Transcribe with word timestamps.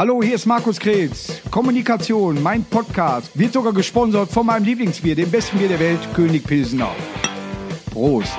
Hallo, 0.00 0.22
hier 0.22 0.36
ist 0.36 0.46
Markus 0.46 0.80
Kretz. 0.80 1.42
Kommunikation, 1.50 2.42
mein 2.42 2.64
Podcast, 2.64 3.38
wird 3.38 3.52
sogar 3.52 3.74
gesponsert 3.74 4.30
von 4.30 4.46
meinem 4.46 4.64
Lieblingsbier, 4.64 5.14
dem 5.14 5.30
besten 5.30 5.58
Bier 5.58 5.68
der 5.68 5.78
Welt, 5.78 6.00
König 6.14 6.42
Pilsener. 6.42 6.88
Prost. 7.92 8.32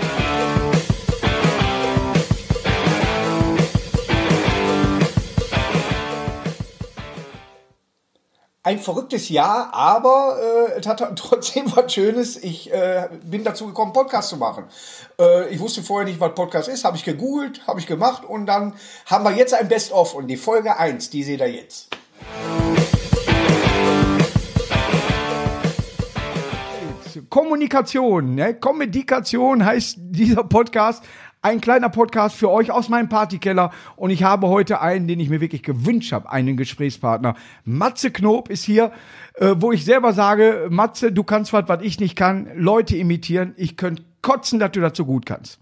Ein 8.63 8.77
verrücktes 8.77 9.29
Jahr, 9.29 9.73
aber 9.73 10.37
äh, 10.39 10.79
es 10.79 10.85
hatte 10.85 11.11
trotzdem 11.15 11.75
was 11.75 11.91
Schönes. 11.91 12.37
Ich 12.37 12.71
äh, 12.71 13.09
bin 13.23 13.43
dazu 13.43 13.65
gekommen, 13.65 13.91
Podcast 13.91 14.29
zu 14.29 14.37
machen. 14.37 14.65
Äh, 15.19 15.49
ich 15.49 15.59
wusste 15.59 15.81
vorher 15.81 16.07
nicht, 16.07 16.19
was 16.19 16.35
Podcast 16.35 16.69
ist, 16.69 16.85
habe 16.85 16.95
ich 16.95 17.03
gegoogelt, 17.03 17.65
habe 17.65 17.79
ich 17.79 17.87
gemacht 17.87 18.23
und 18.23 18.45
dann 18.45 18.75
haben 19.07 19.23
wir 19.23 19.31
jetzt 19.31 19.55
ein 19.55 19.67
Best-of 19.67 20.13
und 20.13 20.27
die 20.27 20.37
Folge 20.37 20.77
1, 20.77 21.09
die 21.09 21.23
seht 21.23 21.39
ihr 21.39 21.51
jetzt. 21.51 21.87
Kommunikation, 27.29 28.35
ne? 28.35 28.53
Kommunikation 28.53 29.65
heißt 29.65 29.95
dieser 29.99 30.43
Podcast. 30.43 31.03
Ein 31.43 31.59
kleiner 31.59 31.89
Podcast 31.89 32.35
für 32.35 32.51
euch 32.51 32.69
aus 32.69 32.87
meinem 32.87 33.09
Partykeller. 33.09 33.71
Und 33.95 34.11
ich 34.11 34.21
habe 34.21 34.47
heute 34.47 34.79
einen, 34.79 35.07
den 35.07 35.19
ich 35.19 35.29
mir 35.29 35.41
wirklich 35.41 35.63
gewünscht 35.63 36.11
habe, 36.11 36.31
einen 36.31 36.55
Gesprächspartner. 36.55 37.33
Matze 37.65 38.11
Knob 38.11 38.47
ist 38.47 38.63
hier, 38.63 38.91
äh, 39.33 39.55
wo 39.57 39.71
ich 39.71 39.83
selber 39.83 40.13
sage, 40.13 40.67
Matze, 40.69 41.11
du 41.11 41.23
kannst 41.23 41.51
was, 41.51 41.67
was 41.67 41.81
ich 41.81 41.99
nicht 41.99 42.15
kann. 42.15 42.47
Leute 42.55 42.95
imitieren. 42.95 43.55
Ich 43.57 43.75
könnte 43.75 44.03
kotzen, 44.21 44.59
dass 44.59 44.71
du 44.71 44.81
dazu 44.81 45.05
gut 45.05 45.25
kannst. 45.25 45.59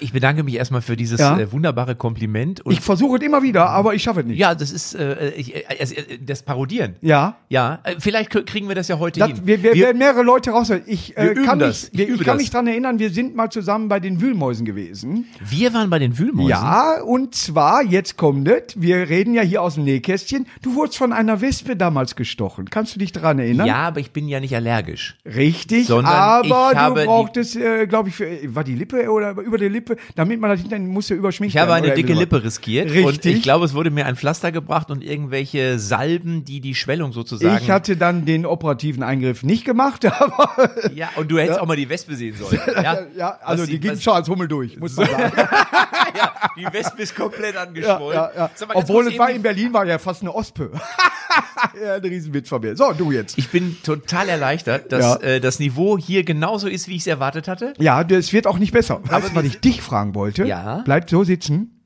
Ich 0.00 0.12
bedanke 0.12 0.42
mich 0.42 0.54
erstmal 0.54 0.80
für 0.82 0.96
dieses 0.96 1.18
Ja. 1.20 1.38
äh, 1.38 1.50
wunderbare 1.52 1.96
Kompliment. 1.96 2.62
Ich 2.68 2.80
versuche 2.80 3.16
es 3.18 3.22
immer 3.24 3.42
wieder, 3.42 3.68
aber 3.70 3.94
ich 3.94 4.02
schaffe 4.02 4.20
es 4.20 4.26
nicht. 4.26 4.38
ja, 4.38 4.54
das 4.54 4.70
ist 4.70 4.94
äh, 4.94 5.30
ich, 5.30 5.54
äh, 5.54 5.60
äh, 5.68 6.18
das 6.20 6.42
Parodieren. 6.42 6.96
Ja. 7.00 7.36
Ja, 7.48 7.80
äh, 7.84 7.96
vielleicht 7.98 8.30
kriegen 8.46 8.68
wir 8.68 8.74
das 8.74 8.88
ja 8.88 8.98
heute 8.98 9.20
Das, 9.20 9.30
hin. 9.30 9.40
wir, 9.44 9.62
wir, 9.62 9.74
werden 9.74 9.98
mehrere 9.98 10.22
Leute 10.22 10.50
raushören. 10.50 10.82
Ich, 10.86 11.16
äh, 11.16 11.34
wir 11.36 11.44
kann, 11.44 11.58
das. 11.58 11.92
mich, 11.92 12.02
Ich 12.02 12.08
wir, 12.08 12.16
kann 12.18 12.26
das. 12.26 12.36
mich 12.38 12.50
dran 12.50 12.66
erinnern, 12.66 12.98
wir 12.98 13.10
sind 13.10 13.34
mal 13.34 13.50
zusammen 13.50 13.88
bei 13.88 13.98
den 14.00 14.20
Wühlmäusen 14.20 14.64
gewesen. 14.64 15.26
wir 15.40 15.72
waren 15.74 15.90
bei 15.90 15.98
den 15.98 16.18
Wühlmäusen. 16.18 16.50
Ja, 16.50 17.00
und 17.02 17.34
zwar, 17.34 17.82
jetzt 17.82 18.16
kommt 18.16 18.46
es, 18.48 18.80
wir 18.80 19.08
reden 19.08 19.34
ja 19.34 19.42
hier 19.42 19.62
aus 19.62 19.74
dem 19.74 19.84
Nähkästchen. 19.84 20.46
Du 20.62 20.74
wurdest 20.74 20.98
von 20.98 21.12
einer 21.12 21.40
Wespe 21.40 21.76
damals 21.76 22.14
gestochen. 22.16 22.70
Kannst 22.70 22.94
du 22.94 22.98
dich 22.98 23.12
daran 23.12 23.38
erinnern? 23.38 23.66
Ja, 23.66 23.76
aber 23.76 24.00
ich 24.00 24.12
bin 24.12 24.28
ja 24.28 24.40
nicht 24.40 24.54
allergisch. 24.54 25.16
Richtig, 25.24 25.86
Sondern 25.86 26.12
aber 26.12 26.72
du 26.94 27.04
brauchtest, 27.04 27.56
äh, 27.56 27.86
glaube 27.96 28.10
ich, 28.10 28.14
für, 28.14 28.54
war 28.54 28.64
die 28.64 28.74
Lippe 28.74 29.10
oder 29.10 29.30
über 29.32 29.56
die 29.56 29.68
Lippe, 29.68 29.96
damit 30.14 30.40
man 30.40 30.50
das 30.50 30.60
hinterher 30.60 30.84
musste 30.86 31.14
überschminken. 31.14 31.56
Ich 31.56 31.60
habe 31.60 31.72
eine 31.72 31.94
dicke 31.94 32.12
Lippe 32.12 32.44
riskiert 32.44 32.90
und 32.90 32.96
Richtig. 32.96 33.36
ich 33.36 33.42
glaube, 33.42 33.64
es 33.64 33.74
wurde 33.74 33.90
mir 33.90 34.04
ein 34.06 34.16
Pflaster 34.16 34.52
gebracht 34.52 34.90
und 34.90 35.02
irgendwelche 35.02 35.78
Salben, 35.78 36.44
die 36.44 36.60
die 36.60 36.74
Schwellung 36.74 37.12
sozusagen. 37.12 37.58
Ich 37.62 37.70
hatte 37.70 37.96
dann 37.96 38.26
den 38.26 38.44
operativen 38.44 39.02
Eingriff 39.02 39.42
nicht 39.42 39.64
gemacht, 39.64 40.04
aber 40.20 40.70
ja, 40.94 41.08
und 41.16 41.30
du 41.30 41.38
hättest 41.38 41.58
auch 41.58 41.66
mal 41.66 41.76
die 41.76 41.88
Wespe 41.88 42.14
sehen 42.14 42.36
sollen. 42.36 42.60
Ja, 42.74 42.98
ja, 43.16 43.38
also 43.42 43.62
Was 43.62 43.70
die 43.70 43.80
ging 43.80 43.98
schon 43.98 44.14
als 44.14 44.28
Hummel 44.28 44.48
durch, 44.48 44.78
muss 44.78 44.96
man 44.96 45.06
sagen. 45.06 45.32
ja, 46.16 46.32
die 46.56 46.64
Wespe 46.72 47.02
ist 47.02 47.14
komplett 47.14 47.54
ja, 47.54 47.62
angeschwollen. 47.62 48.14
ja, 48.14 48.30
ja. 48.34 48.50
Sag 48.54 48.68
mal, 48.68 48.76
Obwohl 48.76 49.08
es 49.08 49.18
war 49.18 49.30
in 49.30 49.42
Berlin 49.42 49.72
war 49.72 49.86
ja 49.86 49.98
fast 49.98 50.22
eine 50.22 50.34
Ospe. 50.34 50.70
ja, 51.82 51.94
ein 51.94 52.02
Riesenwitz 52.02 52.48
von 52.48 52.60
mir. 52.60 52.76
So, 52.76 52.92
du 52.92 53.12
jetzt. 53.12 53.38
Ich 53.38 53.50
bin 53.50 53.76
total 53.82 54.28
erleichtert, 54.28 54.92
dass 54.92 55.02
Ja. 55.02 55.16
äh, 55.20 55.40
das 55.40 55.58
Niveau 55.58 55.98
hier 55.98 56.24
genauso 56.24 56.68
ist, 56.68 56.88
wie 56.88 56.94
ich 56.96 57.02
es 57.02 57.06
erwartet 57.06 57.48
hatte. 57.48 57.74
Ja, 57.78 58.02
es 58.02 58.32
wird 58.32 58.46
auch 58.46 58.58
nicht 58.58 58.72
besser. 58.72 59.00
Weißt 59.04 59.30
du, 59.30 59.34
was 59.34 59.44
ich 59.44 59.60
dich 59.60 59.82
fragen 59.82 60.14
wollte? 60.14 60.44
Ja. 60.44 60.82
Bleib 60.84 61.08
so 61.10 61.24
sitzen. 61.24 61.84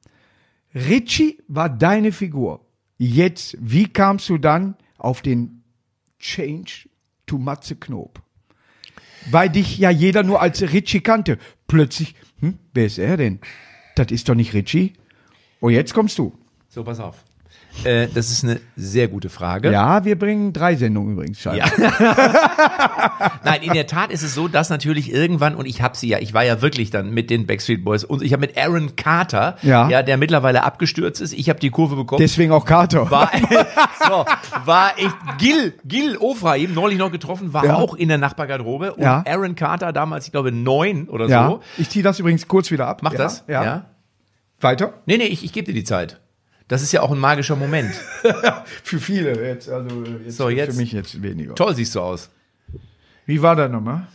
Richie 0.74 1.38
war 1.48 1.68
deine 1.68 2.12
Figur. 2.12 2.66
Jetzt, 2.98 3.56
wie 3.60 3.88
kamst 3.88 4.28
du 4.28 4.38
dann 4.38 4.76
auf 4.98 5.22
den 5.22 5.64
Change 6.18 6.88
to 7.26 7.38
Matze 7.38 7.76
Knob? 7.76 8.20
Weil 9.30 9.48
dich 9.50 9.78
ja 9.78 9.90
jeder 9.90 10.22
nur 10.22 10.40
als 10.40 10.62
Richie 10.62 11.00
kannte. 11.00 11.38
Plötzlich, 11.66 12.14
hm, 12.40 12.58
wer 12.72 12.86
ist 12.86 12.98
er 12.98 13.16
denn? 13.16 13.40
Das 13.94 14.10
ist 14.10 14.28
doch 14.28 14.34
nicht 14.34 14.54
Richie. 14.54 14.94
Und 15.60 15.72
jetzt 15.72 15.94
kommst 15.94 16.18
du. 16.18 16.32
So, 16.68 16.84
pass 16.84 17.00
auf. 17.00 17.24
Äh, 17.84 18.08
das 18.14 18.30
ist 18.30 18.44
eine 18.44 18.60
sehr 18.76 19.08
gute 19.08 19.30
Frage. 19.30 19.70
Ja, 19.72 20.04
wir 20.04 20.18
bringen 20.18 20.52
drei 20.52 20.76
Sendungen 20.76 21.12
übrigens. 21.14 21.40
scheinbar. 21.40 21.70
Nein, 23.44 23.62
in 23.62 23.72
der 23.72 23.86
Tat 23.86 24.10
ist 24.10 24.22
es 24.22 24.34
so, 24.34 24.48
dass 24.48 24.70
natürlich 24.70 25.12
irgendwann, 25.12 25.54
und 25.54 25.66
ich 25.66 25.80
habe 25.80 25.96
sie 25.96 26.08
ja, 26.08 26.18
ich 26.18 26.34
war 26.34 26.44
ja 26.44 26.60
wirklich 26.62 26.90
dann 26.90 27.10
mit 27.10 27.30
den 27.30 27.46
Backstreet 27.46 27.84
Boys 27.84 28.04
und 28.04 28.22
ich 28.22 28.32
habe 28.32 28.40
mit 28.40 28.58
Aaron 28.58 28.96
Carter, 28.96 29.56
Ja. 29.62 30.02
der 30.02 30.16
mittlerweile 30.16 30.62
abgestürzt 30.64 31.20
ist, 31.20 31.32
ich 31.32 31.48
habe 31.48 31.58
die 31.60 31.70
Kurve 31.70 31.96
bekommen. 31.96 32.20
Deswegen 32.20 32.52
auch 32.52 32.64
Carter. 32.64 33.10
war, 33.10 33.30
so, 34.06 34.24
war 34.64 34.92
ich, 34.98 35.10
Gil, 35.38 35.74
Gil 35.84 36.16
Ofraim, 36.18 36.74
neulich 36.74 36.98
noch 36.98 37.10
getroffen, 37.12 37.52
war 37.52 37.64
Ja. 37.64 37.74
auch 37.76 37.94
in 37.94 38.08
der 38.08 38.18
Nachbargarderobe 38.18 38.94
und 38.94 39.02
Ja. 39.02 39.22
Aaron 39.26 39.54
Carter 39.54 39.92
damals, 39.92 40.26
ich 40.26 40.32
glaube, 40.32 40.52
neun 40.52 41.08
oder 41.08 41.26
ja. 41.28 41.46
so. 41.48 41.60
Ich 41.78 41.88
ziehe 41.88 42.02
das 42.02 42.18
übrigens 42.18 42.46
kurz 42.48 42.70
wieder 42.70 42.86
ab. 42.86 43.00
Mach 43.02 43.12
ja, 43.12 43.18
das? 43.18 43.44
Ja. 43.48 43.86
Weiter? 44.60 44.94
Nee, 45.06 45.16
nee, 45.16 45.24
ich, 45.24 45.44
ich 45.44 45.52
gebe 45.52 45.66
dir 45.66 45.72
die 45.74 45.84
Zeit. 45.84 46.20
Das 46.70 46.82
ist 46.82 46.92
ja 46.92 47.02
auch 47.02 47.10
ein 47.10 47.18
magischer 47.18 47.56
Moment. 47.56 47.92
Für 48.84 49.00
viele 49.00 49.32
jetzt, 49.44 49.68
also 49.68 50.04
jetzt, 50.24 50.36
So, 50.36 50.48
jetzt. 50.48 50.74
für 50.74 50.80
mich 50.80 50.92
jetzt 50.92 51.20
weniger. 51.20 51.56
Toll 51.56 51.74
siehst 51.74 51.96
du 51.96 52.00
aus. 52.00 52.30
Wie 53.26 53.42
war 53.42 53.56
das 53.56 53.70
nochmal? 53.72 54.06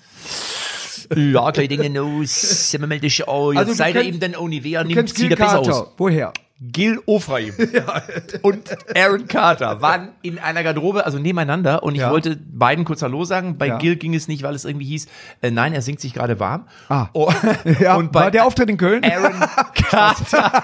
Ja, 1.16 1.52
gleich 1.52 1.68
Dinge 1.68 1.90
los, 1.90 2.72
sind 2.72 2.80
wir 2.82 2.88
mal 2.88 2.98
dich 3.00 3.18
jetzt 3.20 3.28
Also, 3.30 3.74
seid 3.74 3.96
ihr 3.96 4.04
eben 4.04 4.22
dann 4.22 4.36
Onivea, 4.38 4.84
nimmt, 4.84 4.96
kennst 4.96 5.18
sieht 5.18 5.28
Gil 5.30 5.38
er 5.38 5.46
besser 5.46 5.60
aus. 5.60 5.88
Woher? 5.98 6.32
Gil 6.62 7.02
Ofraim 7.06 7.54
und 8.42 8.70
Aaron 8.96 9.28
Carter 9.28 9.82
waren 9.82 10.14
in 10.22 10.40
einer 10.40 10.64
Garderobe, 10.64 11.06
also 11.06 11.20
nebeneinander 11.20 11.84
und 11.84 11.96
ich 11.96 12.00
Ja. 12.02 12.10
wollte 12.10 12.38
beiden 12.38 12.86
kurz 12.86 13.02
Hallo 13.02 13.26
sagen. 13.26 13.58
Bei 13.58 13.68
Ja. 13.68 13.78
Gil 13.78 13.98
ging 13.98 14.16
es 14.16 14.30
nicht, 14.30 14.42
weil 14.44 14.56
es 14.56 14.64
irgendwie 14.64 14.86
hieß, 14.86 15.08
äh, 15.42 15.52
nein, 15.52 15.74
er 15.74 15.82
singt 15.82 16.00
sich 16.00 16.14
gerade 16.14 16.40
warm. 16.40 16.66
Ah. 16.88 17.10
Oh, 17.12 17.30
Ja, 17.82 17.96
und 17.98 18.14
bei 18.14 18.22
war 18.22 18.32
der 18.32 18.46
Auftritt 18.46 18.70
in 18.70 18.78
Köln? 18.78 19.04
Aaron 19.04 19.34
Carter 19.74 20.64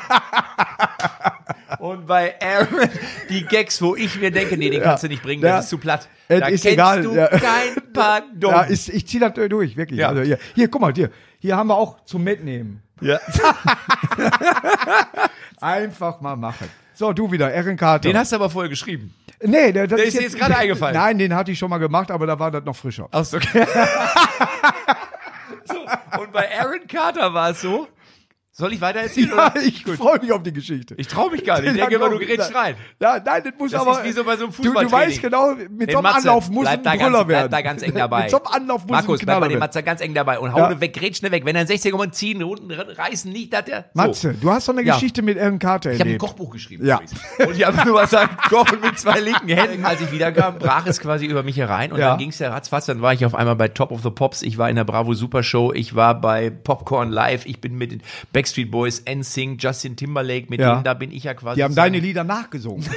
und 1.81 2.05
bei 2.05 2.35
Aaron 2.39 2.89
die 3.29 3.43
Gags, 3.43 3.81
wo 3.81 3.95
ich 3.95 4.19
mir 4.19 4.29
denke, 4.29 4.55
nee, 4.55 4.69
den 4.69 4.83
kannst 4.83 5.03
du 5.03 5.07
nicht 5.07 5.23
bringen, 5.23 5.41
das 5.41 5.63
ist 5.63 5.71
zu 5.71 5.79
platt. 5.79 6.07
Da 6.27 6.35
ist 6.35 6.61
kennst 6.61 6.65
egal, 6.65 7.01
du 7.01 7.15
kein 7.15 7.75
Pardon. 7.93 8.51
Ja, 8.51 8.61
ist, 8.61 8.89
ich 8.89 9.07
ziehe 9.07 9.19
das 9.19 9.33
durch, 9.49 9.75
wirklich. 9.75 10.05
Also 10.05 10.21
hier, 10.21 10.37
hier, 10.53 10.67
guck 10.69 10.79
mal, 10.79 10.93
hier, 10.93 11.09
hier 11.39 11.57
haben 11.57 11.67
wir 11.67 11.75
auch 11.75 12.05
zum 12.05 12.23
Mitnehmen. 12.23 12.83
Ja. 13.01 13.19
Einfach 15.59 16.21
mal 16.21 16.35
machen. 16.35 16.69
So, 16.93 17.13
du 17.13 17.31
wieder, 17.31 17.51
Erin 17.51 17.77
Carter. 17.77 18.07
Den 18.07 18.17
hast 18.17 18.31
du 18.31 18.35
aber 18.35 18.51
vorher 18.51 18.69
geschrieben. 18.69 19.15
nee, 19.43 19.71
der, 19.71 19.87
der 19.87 20.03
ist 20.03 20.15
dir 20.15 20.21
jetzt 20.21 20.37
gerade 20.37 20.55
eingefallen. 20.57 20.95
Nein, 20.95 21.17
den 21.17 21.33
hatte 21.33 21.51
ich 21.51 21.57
schon 21.57 21.71
mal 21.71 21.79
gemacht, 21.79 22.11
aber 22.11 22.27
da 22.27 22.37
war 22.37 22.51
das 22.51 22.63
noch 22.63 22.75
frischer. 22.75 23.07
Ach 23.11 23.25
so, 23.25 23.37
okay. 23.37 23.65
so, 25.65 26.21
und 26.21 26.31
bei 26.31 26.47
Aaron 26.59 26.85
Carter 26.87 27.33
war 27.33 27.49
es 27.49 27.61
so. 27.61 27.87
Soll 28.53 28.73
ich 28.73 28.81
weiter 28.81 28.99
erzählen? 28.99 29.31
Ja, 29.35 29.53
ich 29.65 29.83
freue 29.85 30.19
mich 30.19 30.31
auf 30.33 30.43
die 30.43 30.51
Geschichte. 30.51 30.93
Ich 30.97 31.07
traue 31.07 31.31
mich 31.31 31.45
gar 31.45 31.61
nicht. 31.61 31.71
Ich 31.71 31.77
Ja, 31.77 31.85
denke 31.87 31.95
immer, 31.95 32.09
du 32.09 32.19
gerätst 32.19 32.51
ja. 32.51 32.59
rein. 32.59 32.75
Ja, 32.99 33.17
nein, 33.23 33.41
das 33.45 33.53
muss 33.57 33.71
Das 33.71 33.81
aber. 33.81 33.91
ist 33.99 34.03
wie 34.03 34.11
so 34.11 34.23
bei 34.25 34.35
so 34.35 34.43
einem 34.43 34.51
du, 34.53 34.61
du 34.61 34.67
Fußballtraining. 34.69 35.09
weißt 35.09 35.21
genau, 35.21 35.55
mit 35.55 35.87
Den 35.87 35.91
so 35.91 35.97
einem 35.99 36.03
Matze, 36.03 36.17
Anlauf 36.17 36.49
muss 36.49 36.67
ein 36.67 36.83
da 36.83 36.91
Brüller 36.91 36.99
ganz, 36.99 37.13
werden. 37.13 37.27
Bleib 37.27 37.51
da 37.51 37.61
ganz 37.61 37.81
eng 37.81 37.93
dabei. 37.95 38.21
Mit 38.23 38.31
so 38.31 38.37
einem 38.43 38.47
Anlauf 38.47 38.81
muss 38.81 38.91
Markus, 38.91 39.19
ein 39.21 39.25
bleib 39.25 39.39
bei 39.39 39.47
dem. 39.47 39.59
Matze 39.59 39.83
ganz 39.83 40.01
eng 40.01 40.13
dabei 40.13 40.37
und 40.39 40.51
hau 40.53 40.57
Ja. 40.59 40.81
weg, 40.81 40.93
grätsch 40.93 41.21
ne 41.21 41.31
weg. 41.31 41.45
Wenn 41.45 41.55
er 41.55 41.61
einen 41.61 41.69
60er 41.69 41.91
Moment 41.93 42.13
ziehen, 42.15 42.43
unten 42.43 42.71
reißen, 42.71 43.31
nicht, 43.31 43.53
dass 43.53 43.63
der. 43.65 43.85
So. 43.93 44.01
Matze, 44.01 44.33
du 44.33 44.51
hast 44.51 44.67
doch 44.67 44.73
eine 44.73 44.83
Ja. 44.83 44.95
Geschichte 44.95 45.21
mit 45.21 45.37
Erin 45.37 45.57
Carter 45.57 45.91
Ich 45.91 45.99
habe 45.99 46.09
ein 46.09 46.15
erlebt. 46.15 46.21
Kochbuch 46.21 46.49
geschrieben. 46.51 46.85
Ja. 46.85 46.99
Und 47.39 47.55
ich 47.55 47.65
habe 47.65 47.85
nur 47.85 47.95
was 47.95 48.09
sagen, 48.09 48.35
kochen 48.49 48.81
mit 48.81 48.99
zwei 48.99 49.21
linken 49.21 49.47
Händen. 49.47 49.85
Als 49.85 50.01
ich 50.01 50.11
wiederkam, 50.11 50.59
brach 50.59 50.85
es 50.87 50.99
quasi 50.99 51.25
über 51.25 51.43
mich 51.43 51.55
herein 51.55 51.93
und 51.93 51.99
Ja. 51.99 52.09
dann 52.09 52.17
ging 52.17 52.29
es 52.31 52.39
ja 52.39 52.49
ratzfatz. 52.49 52.85
Dann 52.85 53.01
war 53.01 53.13
ich 53.13 53.25
auf 53.25 53.33
einmal 53.33 53.55
bei 53.55 53.69
Top 53.69 53.91
of 53.91 54.03
the 54.03 54.09
Pops, 54.09 54.41
ich 54.41 54.57
war 54.57 54.69
in 54.69 54.75
der 54.75 54.83
Bravo 54.83 55.13
Super 55.13 55.41
Show, 55.41 55.71
ich 55.73 55.95
war 55.95 56.19
bei 56.19 56.49
Popcorn 56.49 57.09
Live, 57.11 57.45
ich 57.45 57.61
bin 57.61 57.77
mit 57.77 57.91
den 57.93 58.01
Backstreet 58.41 58.71
Boys, 58.71 59.03
NSYNC, 59.07 59.61
Justin 59.61 59.95
Timberlake, 59.95 60.47
mit 60.49 60.59
Ja. 60.59 60.71
denen 60.73 60.83
da 60.83 60.95
bin 60.95 61.11
ich 61.11 61.25
ja 61.25 61.35
quasi. 61.35 61.57
Die 61.57 61.63
haben 61.63 61.75
deine 61.75 61.99
Lieder 61.99 62.23
nachgesungen. 62.23 62.81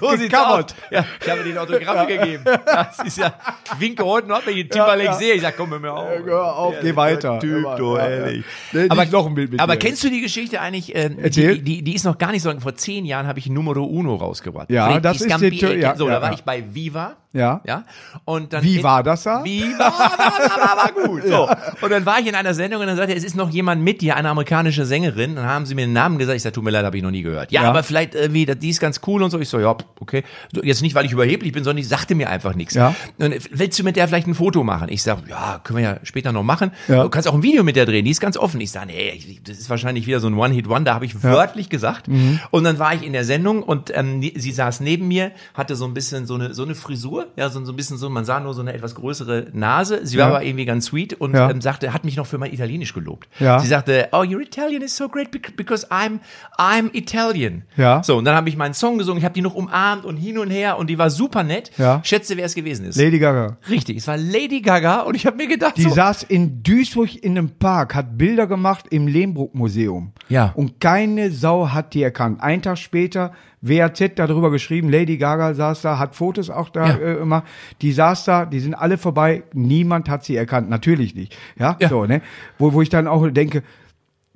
so 0.00 0.16
sieht's 0.16 0.34
aus. 0.34 0.66
Ja, 0.90 1.04
ich 1.20 1.30
habe 1.30 1.44
denen 1.44 1.58
Autogramme 1.58 2.06
gegeben. 2.08 2.42
Das 2.44 2.98
ist 3.04 3.18
ja, 3.18 3.34
ich 3.72 3.80
winke 3.80 4.04
heute 4.04 4.26
noch, 4.26 4.44
wenn 4.44 4.56
ich 4.56 4.68
Timberlake 4.68 5.04
ja. 5.04 5.12
sehe. 5.14 5.34
Ich 5.34 5.42
sag, 5.42 5.56
komm 5.56 5.70
hör 5.70 5.78
mir 5.78 5.92
auf. 5.92 6.08
Hör 6.24 6.56
auf, 6.56 6.74
geh 6.82 6.96
weiter. 6.96 7.38
Typ, 7.38 7.76
du, 7.76 7.96
ja, 7.96 8.08
ehrlich. 8.08 8.44
ja. 8.72 8.86
Aber, 8.88 9.04
noch 9.06 9.26
ein 9.26 9.34
Bild 9.34 9.52
mit 9.52 9.60
aber 9.60 9.76
kennst 9.76 10.02
du 10.02 10.10
die 10.10 10.20
Geschichte 10.20 10.60
eigentlich? 10.60 10.92
Äh, 10.94 11.10
Erzähl. 11.22 11.58
Die, 11.58 11.62
die, 11.62 11.82
die 11.84 11.94
ist 11.94 12.04
noch 12.04 12.18
gar 12.18 12.32
nicht 12.32 12.42
so. 12.42 12.52
Vor 12.58 12.74
zehn 12.74 13.04
Jahren 13.04 13.28
habe 13.28 13.38
ich 13.38 13.48
Numero 13.48 13.84
Uno 13.84 14.16
rausgebracht. 14.16 14.70
Ja, 14.70 14.86
Freddy 14.86 15.02
das 15.02 15.20
ist 15.20 15.40
die- 15.40 15.58
ja, 15.78 15.94
So, 15.96 16.08
ja, 16.08 16.14
da 16.14 16.22
war 16.22 16.30
ja. 16.30 16.34
ich 16.34 16.42
bei 16.42 16.64
Viva. 16.74 17.16
Ja. 17.34 17.60
Ja. 17.66 17.84
Und 18.24 18.52
dann 18.52 18.62
Wie 18.62 18.76
in- 18.78 18.82
war 18.82 19.02
das 19.02 19.24
da? 19.24 19.44
Wie 19.44 19.62
war, 19.78 19.92
war, 19.92 20.18
war, 20.18 20.76
war, 20.76 21.06
gut. 21.06 21.22
So. 21.28 21.48
Und 21.82 21.90
dann 21.90 22.06
war 22.06 22.20
ich 22.20 22.26
in 22.26 22.34
einer 22.34 22.54
Sendung 22.54 22.80
und 22.80 22.86
dann 22.86 22.96
sagte 22.96 23.12
er, 23.12 23.18
es 23.18 23.24
ist 23.24 23.34
noch 23.36 23.50
jemand 23.50 23.82
mit 23.82 24.00
dir, 24.00 24.16
eine 24.16 24.28
amerikanische 24.30 24.84
Sängerin. 24.86 25.34
Dann 25.36 25.46
haben 25.46 25.66
sie 25.66 25.74
mir 25.74 25.82
den 25.84 25.92
Namen 25.92 26.16
gesagt. 26.18 26.36
Ich 26.36 26.42
sag, 26.42 26.52
tut 26.52 26.64
mir 26.64 26.70
leid, 26.70 26.84
habe 26.84 26.96
ich 26.96 27.02
noch 27.02 27.10
nie 27.10 27.22
gehört. 27.22 27.50
Ja, 27.52 27.64
Ja. 27.64 27.70
aber 27.70 27.82
vielleicht 27.82 28.14
irgendwie, 28.14 28.46
die 28.46 28.70
ist 28.70 28.80
ganz 28.80 29.00
cool 29.06 29.22
und 29.22 29.30
so. 29.30 29.38
Ich 29.40 29.48
so, 29.48 29.58
ja, 29.58 29.76
okay. 30.00 30.22
Jetzt 30.62 30.82
nicht, 30.82 30.94
weil 30.94 31.04
ich 31.06 31.12
überheblich 31.12 31.52
bin, 31.52 31.64
sondern 31.64 31.78
die 31.82 31.88
sagte 31.88 32.14
mir 32.14 32.30
einfach 32.30 32.54
nichts. 32.54 32.74
Ja. 32.74 32.94
Und 33.18 33.34
willst 33.50 33.78
du 33.78 33.82
mit 33.84 33.96
der 33.96 34.06
vielleicht 34.08 34.26
ein 34.28 34.34
Foto 34.34 34.62
machen? 34.64 34.88
Ich 34.90 35.02
sag, 35.02 35.28
ja, 35.28 35.60
können 35.64 35.78
wir 35.78 35.84
ja 35.84 35.96
später 36.04 36.30
noch 36.32 36.42
machen. 36.44 36.70
Ja. 36.88 37.02
Du 37.02 37.08
kannst 37.10 37.28
auch 37.28 37.34
ein 37.34 37.42
Video 37.42 37.64
mit 37.64 37.74
der 37.76 37.84
drehen. 37.86 38.04
Die 38.04 38.10
ist 38.12 38.20
ganz 38.20 38.36
offen. 38.36 38.60
Ich 38.60 38.70
sag, 38.70 38.86
nee, 38.86 39.10
ich- 39.10 39.42
das 39.42 39.58
ist 39.58 39.68
wahrscheinlich 39.70 40.06
wieder 40.06 40.20
so 40.20 40.28
ein 40.28 40.34
One-Hit-Wonder, 40.34 40.94
habe 40.94 41.04
ich 41.04 41.22
wörtlich 41.22 41.68
gesagt. 41.68 42.06
Mhm. 42.08 42.38
Und 42.50 42.64
dann 42.64 42.78
war 42.78 42.94
ich 42.94 43.02
in 43.02 43.12
der 43.12 43.24
Sendung 43.24 43.62
und 43.62 43.90
ähm, 43.96 44.22
sie 44.22 44.52
saß 44.52 44.80
neben 44.80 45.08
mir, 45.08 45.32
hatte 45.54 45.74
so 45.74 45.84
ein 45.84 45.94
bisschen 45.94 46.26
so 46.26 46.34
eine 46.34 46.54
so 46.54 46.62
eine 46.62 46.74
Frisur, 46.74 47.23
ja, 47.36 47.48
so, 47.48 47.64
so 47.64 47.72
ein 47.72 47.76
bisschen 47.76 47.96
so, 47.96 48.08
man 48.10 48.24
sah 48.24 48.40
nur 48.40 48.54
so 48.54 48.60
eine 48.60 48.72
etwas 48.72 48.94
größere 48.94 49.48
Nase. 49.52 50.04
Sie 50.06 50.18
war 50.18 50.28
Ja. 50.28 50.34
aber 50.36 50.44
irgendwie 50.44 50.64
ganz 50.64 50.86
sweet 50.86 51.14
und 51.14 51.34
Ja. 51.34 51.50
ähm, 51.50 51.60
sagte, 51.60 51.92
hat 51.92 52.04
mich 52.04 52.16
noch 52.16 52.26
für 52.26 52.38
mein 52.38 52.52
Italienisch 52.52 52.94
gelobt. 52.94 53.28
Ja. 53.38 53.58
Sie 53.58 53.68
sagte, 53.68 54.08
oh, 54.12 54.18
your 54.24 54.40
Italian 54.40 54.82
is 54.82 54.96
so 54.96 55.08
great 55.08 55.30
bec- 55.30 55.56
because 55.56 55.86
I'm 55.90 56.20
I'm 56.58 56.90
Italian. 56.92 57.62
Ja. 57.76 58.02
So 58.02 58.16
und 58.16 58.24
dann 58.24 58.34
habe 58.36 58.48
ich 58.48 58.56
meinen 58.56 58.74
Song 58.74 58.98
gesungen, 58.98 59.18
ich 59.18 59.24
habe 59.24 59.34
die 59.34 59.42
noch 59.42 59.54
umarmt 59.54 60.04
und 60.04 60.16
hin 60.16 60.38
und 60.38 60.50
her 60.50 60.78
und 60.78 60.88
die 60.90 60.98
war 60.98 61.10
super 61.10 61.42
nett. 61.42 61.70
Ja. 61.78 62.00
Schätze, 62.04 62.36
wer 62.36 62.44
es 62.46 62.54
gewesen 62.54 62.86
ist. 62.86 62.96
Lady 62.96 63.18
Gaga. 63.18 63.56
Richtig, 63.68 63.96
es 63.98 64.06
war 64.08 64.16
Lady 64.16 64.60
Gaga 64.60 65.00
und 65.00 65.14
ich 65.14 65.26
habe 65.26 65.36
mir 65.36 65.46
gedacht, 65.48 65.76
Die 65.76 65.82
so, 65.82 65.90
saß 65.90 66.24
in 66.24 66.62
Duisburg 66.62 67.14
in 67.22 67.38
einem 67.38 67.50
Park, 67.50 67.94
hat 67.94 68.16
Bilder 68.18 68.46
gemacht 68.46 68.86
im 68.90 69.06
Lehmbruck-Museum. 69.06 70.12
Ja. 70.28 70.52
Und 70.54 70.80
keine 70.80 71.30
Sau 71.30 71.68
hat 71.70 71.94
die 71.94 72.02
erkannt. 72.02 72.40
Ein 72.40 72.62
Tag 72.62 72.78
später, 72.78 73.32
WAZ 73.68 74.10
darüber 74.16 74.50
geschrieben, 74.50 74.90
Lady 74.90 75.16
Gaga 75.16 75.54
saß 75.54 75.82
da, 75.82 75.98
hat 75.98 76.14
Fotos 76.16 76.50
auch 76.50 76.68
da 76.68 76.86
Ja. 76.90 76.94
äh, 76.96 77.14
immer. 77.16 77.44
Die 77.82 77.92
saß 77.92 78.24
da, 78.24 78.44
die 78.46 78.60
sind 78.60 78.74
alle 78.74 78.98
vorbei, 78.98 79.42
niemand 79.52 80.08
hat 80.08 80.24
sie 80.24 80.36
erkannt. 80.36 80.68
Natürlich 80.70 81.14
nicht. 81.14 81.36
Ja, 81.58 81.76
Ja. 81.80 81.88
so, 81.88 82.04
ne? 82.04 82.20
Wo, 82.58 82.72
wo 82.72 82.82
ich 82.82 82.88
dann 82.90 83.06
auch 83.06 83.28
denke, 83.30 83.62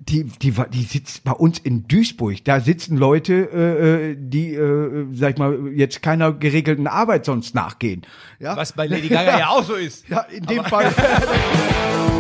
die, 0.01 0.25
die, 0.25 0.55
die 0.73 0.83
sitzt 0.85 1.25
bei 1.25 1.33
uns 1.33 1.59
in 1.59 1.89
Duisburg. 1.89 2.45
Da 2.45 2.61
sitzen 2.61 2.97
Leute, 2.97 3.33
äh, 3.53 4.11
äh, 4.13 4.17
die, 4.17 4.55
äh, 4.55 5.07
sag 5.13 5.31
ich 5.33 5.39
mal, 5.39 5.59
jetzt 5.75 6.03
keiner 6.03 6.33
geregelten 6.33 6.87
Arbeit 6.87 7.25
sonst 7.25 7.55
nachgehen. 7.55 8.03
Ja, 8.39 8.57
was 8.57 8.73
bei 8.73 8.87
Lady 8.87 9.09
Gaga 9.09 9.39
ja 9.39 9.49
auch 9.49 9.65
so 9.65 9.75
ist. 9.75 10.09
ja 10.09 10.21
in 10.31 10.47
dem 10.47 10.65
Fall. 10.65 10.93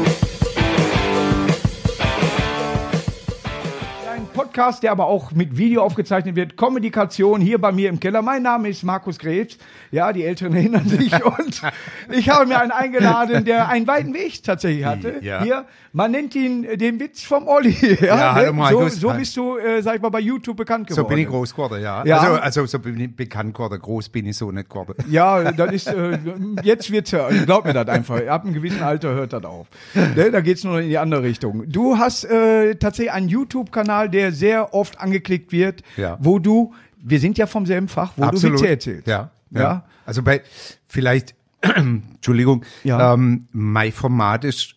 Podcast, 4.59 4.83
der 4.83 4.91
aber 4.91 5.07
auch 5.07 5.31
mit 5.31 5.57
Video 5.57 5.83
aufgezeichnet 5.85 6.35
wird. 6.35 6.57
Kommunikation 6.57 7.41
hier 7.41 7.61
bei 7.61 7.71
mir 7.71 7.89
im 7.89 8.01
Keller. 8.01 8.23
Mein 8.23 8.43
Name 8.43 8.69
ist 8.69 8.83
Markus 8.83 9.17
Krebs. 9.17 9.57
Ja, 9.93 10.13
die 10.13 10.25
Älteren 10.25 10.53
erinnern 10.53 10.89
sich. 10.89 11.13
Und 11.25 11.63
ich 12.11 12.29
habe 12.29 12.47
mir 12.47 12.61
einen 12.61 12.73
eingeladen, 12.73 13.45
der 13.45 13.69
einen 13.69 13.87
weiten 13.87 14.13
Weg 14.15 14.43
tatsächlich 14.43 14.85
hatte. 14.85 15.21
Ja. 15.21 15.45
Hier, 15.45 15.65
man 15.93 16.11
nennt 16.11 16.35
ihn 16.35 16.65
äh, 16.65 16.77
den 16.77 16.99
Witz 16.99 17.23
vom 17.23 17.47
Olli. 17.47 17.69
Ja, 18.01 18.17
Ja, 18.17 18.35
hallo 18.35 18.53
ne? 18.53 18.91
So, 18.91 19.11
so 19.11 19.11
bist 19.13 19.37
du, 19.37 19.59
äh, 19.59 19.81
sag 19.81 19.97
ich 19.97 20.03
mal, 20.03 20.09
bei 20.09 20.21
YouTube 20.21 20.57
bekannt 20.57 20.89
geworden. 20.89 21.05
So 21.05 21.09
bin 21.09 21.19
ich 21.19 21.29
groß 21.29 21.53
geworden, 21.53 21.81
ja. 21.81 22.05
Ja. 22.05 22.19
Also, 22.19 22.35
also 22.41 22.67
so 22.67 22.79
bin 22.81 22.99
ich 22.99 23.15
bekannt 23.15 23.55
geworden. 23.55 23.79
Groß 23.81 24.09
bin 24.09 24.27
ich 24.27 24.37
so 24.37 24.51
nicht 24.51 24.69
geworden. 24.69 24.95
Ja, 25.09 25.53
das 25.53 25.73
ist, 25.73 25.87
äh, 25.87 26.19
jetzt 26.63 26.91
wird's 26.91 27.13
ja, 27.13 27.29
glaub 27.29 27.65
mir 27.65 27.73
das 27.73 27.89
einfach. 27.89 28.27
Ab 28.27 28.45
einem 28.45 28.55
gewissen 28.55 28.83
Alter 28.83 29.11
hört 29.11 29.33
das 29.33 29.45
auf. 29.45 29.69
Ne, 29.95 30.31
da 30.31 30.41
geht's 30.41 30.65
nur 30.65 30.81
in 30.81 30.89
die 30.89 30.99
andere 30.99 31.23
Richtung. 31.23 31.65
Du 31.67 31.97
hast 31.97 32.25
äh, 32.25 32.75
tatsächlich 32.75 33.13
einen 33.13 33.29
YouTube-Kanal, 33.29 34.11
der 34.11 34.33
sehr 34.33 34.48
oft 34.57 35.01
angeklickt 35.01 35.53
wird, 35.53 35.83
Ja. 35.97 36.17
wo 36.21 36.39
du, 36.39 36.75
wir 37.03 37.21
sind 37.21 37.39
ja 37.39 37.47
vom 37.47 37.67
selben 37.67 37.89
Fach, 37.89 38.13
wo 38.17 38.27
du 38.31 38.43
Witze 38.43 38.69
erzählst. 38.69 39.07
Ja, 39.07 39.31
ja. 39.51 39.61
Ja? 39.61 39.85
Also 40.07 40.23
bei, 40.23 40.43
vielleicht, 40.89 41.35
Entschuldigung, 41.61 42.65
Ja. 42.85 43.15
ähm, 43.15 43.47
mein 43.53 43.93
Format 43.93 44.45
ist 44.45 44.75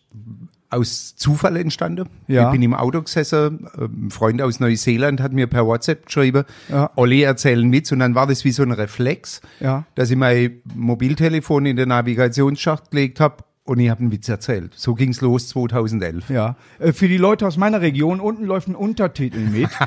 aus 0.70 1.14
Zufall 1.16 1.56
entstanden. 1.58 2.08
Ja. 2.28 2.46
Ich 2.46 2.52
bin 2.52 2.62
im 2.62 2.72
Auto 2.72 3.02
gesessen, 3.02 3.68
ähm, 3.78 4.06
ein 4.06 4.10
Freund 4.10 4.40
aus 4.40 4.58
Neuseeland 4.58 5.20
hat 5.20 5.32
mir 5.32 5.46
per 5.46 5.66
WhatsApp 5.66 6.06
geschrieben, 6.06 6.44
Ja. 6.70 6.90
Olli 6.96 7.22
erzählen 7.22 7.70
Witz 7.72 7.92
und 7.92 7.98
dann 7.98 8.14
war 8.14 8.26
das 8.26 8.44
wie 8.44 8.52
so 8.52 8.62
ein 8.62 8.72
Reflex, 8.72 9.42
Ja. 9.60 9.84
dass 9.96 10.10
ich 10.10 10.16
mein 10.16 10.62
Mobiltelefon 10.74 11.66
in 11.66 11.76
den 11.76 11.90
Navigationsschacht 11.90 12.90
gelegt 12.90 13.20
habe 13.20 13.44
und 13.72 13.80
ich 13.80 13.88
habe 13.88 14.00
einen 14.00 14.12
Witz 14.12 14.28
erzählt. 14.28 14.74
So 14.76 14.94
ging's 14.94 15.22
los 15.22 15.48
2011. 15.48 16.28
Ja. 16.28 16.56
Äh, 16.78 16.92
für 16.92 17.08
die 17.08 17.16
Leute 17.16 17.46
aus 17.46 17.56
meiner 17.56 17.80
Region, 17.80 18.20
unten 18.20 18.44
läuft 18.44 18.68
ein 18.68 18.76
Untertitel 18.76 19.40
mit. 19.40 19.70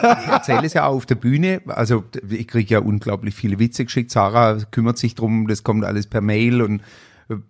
Ich 0.00 0.28
erzähle 0.28 0.64
es 0.64 0.72
ja 0.72 0.86
auch 0.86 0.94
auf 0.94 1.06
der 1.06 1.16
Bühne. 1.16 1.60
Also 1.66 2.04
ich 2.28 2.46
kriege 2.46 2.74
ja 2.74 2.80
unglaublich 2.80 3.34
viele 3.34 3.58
Witze 3.58 3.84
geschickt. 3.84 4.10
Sarah 4.10 4.58
kümmert 4.70 4.96
sich 4.96 5.14
drum, 5.14 5.46
das 5.48 5.62
kommt 5.62 5.84
alles 5.84 6.06
per 6.06 6.20
Mail 6.20 6.62
und 6.62 6.80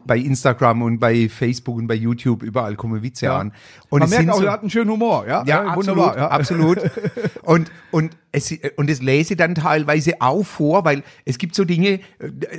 bei 0.06 0.18
Instagram 0.18 0.82
und 0.82 0.98
bei 0.98 1.28
Facebook 1.28 1.76
und 1.76 1.86
bei 1.86 1.94
YouTube, 1.94 2.42
überall 2.42 2.76
kommen 2.76 3.02
Witze 3.02 3.26
Ja. 3.26 3.38
an. 3.38 3.52
Und 3.88 4.00
Man 4.00 4.02
es 4.06 4.10
merkt 4.10 4.22
sind 4.24 4.30
auch, 4.30 4.38
so, 4.38 4.44
er 4.44 4.52
hat 4.52 4.60
einen 4.60 4.70
schönen 4.70 4.90
Humor. 4.90 5.26
Ja, 5.26 5.42
ja, 5.44 5.64
Äh, 5.64 5.68
absolut, 5.68 6.16
absolut. 6.16 6.78
Und, 7.42 7.70
und, 7.90 8.16
es, 8.32 8.54
und 8.76 8.88
das 8.90 9.00
lese 9.02 9.32
ich 9.34 9.38
dann 9.38 9.54
teilweise 9.54 10.20
auch 10.20 10.44
vor, 10.44 10.84
weil 10.84 11.02
es 11.24 11.38
gibt 11.38 11.54
so 11.54 11.64
Dinge, 11.64 12.00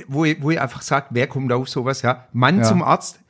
wo 0.08 0.24
ich, 0.24 0.42
wo 0.42 0.50
ich 0.50 0.60
einfach 0.60 0.82
sage, 0.82 1.06
wer 1.10 1.26
kommt 1.26 1.52
auf 1.52 1.68
sowas, 1.68 2.02
ja? 2.02 2.26
Mann 2.32 2.58
Ja. 2.58 2.62
zum 2.64 2.82
Arzt, 2.82 3.20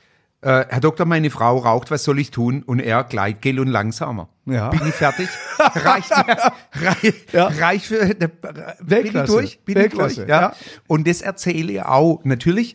äh, 0.41 0.65
Herr 0.69 0.81
Doktor, 0.81 1.05
meine 1.05 1.31
Frau 1.31 1.59
raucht, 1.59 1.91
was 1.91 2.03
soll 2.05 2.19
ich 2.19 2.31
tun? 2.33 2.63
Und 2.65 2.81
er, 2.81 3.05
Gleitgel 3.05 3.61
und 3.61 3.69
langsamer. 3.69 4.29
Ja. 4.45 4.71
Bin 4.71 4.81
ich 4.89 4.95
fertig? 4.95 5.29
reicht, 5.59 6.11
reich, 6.73 7.15
Ja. 7.33 7.47
reicht 7.47 7.87
für, 7.87 8.13
da, 8.15 8.27
bin 8.27 8.33
ich 8.81 8.91
Weltklasse. 8.91 9.33
durch? 9.33 9.61
Bin 9.61 9.75
Weltklasse, 9.77 10.11
ich 10.11 10.17
durch? 10.17 10.29
Ja. 10.29 10.41
ja. 10.41 10.53
Und 10.89 11.07
das 11.07 11.23
erzähle 11.23 11.73
ich 11.75 11.83
auch. 11.83 12.21
Natürlich 12.25 12.75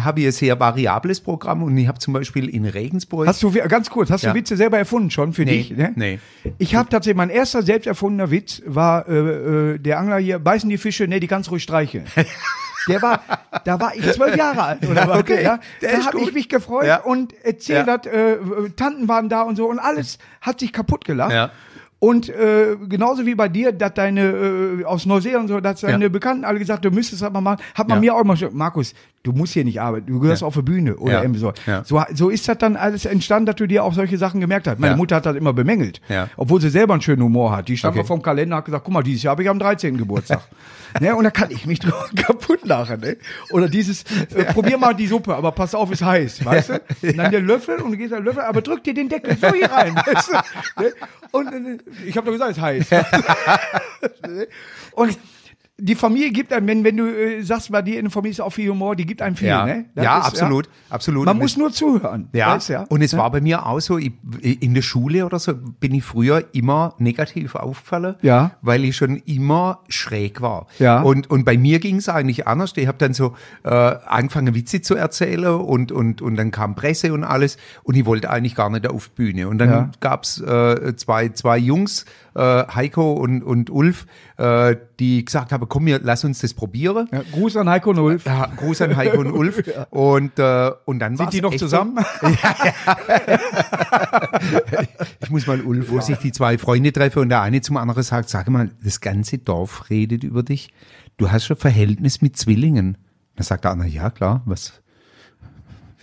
habe 0.00 0.20
ich 0.20 0.26
ein 0.26 0.32
sehr 0.32 0.58
variables 0.58 1.20
Programm 1.20 1.62
und 1.62 1.76
ich 1.78 1.86
habe 1.88 1.98
zum 2.00 2.12
Beispiel 2.12 2.48
in 2.48 2.66
Regensburg. 2.66 3.26
Hast 3.28 3.42
du, 3.42 3.50
ganz 3.52 3.88
kurz, 3.88 4.10
hast 4.10 4.22
Ja. 4.24 4.32
du 4.32 4.38
Witze 4.38 4.56
selber 4.56 4.78
erfunden 4.78 5.10
schon 5.10 5.32
für 5.32 5.44
Nee, 5.44 5.58
dich? 5.58 5.70
Ne? 5.70 5.92
nee. 5.94 6.18
Ich 6.58 6.74
habe 6.74 6.88
tatsächlich, 6.88 7.16
mein 7.16 7.30
erster 7.30 7.62
selbst 7.62 7.86
erfundener 7.86 8.30
Witz 8.30 8.60
war, 8.66 9.08
äh, 9.08 9.74
äh, 9.74 9.78
der 9.78 9.98
Angler 10.00 10.18
hier, 10.18 10.38
beißen 10.40 10.68
die 10.68 10.76
Fische, 10.78 11.06
ne, 11.08 11.20
die 11.20 11.28
kannst 11.28 11.50
ruhig 11.50 11.62
streicheln. 11.62 12.04
Der 12.88 13.02
war, 13.02 13.20
da 13.64 13.80
war 13.80 13.94
ich 13.94 14.12
zwölf 14.12 14.36
Jahre 14.44 14.62
alt 14.62 14.86
oder 14.88 15.08
was? 15.08 15.18
Okay, 15.20 15.42
ja? 15.42 15.58
Da 15.80 16.04
habe 16.04 16.20
ich 16.20 16.32
mich 16.32 16.48
gefreut 16.48 16.86
Ja. 16.86 16.98
und 17.02 17.32
erzählt, 17.44 17.86
Ja. 17.86 17.96
dass 17.98 18.12
äh, 18.12 18.36
Tanten 18.76 19.08
waren 19.08 19.28
da 19.28 19.42
und 19.42 19.56
so 19.56 19.66
und 19.66 19.78
alles 19.78 20.18
hat 20.40 20.60
sich 20.60 20.72
kaputt 20.72 21.04
gelacht. 21.04 21.32
Ja. 21.32 21.50
Und 22.06 22.28
äh, 22.28 22.76
genauso 22.88 23.26
wie 23.26 23.34
bei 23.34 23.48
dir, 23.48 23.72
dass 23.72 23.94
deine 23.94 24.20
äh, 24.80 24.84
aus 24.84 25.06
Neuseeland 25.06 25.48
so, 25.48 25.58
dass 25.60 25.80
deine 25.80 26.04
Ja. 26.04 26.08
Bekannten 26.08 26.44
alle 26.44 26.60
gesagt, 26.60 26.84
du 26.84 26.92
müsstest 26.92 27.20
das 27.22 27.32
mal 27.32 27.40
machen, 27.40 27.60
hat 27.74 27.88
man 27.88 27.96
Ja. 27.98 28.00
mir 28.00 28.14
auch 28.14 28.20
immer 28.20 28.36
schon, 28.36 28.56
Markus, 28.56 28.94
du 29.24 29.32
musst 29.32 29.54
hier 29.54 29.64
nicht 29.64 29.80
arbeiten, 29.80 30.06
du 30.06 30.20
gehörst 30.20 30.42
Ja. 30.42 30.46
auf 30.46 30.54
der 30.54 30.62
Bühne 30.62 30.96
oder 30.98 31.22
irgendwie 31.22 31.40
so. 31.40 31.52
So. 31.84 32.00
So 32.14 32.28
ist 32.28 32.48
das 32.48 32.58
dann 32.58 32.76
alles 32.76 33.06
entstanden, 33.06 33.46
dass 33.46 33.56
du 33.56 33.66
dir 33.66 33.82
auch 33.82 33.92
solche 33.92 34.18
Sachen 34.18 34.40
gemerkt 34.40 34.68
hast. 34.68 34.78
Meine. 34.78 34.94
Mutter 34.94 35.16
hat 35.16 35.26
das 35.26 35.34
immer 35.34 35.52
bemängelt, 35.52 36.00
obwohl 36.36 36.60
sie 36.60 36.70
selber 36.70 36.92
einen 36.94 37.02
schönen 37.02 37.22
Humor 37.24 37.56
hat. 37.56 37.66
Die 37.66 37.76
stand 37.76 37.94
Okay. 37.96 38.02
mal 38.04 38.06
vom 38.06 38.22
Kalender 38.22 38.54
und 38.54 38.58
hat 38.58 38.64
gesagt, 38.66 38.84
guck 38.84 38.94
mal, 38.94 39.02
dieses 39.02 39.24
Jahr 39.24 39.32
habe 39.32 39.42
ich 39.42 39.50
am 39.50 39.58
13. 39.58 39.96
Geburtstag. 39.98 40.42
ne? 41.00 41.16
Und 41.16 41.24
da 41.24 41.30
kann 41.30 41.50
ich 41.50 41.66
mich 41.66 41.80
drüber 41.80 42.06
kaputt 42.16 42.60
lachen. 42.64 43.00
Ne? 43.00 43.16
Oder 43.50 43.68
dieses, 43.68 44.04
äh, 44.32 44.44
probier 44.52 44.78
mal 44.78 44.94
die 44.94 45.08
Suppe, 45.08 45.34
aber 45.34 45.50
pass 45.50 45.74
auf, 45.74 45.90
ist 45.90 46.04
heiß, 46.04 46.44
weißt 46.44 46.68
du? 46.68 46.80
Und 47.08 47.16
dann 47.16 47.32
der 47.32 47.40
Löffel 47.40 47.76
und 47.82 47.90
du 47.90 47.96
gehst 47.96 48.12
an 48.12 48.20
den 48.20 48.26
Löffel, 48.26 48.42
aber 48.44 48.62
drück 48.62 48.84
dir 48.84 48.94
den 48.94 49.08
Deckel 49.08 49.36
so 49.36 49.48
hier 49.52 49.68
rein. 49.72 49.96
Weißt 49.96 50.28
du? 50.28 50.82
ne? 50.84 50.92
Und 51.32 51.48
äh, 51.48 51.78
ich 52.04 52.16
habe 52.16 52.26
doch 52.26 52.32
gesagt, 52.32 52.52
es 52.52 52.56
ist 52.58 52.62
heiß. 52.62 52.88
und 54.92 55.18
die 55.78 55.94
Familie 55.94 56.30
gibt 56.30 56.54
einem, 56.54 56.66
wenn, 56.68 56.84
wenn 56.84 56.96
du 56.96 57.06
äh, 57.06 57.42
sagst, 57.42 57.70
bei 57.70 57.82
dir 57.82 57.98
in 57.98 58.06
der 58.06 58.10
Familie 58.10 58.32
ist 58.32 58.40
auch 58.40 58.50
viel 58.50 58.70
Humor, 58.70 58.96
die 58.96 59.04
gibt 59.04 59.20
einem 59.20 59.36
viel, 59.36 59.48
ja, 59.48 59.66
ne? 59.66 59.84
Das 59.94 60.04
ja, 60.06 60.18
ist, 60.20 60.26
absolut, 60.26 60.70
absolut. 60.88 61.26
Man 61.26 61.36
Und 61.36 61.42
muss 61.42 61.56
nur 61.58 61.70
zuhören. 61.70 62.28
Ja, 62.32 62.54
weißt, 62.54 62.70
ja? 62.70 62.84
und 62.88 63.02
es 63.02 63.14
war 63.14 63.30
bei 63.30 63.42
mir 63.42 63.66
auch 63.66 63.80
so, 63.80 63.98
ich, 63.98 64.12
in 64.40 64.72
der 64.72 64.80
Schule 64.80 65.26
oder 65.26 65.38
so 65.38 65.52
bin 65.54 65.92
ich 65.94 66.02
früher 66.02 66.44
immer 66.52 66.94
negativ 66.98 67.54
aufgefallen, 67.56 68.14
Ja. 68.22 68.52
weil 68.62 68.84
ich 68.84 68.96
schon 68.96 69.16
immer 69.26 69.80
schräg 69.88 70.40
war. 70.40 70.66
Ja. 70.78 71.02
Und, 71.02 71.28
und 71.30 71.44
bei 71.44 71.58
mir 71.58 71.78
ging 71.78 71.96
es 71.96 72.08
eigentlich 72.08 72.46
anders. 72.46 72.72
Ich 72.76 72.86
habe 72.86 72.96
dann 72.96 73.12
so 73.12 73.34
äh, 73.62 73.68
angefangen, 73.68 74.54
Witze 74.54 74.80
zu 74.80 74.94
erzählen 74.94 75.56
und, 75.56 75.92
und, 75.92 76.22
und 76.22 76.36
dann 76.36 76.52
kam 76.52 76.74
Presse 76.74 77.12
und 77.12 77.22
alles 77.22 77.58
und 77.82 77.96
ich 77.96 78.06
wollte 78.06 78.30
eigentlich 78.30 78.54
gar 78.54 78.70
nicht 78.70 78.88
auf 78.88 79.08
die 79.08 79.14
Bühne. 79.24 79.48
Und 79.48 79.58
dann 79.58 79.68
Ja. 79.68 79.90
gab's 80.00 80.40
äh, 80.40 80.96
zwei, 80.96 81.28
zwei 81.30 81.58
Jungs, 81.58 82.06
äh, 82.34 82.40
Heiko 82.74 83.12
und, 83.12 83.42
und 83.42 83.68
Ulf, 83.68 84.06
äh, 84.38 84.76
die 85.00 85.24
gesagt 85.24 85.52
haben, 85.52 85.66
komm, 85.68 85.86
wir, 85.86 86.00
lass 86.02 86.24
uns 86.24 86.40
das 86.40 86.52
probieren. 86.54 87.08
ja, 87.12 87.22
Gruß 87.32 87.56
an 87.56 87.68
Heiko 87.68 87.92
Nulf. 87.92 88.24
Ja, 88.26 88.46
Gruß 88.56 88.82
an 88.82 88.96
Heiko 88.96 89.20
und 89.20 89.32
Ulf. 89.32 89.62
Und, 89.90 90.38
äh, 90.38 90.70
und 90.84 90.98
dann 90.98 91.16
Sind 91.16 91.32
die 91.32 91.40
noch 91.40 91.52
so- 91.52 91.58
zusammen? 91.66 91.98
Ich 95.20 95.30
muss 95.30 95.46
mal 95.46 95.60
Ulf, 95.60 95.90
wo 95.90 96.00
sich 96.00 96.18
die 96.18 96.32
zwei 96.32 96.58
Freunde 96.58 96.92
treffen 96.92 97.20
und 97.20 97.28
der 97.28 97.42
eine 97.42 97.60
zum 97.60 97.76
anderen 97.76 98.02
sagt, 98.02 98.28
sag 98.28 98.48
mal, 98.48 98.70
das 98.82 99.00
ganze 99.00 99.38
Dorf 99.38 99.90
redet 99.90 100.24
über 100.24 100.42
dich. 100.42 100.72
Du 101.16 101.30
hast 101.30 101.46
schon 101.46 101.56
Verhältnis 101.56 102.20
mit 102.22 102.36
Zwillingen. 102.36 102.98
Dann 103.36 103.44
sagt 103.44 103.64
der 103.64 103.72
andere, 103.72 103.88
ja 103.88 104.10
klar, 104.10 104.42
was? 104.44 104.80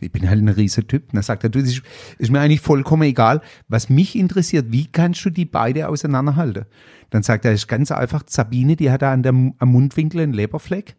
Ich 0.03 0.11
bin 0.11 0.29
halt 0.29 0.41
ein 0.41 0.49
riesiger 0.49 0.87
Typ. 0.87 1.11
Dann 1.11 1.23
sagt 1.23 1.43
er, 1.43 1.49
du, 1.49 1.59
das 1.59 1.69
ist, 1.69 1.81
ist 2.17 2.31
mir 2.31 2.39
eigentlich 2.39 2.61
vollkommen 2.61 3.03
egal. 3.03 3.41
Was 3.67 3.89
mich 3.89 4.15
interessiert, 4.15 4.67
wie 4.69 4.87
kannst 4.87 5.23
du 5.25 5.29
die 5.29 5.45
beide 5.45 5.89
auseinanderhalten? 5.89 6.65
Dann 7.09 7.23
sagt 7.23 7.45
er, 7.45 7.51
das 7.51 7.61
ist 7.61 7.67
ganz 7.67 7.91
einfach, 7.91 8.23
Sabine, 8.27 8.75
die 8.75 8.91
hat 8.91 9.01
da 9.01 9.13
an 9.13 9.23
der, 9.23 9.31
am 9.31 9.55
Mundwinkel 9.59 10.21
einen 10.21 10.33
Leberfleck. 10.33 10.95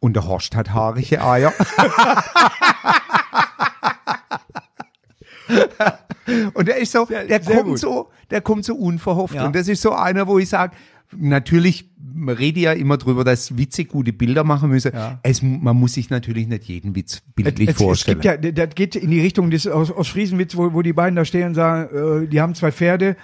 Und 0.00 0.14
der 0.14 0.26
Horst 0.26 0.54
hat 0.54 0.72
haarige 0.72 1.24
Eier. 1.24 1.52
Und 6.54 6.68
der 6.68 6.78
ist 6.78 6.92
so, 6.92 7.04
der 7.04 7.26
sehr 7.26 7.40
kommt 7.40 7.64
gut. 7.64 7.78
so, 7.78 8.10
der 8.30 8.40
kommt 8.40 8.64
so 8.64 8.74
unverhofft. 8.74 9.34
Ja. 9.34 9.46
Und 9.46 9.54
das 9.54 9.68
ist 9.68 9.82
so 9.82 9.92
einer, 9.92 10.26
wo 10.26 10.38
ich 10.38 10.48
sage, 10.48 10.74
natürlich, 11.16 11.90
man 12.14 12.34
redet 12.36 12.62
ja 12.62 12.72
immer 12.72 12.96
drüber, 12.96 13.24
dass 13.24 13.56
Witze 13.56 13.84
gute 13.84 14.12
Bilder 14.12 14.44
machen 14.44 14.70
müssen. 14.70 14.92
Ja. 14.94 15.18
Es, 15.22 15.42
man 15.42 15.76
muss 15.76 15.94
sich 15.94 16.10
natürlich 16.10 16.46
nicht 16.48 16.64
jeden 16.64 16.94
Witz 16.94 17.22
bildlich 17.34 17.68
Es, 17.70 17.76
es 17.76 17.82
vorstellen. 17.82 18.20
gibt 18.20 18.44
ja, 18.44 18.52
das 18.52 18.74
geht 18.74 18.96
in 18.96 19.10
die 19.10 19.20
Richtung 19.20 19.50
des 19.50 19.66
aus, 19.66 19.90
aus 19.90 20.08
Friesenwitz, 20.08 20.56
wo, 20.56 20.72
wo 20.72 20.82
die 20.82 20.92
beiden 20.92 21.16
da 21.16 21.24
stehen 21.24 21.48
und 21.48 21.54
sagen, 21.54 22.24
äh, 22.24 22.26
die 22.28 22.40
haben 22.40 22.54
zwei 22.54 22.72
Pferde, 22.72 23.16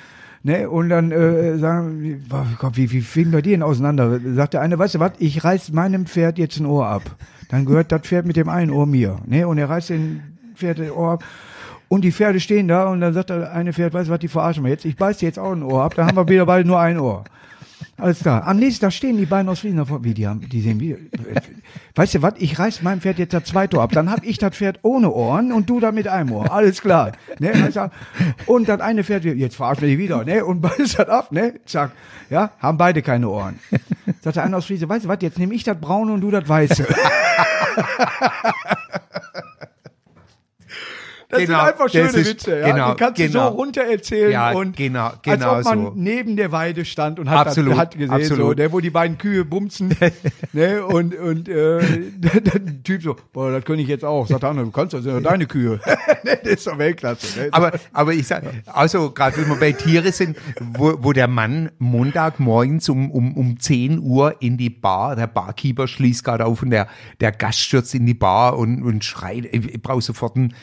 ne, 0.42 0.68
und 0.70 0.88
dann 0.88 1.10
äh, 1.12 1.58
sagen, 1.58 2.02
wie- 2.02 2.14
boah, 2.14 2.46
Gott, 2.58 2.76
wie, 2.76 2.90
wie 2.90 3.00
fegen 3.00 3.32
wir 3.32 3.42
die 3.42 3.50
denn 3.50 3.62
auseinander? 3.62 4.20
Sagt 4.34 4.54
der 4.54 4.60
eine, 4.62 4.78
weißt 4.78 4.96
du 4.96 4.98
was, 5.00 5.12
ich 5.18 5.44
reiß 5.44 5.72
meinem 5.72 6.06
Pferd 6.06 6.38
jetzt 6.38 6.58
ein 6.58 6.66
Ohr 6.66 6.86
ab. 6.86 7.16
Dann 7.48 7.64
gehört 7.64 7.90
das 7.92 8.02
Pferd 8.02 8.26
mit 8.26 8.36
dem 8.36 8.48
einen 8.48 8.70
Ohr 8.70 8.86
mir, 8.86 9.18
ne, 9.26 9.46
und 9.46 9.58
er 9.58 9.68
reißt 9.68 9.90
den 9.90 10.22
Pferd 10.54 10.78
das 10.78 10.90
Ohr 10.90 11.12
ab. 11.12 11.24
Und 11.88 12.02
die 12.02 12.12
Pferde 12.12 12.38
stehen 12.38 12.68
da 12.68 12.88
und 12.88 13.00
dann 13.00 13.12
sagt 13.12 13.30
der 13.30 13.52
eine 13.52 13.72
Pferd, 13.72 13.92
weißt 13.94 14.08
du 14.08 14.12
was, 14.12 14.20
die 14.20 14.28
verarschen 14.28 14.62
wir 14.62 14.70
jetzt, 14.70 14.84
ich 14.84 14.96
beiß 14.96 15.18
dir 15.18 15.26
jetzt 15.26 15.40
auch 15.40 15.50
ein 15.52 15.62
Ohr 15.64 15.82
ab, 15.82 15.94
dann 15.96 16.06
haben 16.06 16.16
wir 16.16 16.28
wieder 16.28 16.46
beide 16.46 16.66
nur 16.66 16.78
ein 16.78 16.98
Ohr. 16.98 17.24
Alles 17.96 18.20
klar. 18.20 18.46
Am 18.46 18.58
nächsten 18.58 18.84
Tag 18.84 18.92
stehen 18.92 19.16
die 19.16 19.26
beiden 19.26 19.48
aus 19.48 19.60
Friesen 19.60 19.78
davor. 19.78 20.02
Wie, 20.04 20.14
die 20.14 20.26
haben, 20.26 20.48
die 20.48 20.60
sehen 20.60 20.80
wie, 20.80 20.96
weißt 21.94 22.14
du 22.14 22.22
was, 22.22 22.34
ich 22.38 22.58
reiß 22.58 22.82
meinem 22.82 23.00
Pferd 23.00 23.18
jetzt 23.18 23.34
das 23.34 23.44
zweite 23.44 23.76
Ohr 23.76 23.82
ab. 23.82 23.92
Dann 23.92 24.10
hab 24.10 24.24
ich 24.24 24.38
das 24.38 24.56
Pferd 24.56 24.78
ohne 24.82 25.12
Ohren 25.12 25.52
und 25.52 25.68
du 25.68 25.80
da 25.80 25.92
mit 25.92 26.08
einem 26.08 26.32
Ohr. 26.32 26.50
Alles 26.52 26.80
klar. 26.80 27.12
Ne, 27.38 27.52
und 28.46 28.68
das 28.68 28.80
eine 28.80 29.04
Pferd, 29.04 29.24
jetzt 29.24 29.56
verarschen 29.56 29.82
wir 29.82 29.88
die 29.90 29.98
wieder, 29.98 30.24
ne, 30.24 30.44
und 30.44 30.60
beißt 30.62 30.98
das 30.98 31.08
ab, 31.08 31.32
ne, 31.32 31.54
zack. 31.66 31.92
Ja, 32.30 32.52
haben 32.58 32.78
beide 32.78 33.02
keine 33.02 33.28
Ohren. 33.28 33.58
Sagt 34.22 34.36
der 34.36 34.44
eine 34.44 34.56
aus 34.56 34.66
Friese, 34.66 34.88
weißt 34.88 35.04
du 35.04 35.08
was, 35.08 35.18
jetzt 35.20 35.38
nehme 35.38 35.54
ich 35.54 35.64
das 35.64 35.78
braune 35.80 36.12
und 36.12 36.20
du 36.20 36.30
das 36.30 36.48
weiße. 36.48 36.86
Das 41.30 41.38
Genau, 41.40 41.58
sind 41.60 41.68
einfach 41.68 41.88
schöne 41.88 42.08
ist- 42.08 42.28
Witze, 42.28 42.58
ja. 42.58 42.72
genau, 42.72 42.90
die 42.90 42.96
kannst 42.96 43.16
genau. 43.16 43.50
du 43.50 43.50
so 43.52 43.56
runter 43.56 43.82
erzählen 43.82 44.32
Ja, 44.32 44.50
und 44.50 44.76
genau, 44.76 45.06
als 45.06 45.22
genau 45.22 45.58
ob 45.58 45.64
man 45.64 45.82
so. 45.84 45.92
neben 45.94 46.36
der 46.36 46.50
Weide 46.50 46.84
stand 46.84 47.20
und 47.20 47.30
hat, 47.30 47.46
Absolut, 47.46 47.76
hat 47.76 47.96
gesehen, 47.96 48.24
so, 48.36 48.52
der, 48.52 48.72
wo 48.72 48.80
die 48.80 48.90
beiden 48.90 49.16
Kühe 49.16 49.44
bumsen, 49.44 49.94
ne, 50.52 50.84
und, 50.84 51.14
und, 51.14 51.48
äh, 51.48 51.78
der, 52.16 52.40
der 52.40 52.82
Typ 52.82 53.02
so, 53.02 53.16
boah, 53.32 53.52
das 53.52 53.64
könnte 53.64 53.82
ich 53.82 53.88
jetzt 53.88 54.04
auch. 54.04 54.26
Sagt 54.26 54.42
der 54.42 54.50
andere, 54.50 54.66
du 54.66 54.72
kannst, 54.72 54.92
das 54.92 55.04
sind 55.04 55.22
deine 55.24 55.46
Kühe. 55.46 55.80
Ne, 56.22 56.38
das 56.42 56.52
ist 56.52 56.66
doch 56.66 56.76
Weltklasse, 56.76 57.40
ne? 57.40 57.48
Aber, 57.52 57.72
aber 57.94 58.12
ich 58.12 58.26
sag, 58.26 58.42
also 58.66 59.10
gerade 59.10 59.38
wenn 59.38 59.48
wir 59.48 59.56
bei 59.56 59.72
Tiere 59.72 60.12
sind, 60.12 60.36
wo, 60.60 60.94
wo 60.98 61.12
der 61.14 61.28
Mann 61.28 61.70
Montagmorgens 61.78 62.88
um, 62.90 63.10
um, 63.10 63.34
um 63.36 63.58
10 63.58 64.00
Uhr 64.00 64.34
in 64.40 64.58
die 64.58 64.68
Bar, 64.68 65.16
der 65.16 65.26
Barkeeper 65.28 65.86
schließt 65.88 66.22
gerade 66.24 66.44
auf 66.44 66.62
und 66.62 66.70
der, 66.70 66.88
der 67.20 67.32
Gast 67.32 67.60
stürzt 67.60 67.94
in 67.94 68.04
die 68.04 68.12
Bar 68.14 68.58
und, 68.58 68.82
und 68.82 69.02
schreit, 69.04 69.46
ich, 69.50 69.74
ich 69.74 69.80
brauche 69.82 70.02
sofort 70.02 70.36
einen 70.36 70.54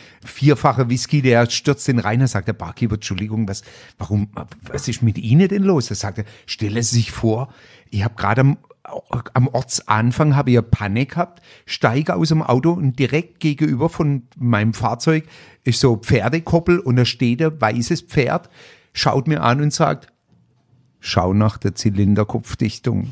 vierfache 0.58 0.90
Whisky, 0.90 1.22
der 1.22 1.50
stürzt 1.50 1.88
den 1.88 2.00
rein, 2.00 2.20
da 2.20 2.28
sagt 2.28 2.48
der 2.48 2.54
Barkeeper, 2.54 2.96
Entschuldigung, 2.96 3.48
was, 3.48 3.62
warum, 3.98 4.30
was 4.64 4.88
ist 4.88 5.02
mit 5.02 5.18
Ihnen 5.18 5.48
denn 5.48 5.64
los? 5.64 5.88
Da 5.88 5.96
sagt 5.96 6.18
er, 6.18 6.26
stelle 6.46 6.84
sich 6.84 7.12
vor, 7.12 7.50
ich 7.90 8.04
habe 8.04 8.16
gerade 8.16 8.42
am 8.42 8.58
am 9.34 9.50
Ortsanfang 9.50 10.38
habe 10.38 10.52
ich 10.52 10.72
Panne 10.72 11.06
gehabt, 11.06 11.42
steige 11.66 12.16
aus 12.16 12.30
dem 12.30 12.42
Auto 12.42 12.72
und 12.72 12.98
direkt 12.98 13.42
gegenüber 13.42 13.90
von 13.90 14.24
meinem 14.38 14.74
Fahrzeug 14.74 15.26
ist 15.66 15.82
so 15.82 15.98
Pferdekoppel 15.98 16.80
und 16.80 16.96
da 16.96 17.04
steht 17.04 17.42
ein 17.42 17.60
weißes 17.60 18.04
Pferd, 18.04 18.50
schaut 18.94 19.28
mir 19.28 19.44
an 19.44 19.60
und 19.60 19.74
sagt, 19.74 20.08
schau 21.02 21.34
nach 21.34 21.58
der 21.58 21.76
Zylinderkopfdichtung. 21.76 23.12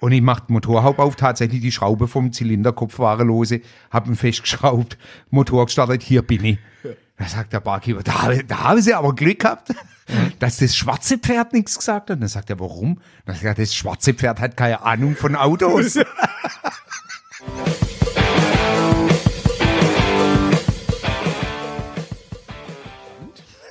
Und 0.00 0.12
ich 0.12 0.20
mach 0.20 0.40
die 0.40 0.52
Motorhaube 0.52 1.02
auf, 1.02 1.16
tatsächlich 1.16 1.60
die 1.60 1.72
Schraube 1.72 2.06
vom 2.06 2.32
Zylinderkopf 2.32 2.98
war 2.98 3.22
lose, 3.24 3.60
hab 3.90 4.06
ihn 4.06 4.16
festgeschraubt, 4.16 4.98
Motor 5.30 5.66
gestartet, 5.66 6.02
hier 6.02 6.22
bin 6.22 6.44
ich. 6.44 6.58
Da 7.16 7.26
sagt 7.26 7.52
der 7.54 7.60
Barkeeper, 7.60 8.02
da, 8.02 8.30
da 8.46 8.64
haben 8.64 8.82
sie 8.82 8.92
aber 8.92 9.14
Glück 9.14 9.40
gehabt, 9.40 9.74
dass 10.38 10.58
das 10.58 10.76
schwarze 10.76 11.16
Pferd 11.16 11.54
nichts 11.54 11.78
gesagt 11.78 12.10
hat. 12.10 12.16
Und 12.16 12.20
dann 12.20 12.28
sagt 12.28 12.50
er, 12.50 12.60
warum? 12.60 13.00
Dann 13.24 13.34
sagt 13.34 13.46
er, 13.46 13.54
das 13.54 13.74
schwarze 13.74 14.12
Pferd 14.12 14.38
hat 14.38 14.56
keine 14.56 14.82
Ahnung 14.82 15.16
von 15.16 15.34
Autos. 15.34 15.98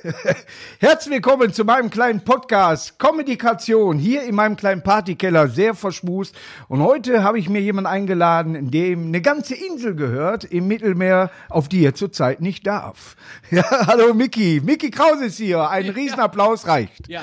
Herzlich 0.79 1.15
willkommen 1.15 1.51
zu 1.51 1.63
meinem 1.63 1.89
kleinen 1.89 2.23
Podcast 2.23 2.99
Kommunikation 2.99 3.97
hier 3.97 4.23
in 4.23 4.35
meinem 4.35 4.55
kleinen 4.55 4.83
Partykeller, 4.83 5.47
sehr 5.47 5.73
verschmust. 5.73 6.35
Und 6.67 6.81
heute 6.81 7.23
habe 7.23 7.39
ich 7.39 7.49
mir 7.49 7.61
jemanden 7.61 7.87
eingeladen, 7.87 8.69
dem 8.69 9.07
eine 9.07 9.21
ganze 9.21 9.55
Insel 9.55 9.95
gehört 9.95 10.43
im 10.43 10.67
Mittelmeer, 10.67 11.31
auf 11.49 11.69
die 11.69 11.83
er 11.83 11.95
zurzeit 11.95 12.41
nicht 12.41 12.67
darf. 12.67 13.15
Ja, 13.51 13.87
hallo 13.87 14.13
Mickey. 14.13 14.59
Mickey 14.63 14.89
Krause 14.89 15.25
ist 15.25 15.37
hier. 15.37 15.69
Ein 15.69 15.89
Riesenapplaus 15.89 16.67
reicht. 16.67 17.07
Ja, 17.07 17.21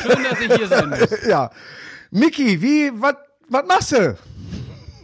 schön, 0.00 0.24
dass 0.24 0.40
ich 0.40 0.52
hier 0.54 0.68
sein 0.68 0.88
muss. 1.00 1.26
Ja. 1.26 1.50
Mickey, 2.10 2.62
wie, 2.62 2.90
was, 2.94 3.16
was 3.48 3.66
machst 3.66 3.92
du? 3.92 4.16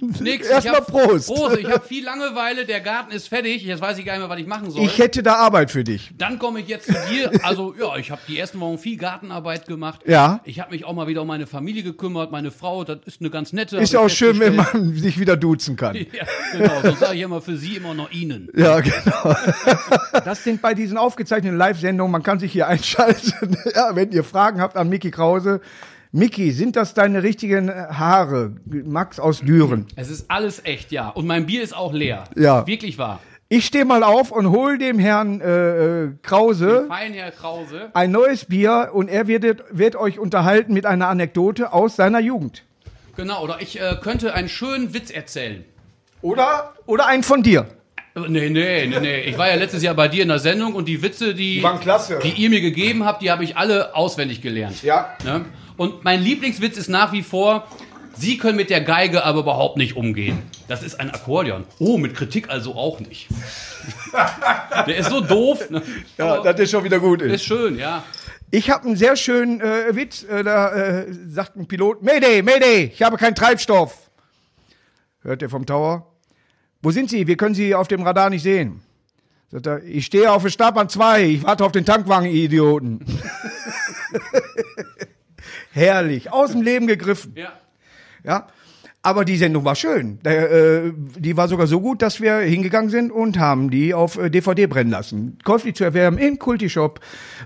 Nix, 0.20 0.48
Erst 0.48 0.66
ich 0.66 0.72
mal 0.72 0.78
hab- 0.78 0.86
Prost. 0.86 1.28
Prost, 1.28 1.58
ich 1.58 1.66
habe 1.70 1.80
viel 1.86 2.04
Langeweile, 2.04 2.64
der 2.64 2.80
Garten 2.80 3.12
ist 3.12 3.28
fertig, 3.28 3.62
jetzt 3.64 3.80
weiß 3.80 3.98
ich 3.98 4.04
gar 4.04 4.12
nicht 4.14 4.20
mehr, 4.22 4.28
was 4.30 4.38
ich 4.38 4.46
machen 4.46 4.70
soll. 4.70 4.82
Ich 4.84 4.98
hätte 4.98 5.22
da 5.22 5.34
Arbeit 5.34 5.70
für 5.70 5.84
dich. 5.84 6.10
Dann 6.16 6.38
komme 6.38 6.60
ich 6.60 6.68
jetzt 6.68 6.86
zu 6.86 6.94
dir. 7.10 7.30
Also 7.44 7.74
ja, 7.78 7.96
ich 7.96 8.10
habe 8.10 8.20
die 8.28 8.38
ersten 8.38 8.60
Wochen 8.60 8.78
viel 8.78 8.96
Gartenarbeit 8.96 9.66
gemacht. 9.66 10.00
Ja. 10.06 10.40
Ich 10.44 10.60
habe 10.60 10.70
mich 10.72 10.84
auch 10.84 10.92
mal 10.94 11.06
wieder 11.06 11.22
um 11.22 11.28
meine 11.28 11.46
Familie 11.46 11.82
gekümmert. 11.82 12.30
Meine 12.32 12.50
Frau, 12.50 12.84
das 12.84 12.98
ist 13.06 13.20
eine 13.20 13.30
ganz 13.30 13.52
nette. 13.52 13.76
Ist 13.78 13.92
ja 13.92 14.00
auch 14.00 14.06
ich 14.06 14.14
schön, 14.14 14.38
wenn 14.40 14.56
man 14.56 14.94
sich 14.94 15.18
wieder 15.18 15.36
duzen 15.36 15.76
kann. 15.76 15.96
Ja, 15.96 16.24
genau. 16.52 16.80
Sonst 16.82 17.00
sage 17.00 17.14
ich 17.16 17.20
immer 17.22 17.40
für 17.40 17.56
sie 17.56 17.76
immer 17.76 17.94
noch 17.94 18.10
Ihnen. 18.10 18.48
Ja, 18.56 18.80
genau. 18.80 19.34
Das 20.24 20.42
sind 20.44 20.62
bei 20.62 20.74
diesen 20.74 20.96
aufgezeichneten 20.98 21.56
Live-Sendungen, 21.58 22.10
man 22.12 22.22
kann 22.22 22.38
sich 22.38 22.52
hier 22.52 22.66
einschalten. 22.68 23.56
Ja, 23.74 23.94
wenn 23.94 24.10
ihr 24.12 24.24
Fragen 24.24 24.60
habt 24.60 24.76
an 24.76 24.88
Mickey 24.88 25.10
Krause. 25.10 25.60
Mickey, 26.16 26.50
sind 26.52 26.76
das 26.76 26.94
deine 26.94 27.22
richtigen 27.22 27.70
Haare? 27.70 28.52
Max 28.64 29.20
aus 29.20 29.40
Düren. 29.40 29.86
Es 29.96 30.08
ist 30.10 30.30
alles 30.30 30.64
echt, 30.64 30.90
ja. 30.90 31.10
Und 31.10 31.26
mein 31.26 31.44
Bier 31.44 31.62
ist 31.62 31.76
auch 31.76 31.92
leer. 31.92 32.24
Ja. 32.34 32.66
Wirklich 32.66 32.96
wahr. 32.96 33.20
Ich 33.50 33.66
stehe 33.66 33.84
mal 33.84 34.02
auf 34.02 34.30
und 34.32 34.50
hol 34.50 34.78
dem 34.78 34.98
Herrn 34.98 35.42
äh, 35.42 36.04
äh, 36.04 36.10
Krause 36.22 36.86
Fein, 36.88 37.12
Herr 37.12 37.30
Krause. 37.32 37.90
ein 37.92 38.10
neues 38.12 38.46
Bier 38.46 38.90
und 38.94 39.08
er 39.08 39.28
wird, 39.28 39.62
wird 39.70 39.94
euch 39.94 40.18
unterhalten 40.18 40.72
mit 40.72 40.86
einer 40.86 41.08
Anekdote 41.08 41.74
aus 41.74 41.96
seiner 41.96 42.18
Jugend. 42.20 42.64
Genau, 43.16 43.44
oder 43.44 43.58
ich 43.60 43.78
äh, 43.78 43.96
könnte 44.02 44.32
einen 44.32 44.48
schönen 44.48 44.94
Witz 44.94 45.10
erzählen. 45.10 45.64
Oder? 46.22 46.72
Oder 46.86 47.06
einen 47.08 47.22
von 47.24 47.42
dir. 47.42 47.66
Äh, 48.16 48.20
Nee, 48.28 48.48
nee, 48.48 48.86
nee, 48.86 48.98
nee. 48.98 49.20
Ich 49.24 49.36
war 49.36 49.46
ja 49.50 49.56
letztes 49.56 49.82
Jahr 49.82 49.94
bei 49.94 50.08
dir 50.08 50.22
in 50.22 50.28
der 50.28 50.38
Sendung 50.38 50.74
und 50.74 50.88
die 50.88 51.02
Witze, 51.02 51.34
die, 51.34 51.56
Die 51.56 51.62
waren 51.62 51.78
klasse. 51.80 52.18
die 52.24 52.30
ihr 52.30 52.48
mir 52.48 52.62
gegeben 52.62 53.04
habt, 53.04 53.20
die 53.20 53.30
habe 53.30 53.44
ich 53.44 53.58
alle 53.58 53.94
auswendig 53.94 54.40
gelernt. 54.40 54.82
Ja. 54.82 55.10
Ne? 55.22 55.44
Und 55.76 56.04
mein 56.04 56.22
Lieblingswitz 56.22 56.76
ist 56.76 56.88
nach 56.88 57.12
wie 57.12 57.22
vor, 57.22 57.66
Sie 58.18 58.38
können 58.38 58.56
mit 58.56 58.70
der 58.70 58.80
Geige 58.80 59.24
aber 59.24 59.40
überhaupt 59.40 59.76
nicht 59.76 59.94
umgehen. 59.94 60.42
Das 60.68 60.82
ist 60.82 60.98
ein 60.98 61.10
Akkordeon. 61.10 61.64
Oh, 61.78 61.98
mit 61.98 62.14
Kritik 62.14 62.48
also 62.48 62.74
auch 62.74 62.98
nicht. 62.98 63.28
der 64.86 64.96
ist 64.96 65.10
so 65.10 65.20
doof. 65.20 65.68
Ne? 65.68 65.82
Ja, 66.16 66.36
Aber 66.36 66.52
das 66.52 66.60
ist 66.60 66.70
schon 66.70 66.82
wieder 66.82 66.98
gut. 66.98 67.20
ist 67.20 67.44
schön, 67.44 67.78
ja. 67.78 68.02
Ich 68.50 68.70
habe 68.70 68.86
einen 68.86 68.96
sehr 68.96 69.16
schönen 69.16 69.60
äh, 69.60 69.94
Witz. 69.94 70.22
Äh, 70.22 70.44
da 70.44 70.72
äh, 70.72 71.12
sagt 71.28 71.56
ein 71.56 71.66
Pilot: 71.66 72.02
Mayday, 72.02 72.42
Mayday, 72.42 72.90
ich 72.94 73.02
habe 73.02 73.18
keinen 73.18 73.34
Treibstoff. 73.34 73.94
Hört 75.20 75.42
er 75.42 75.50
vom 75.50 75.66
Tower. 75.66 76.06
Wo 76.80 76.90
sind 76.92 77.10
Sie? 77.10 77.26
Wir 77.26 77.36
können 77.36 77.54
Sie 77.54 77.74
auf 77.74 77.88
dem 77.88 78.02
Radar 78.02 78.30
nicht 78.30 78.42
sehen. 78.42 78.80
Sagt 79.50 79.66
er: 79.66 79.82
Ich 79.84 80.06
stehe 80.06 80.32
auf 80.32 80.42
der 80.42 80.50
Startbahn 80.50 80.88
2. 80.88 81.22
Ich 81.24 81.42
warte 81.42 81.64
auf 81.64 81.72
den 81.72 81.84
Tankwagen, 81.84 82.30
ihr 82.30 82.44
Idioten. 82.44 83.04
Herrlich. 85.76 86.32
Aus 86.32 86.52
dem 86.52 86.62
Leben 86.62 86.86
gegriffen. 86.86 87.32
Ja. 87.36 87.52
Ja. 88.24 88.46
Aber 89.02 89.24
die 89.24 89.36
Sendung 89.36 89.64
war 89.64 89.76
schön. 89.76 90.18
Äh, 90.24 90.90
die 91.16 91.36
war 91.36 91.46
sogar 91.46 91.68
so 91.68 91.80
gut, 91.80 92.02
dass 92.02 92.20
wir 92.20 92.38
hingegangen 92.38 92.90
sind 92.90 93.12
und 93.12 93.38
haben 93.38 93.70
die 93.70 93.94
auf 93.94 94.18
äh, 94.18 94.30
DVD 94.30 94.66
brennen 94.66 94.90
lassen. 94.90 95.38
Käuflich 95.44 95.76
zu 95.76 95.84
erwerben 95.84 96.18
in 96.18 96.40
Kultishop. 96.40 96.98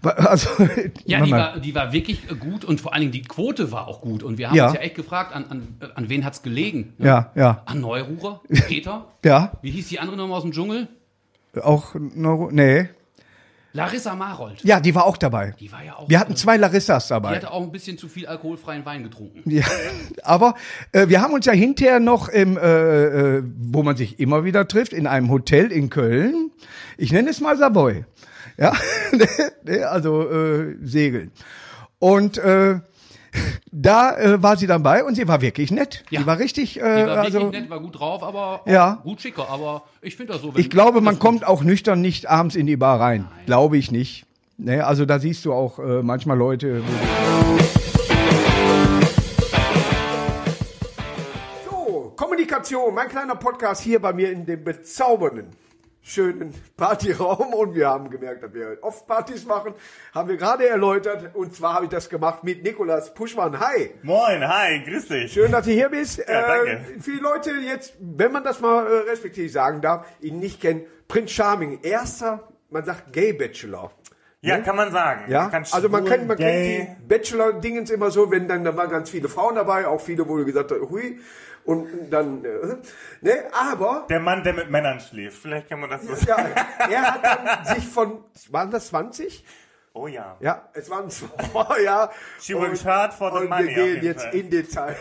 Also, 0.02 0.49
Ja, 1.04 1.22
die 1.22 1.30
war, 1.30 1.58
die 1.58 1.75
war 1.75 1.92
wirklich 1.92 2.30
äh, 2.30 2.34
gut 2.34 2.64
und 2.64 2.80
vor 2.80 2.94
allen 2.94 3.00
Dingen 3.02 3.12
die 3.12 3.20
Quote 3.22 3.70
war 3.72 3.88
auch 3.88 4.00
gut. 4.00 4.22
Und 4.22 4.38
wir 4.38 4.49
haben 4.49 4.56
Ja. 4.56 4.66
uns 4.68 4.75
ja 4.75 4.80
echt 4.80 4.94
gefragt, 4.94 5.34
an, 5.34 5.44
an, 5.50 5.68
äh, 5.80 5.87
an 5.96 6.08
wen 6.08 6.25
hat's 6.25 6.40
gelegen? 6.42 6.94
ne? 6.96 7.06
Ja, 7.06 7.30
ja. 7.34 7.62
An 7.66 7.80
Neururer? 7.82 8.40
Peter? 8.68 9.04
Ja, 9.22 9.52
Wie 9.60 9.70
hieß 9.72 9.88
die 9.88 9.99
andere 10.00 10.16
nochmal 10.16 10.38
aus 10.38 10.44
dem 10.44 10.52
Dschungel? 10.52 10.88
auch 11.60 11.94
Neuro 12.14 12.49
nee. 12.52 12.88
Larissa 13.72 14.14
Marold. 14.16 14.64
Ja, 14.64 14.80
die 14.80 14.94
war 14.94 15.04
auch 15.06 15.16
dabei. 15.16 15.54
Die 15.60 15.70
war 15.70 15.84
ja 15.84 15.96
auch. 15.96 16.08
Wir 16.08 16.18
hatten 16.18 16.34
zwei 16.34 16.56
Larissas 16.56 17.06
die 17.06 17.10
dabei. 17.10 17.36
hatte 17.36 17.52
auch 17.52 17.62
ein 17.62 17.70
bisschen 17.70 17.98
zu 17.98 18.08
viel 18.08 18.26
alkoholfreien 18.26 18.84
Wein 18.84 19.04
getrunken. 19.04 19.48
Ja, 19.48 19.64
aber 20.22 20.54
äh, 20.92 21.08
wir 21.08 21.20
haben 21.22 21.32
uns 21.34 21.46
ja 21.46 21.52
hinterher 21.52 22.00
noch 22.00 22.28
im, 22.28 22.56
äh, 22.56 23.36
äh, 23.36 23.42
wo 23.58 23.82
man 23.82 23.96
sich 23.96 24.18
immer 24.18 24.44
wieder 24.44 24.66
trifft, 24.66 24.92
in 24.92 25.06
einem 25.06 25.30
Hotel 25.30 25.70
in 25.70 25.88
Köln. 25.88 26.50
Ich 26.98 27.12
nenne 27.12 27.30
es 27.30 27.40
mal 27.40 27.56
Savoy. 27.56 28.04
Ja, 28.58 28.72
Ne, 29.62 29.84
also 29.86 30.28
äh, 30.30 30.76
segeln. 30.82 31.32
Und 31.98 32.38
äh, 32.38 32.80
da 33.72 34.16
äh, 34.18 34.42
war 34.42 34.56
sie 34.56 34.66
dann 34.66 34.82
bei 34.82 35.04
und 35.04 35.14
sie 35.14 35.26
war 35.28 35.40
wirklich 35.40 35.70
nett. 35.70 36.04
Ja. 36.10 36.20
Die 36.20 36.26
war 36.26 36.38
richtig, 36.38 36.78
äh, 36.78 37.02
Die 37.02 37.06
war 37.06 37.18
also 37.18 37.40
wirklich 37.40 37.60
nett, 37.62 37.70
war 37.70 37.80
gut 37.80 37.99
drauf, 37.99 38.22
aber 38.22 38.62
Ja. 38.66 39.00
gut 39.04 39.20
schicker. 39.20 39.49
Aber 39.49 39.82
ich 40.02 40.16
finde 40.16 40.32
das 40.32 40.42
so. 40.42 40.54
wenn- 40.54 40.60
ich 40.60 40.70
glaube, 40.70 41.00
man 41.00 41.18
kommt 41.18 41.46
auch 41.46 41.62
nüchtern 41.62 42.00
nicht 42.00 42.28
abends 42.28 42.56
in 42.56 42.66
die 42.66 42.76
Bar 42.76 43.00
rein. 43.00 43.28
Glaube 43.46 43.76
ich 43.78 43.90
nicht. 43.90 44.25
Ne, 44.58 44.84
also 44.87 45.06
da 45.06 45.18
siehst 45.18 45.44
du 45.46 45.52
auch 45.54 45.78
äh, 45.78 46.02
manchmal 46.02 46.37
Leute. 46.37 46.82
So, 51.68 52.12
Kommunikation, 52.16 52.94
mein 52.94 53.08
kleiner 53.08 53.34
Podcast 53.37 53.82
hier 53.82 54.00
bei 54.00 54.12
mir 54.12 54.30
in 54.32 54.44
dem 54.46 54.62
bezaubernden, 54.64 55.46
schönen 56.11 56.55
Partyraum. 56.76 57.55
Und 57.55 57.75
wir 57.75 57.88
haben 57.88 58.11
gemerkt, 58.11 58.43
dass 58.43 58.52
wir 58.52 58.79
oft 58.83 59.07
Partys 59.07 59.45
machen. 59.45 59.75
Haben 60.12 60.29
wir 60.29 60.37
gerade 60.37 60.69
erläutert. 60.69 61.35
Und 61.35 61.55
zwar 61.55 61.75
habe 61.75 61.85
ich 61.85 61.90
das 61.90 62.09
gemacht 62.09 62.45
mit 62.45 62.62
Nikolas 62.62 63.14
Puschmann. 63.14 63.61
Hi. 63.61 63.90
Moin, 64.02 64.47
hi, 64.47 64.83
grüß 64.85 65.09
dich. 65.09 65.33
Schön, 65.33 65.52
dass 65.52 65.64
du 65.64 65.73
hier 65.73 65.88
bist. 65.88 66.19
Ja, 66.19 66.47
danke. 66.47 66.71
Äh, 66.71 67.00
viele 67.00 67.21
Leute 67.21 67.52
jetzt, 67.52 67.95
wenn 68.00 68.33
man 68.33 68.45
das 68.45 68.61
mal 68.61 68.87
äh, 68.87 69.11
respektiv 69.11 69.52
sagen 69.52 69.81
darf, 69.81 70.07
ihn 70.21 70.38
nicht 70.38 70.61
kennen. 70.61 70.83
Prinz 71.09 71.31
Charming, 71.33 71.81
erster, 71.83 72.49
man 72.71 72.85
sagt 72.85 73.12
Gay 73.12 73.33
Bachelor. 73.33 73.90
Ja, 74.43 74.57
kann 74.59 74.76
man 74.76 74.90
sagen. 74.90 75.31
Ja, 75.31 75.50
kann 75.50 75.67
also 75.71 75.90
man 75.90 76.07
kennt, 76.07 76.26
man 76.26 76.38
kennt 76.38 76.67
die 76.67 77.07
Bachelor-Dingens 77.07 77.90
immer 77.90 78.11
so, 78.11 78.31
wenn 78.31 78.49
dann, 78.49 78.64
da 78.64 78.75
waren 78.75 78.88
ganz 78.88 79.11
viele 79.11 79.29
Frauen 79.29 79.55
dabei, 79.55 79.87
auch 79.87 80.00
viele, 80.00 80.26
wo 80.26 80.38
du 80.38 80.47
gesagt 80.47 80.71
hast, 80.71 80.81
hui, 80.81 81.21
und 81.70 82.10
dann, 82.10 82.44
äh, 82.44 82.48
ne, 83.20 83.44
aber, 83.52 84.06
Der 84.08 84.18
Mann, 84.20 84.42
der 84.42 84.54
mit 84.54 84.70
Männern 84.70 84.98
schläft. 84.98 85.38
Vielleicht 85.38 85.68
kann 85.68 85.80
man 85.80 85.90
das 85.90 86.02
so 86.02 86.14
ja, 86.26 86.36
er 86.90 87.02
hat 87.02 87.24
dann 87.24 87.76
sich 87.76 87.86
von, 87.86 88.24
waren 88.50 88.70
das 88.70 88.88
20? 88.88 89.44
Oh 89.92 90.06
ja. 90.06 90.36
Ja, 90.40 90.68
es 90.72 90.88
waren 90.90 91.10
zwei, 91.10 91.80
ja. 91.84 92.10
She 92.40 92.54
works 92.54 92.84
hard 92.84 93.12
for 93.12 93.30
the 93.32 93.44
und 93.44 93.50
money, 93.50 93.64
wir 93.64 93.70
auf 93.70 93.74
gehen 93.74 93.94
jeden 93.94 94.04
jetzt 94.04 94.22
Fall. 94.22 94.34
in 94.34 94.50
Detail. 94.50 94.96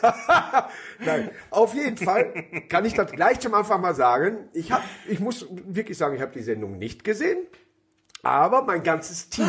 Nein, 0.98 1.30
auf 1.50 1.74
jeden 1.74 1.96
Fall 1.96 2.32
kann 2.68 2.84
ich 2.84 2.94
das 2.94 3.12
gleich 3.12 3.40
zum 3.40 3.54
Anfang 3.54 3.80
mal 3.80 3.94
sagen. 3.94 4.48
Ich 4.52 4.72
hab, 4.72 4.82
ich 5.06 5.20
muss 5.20 5.46
wirklich 5.50 5.96
sagen, 5.98 6.16
ich 6.16 6.22
habe 6.22 6.32
die 6.32 6.42
Sendung 6.42 6.78
nicht 6.78 7.04
gesehen, 7.04 7.38
aber 8.22 8.62
mein 8.62 8.82
ganzes 8.82 9.28
Team. 9.30 9.46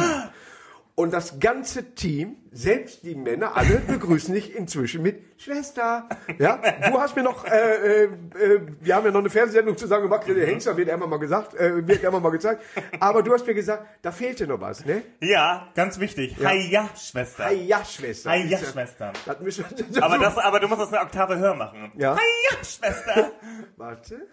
Und 0.95 1.13
das 1.13 1.39
ganze 1.39 1.95
Team, 1.95 2.36
selbst 2.51 3.03
die 3.03 3.15
Männer, 3.15 3.55
alle 3.55 3.77
begrüßen 3.88 4.33
dich 4.33 4.55
inzwischen 4.55 5.01
mit 5.01 5.21
Schwester. 5.38 6.07
Ja, 6.38 6.57
du 6.57 7.00
hast 7.00 7.15
mir 7.15 7.24
noch, 7.24 7.45
äh, 7.45 7.50
äh, 7.50 8.03
äh, 8.03 8.62
wir 8.79 8.95
haben 8.95 9.05
ja 9.05 9.12
noch 9.12 9.21
eine 9.21 9.29
Fernsehsendung 9.29 9.77
zusammen 9.77 10.03
gemacht, 10.03 10.27
der 10.27 10.45
Hengster 10.45 10.75
wird 10.75 10.89
immer 10.89 11.07
mal 11.07 11.17
gesagt, 11.17 11.55
äh, 11.55 11.88
wird 11.88 12.03
immer 12.03 12.19
mal 12.19 12.29
gezeigt. 12.29 12.63
Aber 13.00 13.24
du 13.24 13.33
hast 13.33 13.48
mir 13.48 13.53
gesagt, 13.53 13.86
da 14.01 14.12
fehlte 14.12 14.48
noch 14.48 14.60
was, 14.60 14.86
ne? 14.86 15.03
Ja, 15.21 15.69
ganz 15.75 16.00
wichtig. 16.00 16.36
Ja, 16.38 16.89
Schwester. 16.95 17.45
Hi 17.45 17.55
ja, 17.63 17.83
Schwester. 17.86 18.29
Hi 18.29 18.48
ja, 18.48 18.60
Ist 18.60 18.71
Schwester. 18.74 19.13
Das 19.25 19.39
müssen 19.39 19.65
wir, 19.69 20.03
Aber, 20.03 20.17
das, 20.17 20.38
aber 20.38 20.60
du 20.60 20.67
musst 20.67 20.81
das 20.81 20.93
eine 20.93 21.01
Oktave 21.01 21.38
höher 21.38 21.55
machen. 21.55 21.91
Ja. 21.98 22.15
Hi 22.15 22.21
ja, 22.51 22.57
Schwester. 22.63 23.31
Warte. 23.77 24.27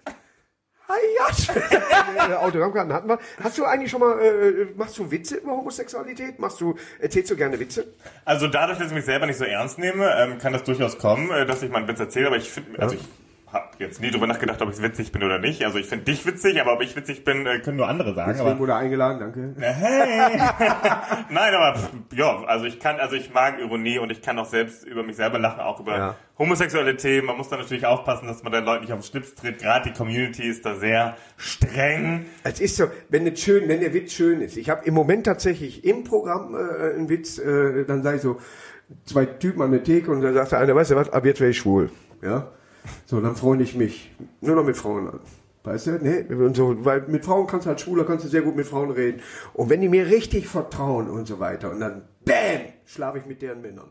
Autogrammkarten 2.41 2.93
hatten 2.93 3.09
wir. 3.09 3.19
Hast 3.43 3.59
du 3.59 3.65
eigentlich 3.65 3.91
schon 3.91 4.01
mal, 4.01 4.19
äh, 4.21 4.67
machst 4.77 4.97
du 4.99 5.11
Witze 5.11 5.37
über 5.37 5.53
Homosexualität? 5.53 6.39
Machst 6.39 6.61
du, 6.61 6.77
erzählst 6.99 7.31
du 7.31 7.37
gerne 7.37 7.61
Witze? 7.61 7.87
Also 8.25 8.49
dadurch, 8.49 8.79
dass 8.79 8.89
ich 8.89 8.95
mich 8.95 9.05
selber 9.05 9.27
nicht 9.27 9.39
so 9.39 9.45
ernst 9.45 9.79
nehme, 9.79 10.11
ähm, 10.17 10.39
kann 10.39 10.53
das 10.53 10.65
durchaus 10.65 10.99
kommen, 10.99 11.31
äh, 11.31 11.45
dass 11.47 11.63
ich 11.63 11.71
mal 11.71 11.79
einen 11.79 11.89
Witz 11.89 12.01
erzähle. 12.01 12.29
Aber 12.29 12.37
ich 12.37 12.51
finde, 12.51 12.81
also 12.81 12.95
ich 12.95 13.03
habe 13.53 13.69
jetzt 13.79 14.01
nie 14.01 14.11
drüber 14.11 14.27
nachgedacht, 14.27 14.61
ob 14.63 14.71
ich 14.71 14.83
witzig 14.83 15.13
bin 15.13 15.23
oder 15.23 15.39
nicht. 15.39 15.65
Also 15.65 15.79
ich 15.79 15.87
finde 15.87 16.05
dich 16.05 16.25
witzig, 16.27 16.61
aber 16.61 16.75
ob 16.75 16.83
ich 16.83 16.95
witzig 16.97 17.25
bin, 17.25 17.47
äh, 17.47 17.61
können 17.61 17.77
nur 17.79 17.89
andere 17.89 18.15
sagen. 18.15 18.39
Aber, 18.41 18.59
wurde 18.59 18.75
eingeladen, 18.75 19.21
danke. 19.21 19.55
hey. 19.61 20.39
Nein, 21.31 21.55
aber 21.55 21.79
ja, 22.15 22.43
also 22.45 22.67
ich 22.67 22.79
kann, 22.81 23.01
also 23.01 23.17
ich 23.17 23.33
mag 23.33 23.59
Ironie 23.61 23.99
und 23.99 24.11
ich 24.13 24.23
kann 24.23 24.39
auch 24.39 24.47
selbst 24.47 24.85
über 24.85 25.03
mich 25.03 25.17
selber 25.17 25.39
lachen, 25.39 25.61
auch 25.61 25.81
über 25.81 25.97
Ja. 25.97 26.15
homosexuelle 26.39 26.97
Themen. 26.97 27.27
Man 27.27 27.37
muss 27.37 27.49
da 27.49 27.57
natürlich 27.57 27.87
aufpassen, 27.87 28.27
dass 28.27 28.43
man 28.43 28.53
den 28.53 28.65
Leuten 28.65 28.83
nicht 28.85 28.93
auf 28.93 29.01
den 29.01 29.05
Schlips 29.07 29.35
tritt. 29.35 29.59
Gerade 29.59 29.91
die 29.91 29.97
Community 29.97 30.43
ist 30.49 30.67
da 30.67 30.75
sehr 30.75 31.17
streng. 31.37 32.27
Es 32.45 32.61
ist 32.61 32.77
so, 32.77 32.85
wenn 33.09 33.27
es 33.27 33.41
schön, 33.41 33.69
wenn 33.69 33.81
der 33.81 33.95
Witz 33.95 34.13
schön 34.13 34.41
ist. 34.41 34.57
Ich 34.57 34.71
habe 34.71 34.85
im 34.85 34.95
Moment 34.95 35.25
tatsächlich 35.27 35.85
im 35.85 36.05
Programm 36.05 36.55
äh, 36.55 36.95
einen 36.95 37.09
Witz, 37.09 37.39
äh, 37.39 37.85
dann 37.85 38.03
sage 38.03 38.17
ich 38.17 38.23
so, 38.23 38.39
zwei 39.05 39.27
Typen 39.27 39.63
an 39.63 39.71
der 39.71 39.83
Theke 39.85 40.11
und 40.11 40.21
da 40.23 40.33
sagt 40.33 40.53
der 40.53 40.59
eine, 40.61 40.75
weißt 40.75 40.91
du 40.93 40.97
was, 40.97 41.11
ab 41.13 41.25
jetzt 41.25 41.41
wäre 41.41 41.51
ich 41.51 41.59
schwul. 41.59 41.91
Ja? 42.23 42.49
So, 43.07 43.21
dann 43.21 43.37
freue 43.37 43.63
ich 43.63 43.75
mich 43.75 44.11
nur 44.41 44.57
noch 44.57 44.65
mit 44.65 44.77
Frauen 44.77 45.09
an. 45.09 45.21
Weißt 45.65 45.89
du, 45.89 45.91
ne? 45.93 46.27
Und 46.29 46.57
so, 46.57 46.85
weil 46.85 47.03
mit 47.09 47.25
Frauen 47.25 47.47
kannst 47.47 47.67
du 47.67 47.69
halt 47.69 47.81
schwuler, 47.81 48.05
kannst 48.05 48.25
du 48.25 48.29
sehr 48.29 48.43
gut 48.43 48.57
mit 48.57 48.67
Frauen 48.67 48.91
reden. 48.91 49.21
Und 49.55 49.71
wenn 49.71 49.81
die 49.81 49.89
mir 49.89 50.07
richtig 50.07 50.49
vertrauen 50.49 51.11
und 51.11 51.27
so 51.27 51.41
weiter 51.41 51.71
und 51.71 51.81
dann, 51.81 52.03
bam, 52.25 52.73
schlafe 52.87 53.19
ich 53.19 53.27
mit 53.27 53.43
deren 53.43 53.61
Männern. 53.61 53.91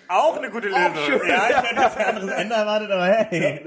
Auch 0.09 0.37
eine 0.39 0.51
gute 0.51 0.67
Lösung. 0.69 0.93
schön, 1.07 1.21
ja, 1.29 1.43
ich 1.51 1.57
hätte 1.71 1.81
jetzt 1.83 1.97
ein 1.99 2.05
anderes 2.17 2.31
Ende 2.33 2.55
erwartet, 2.57 2.91
aber 2.91 3.05
hey. 3.07 3.61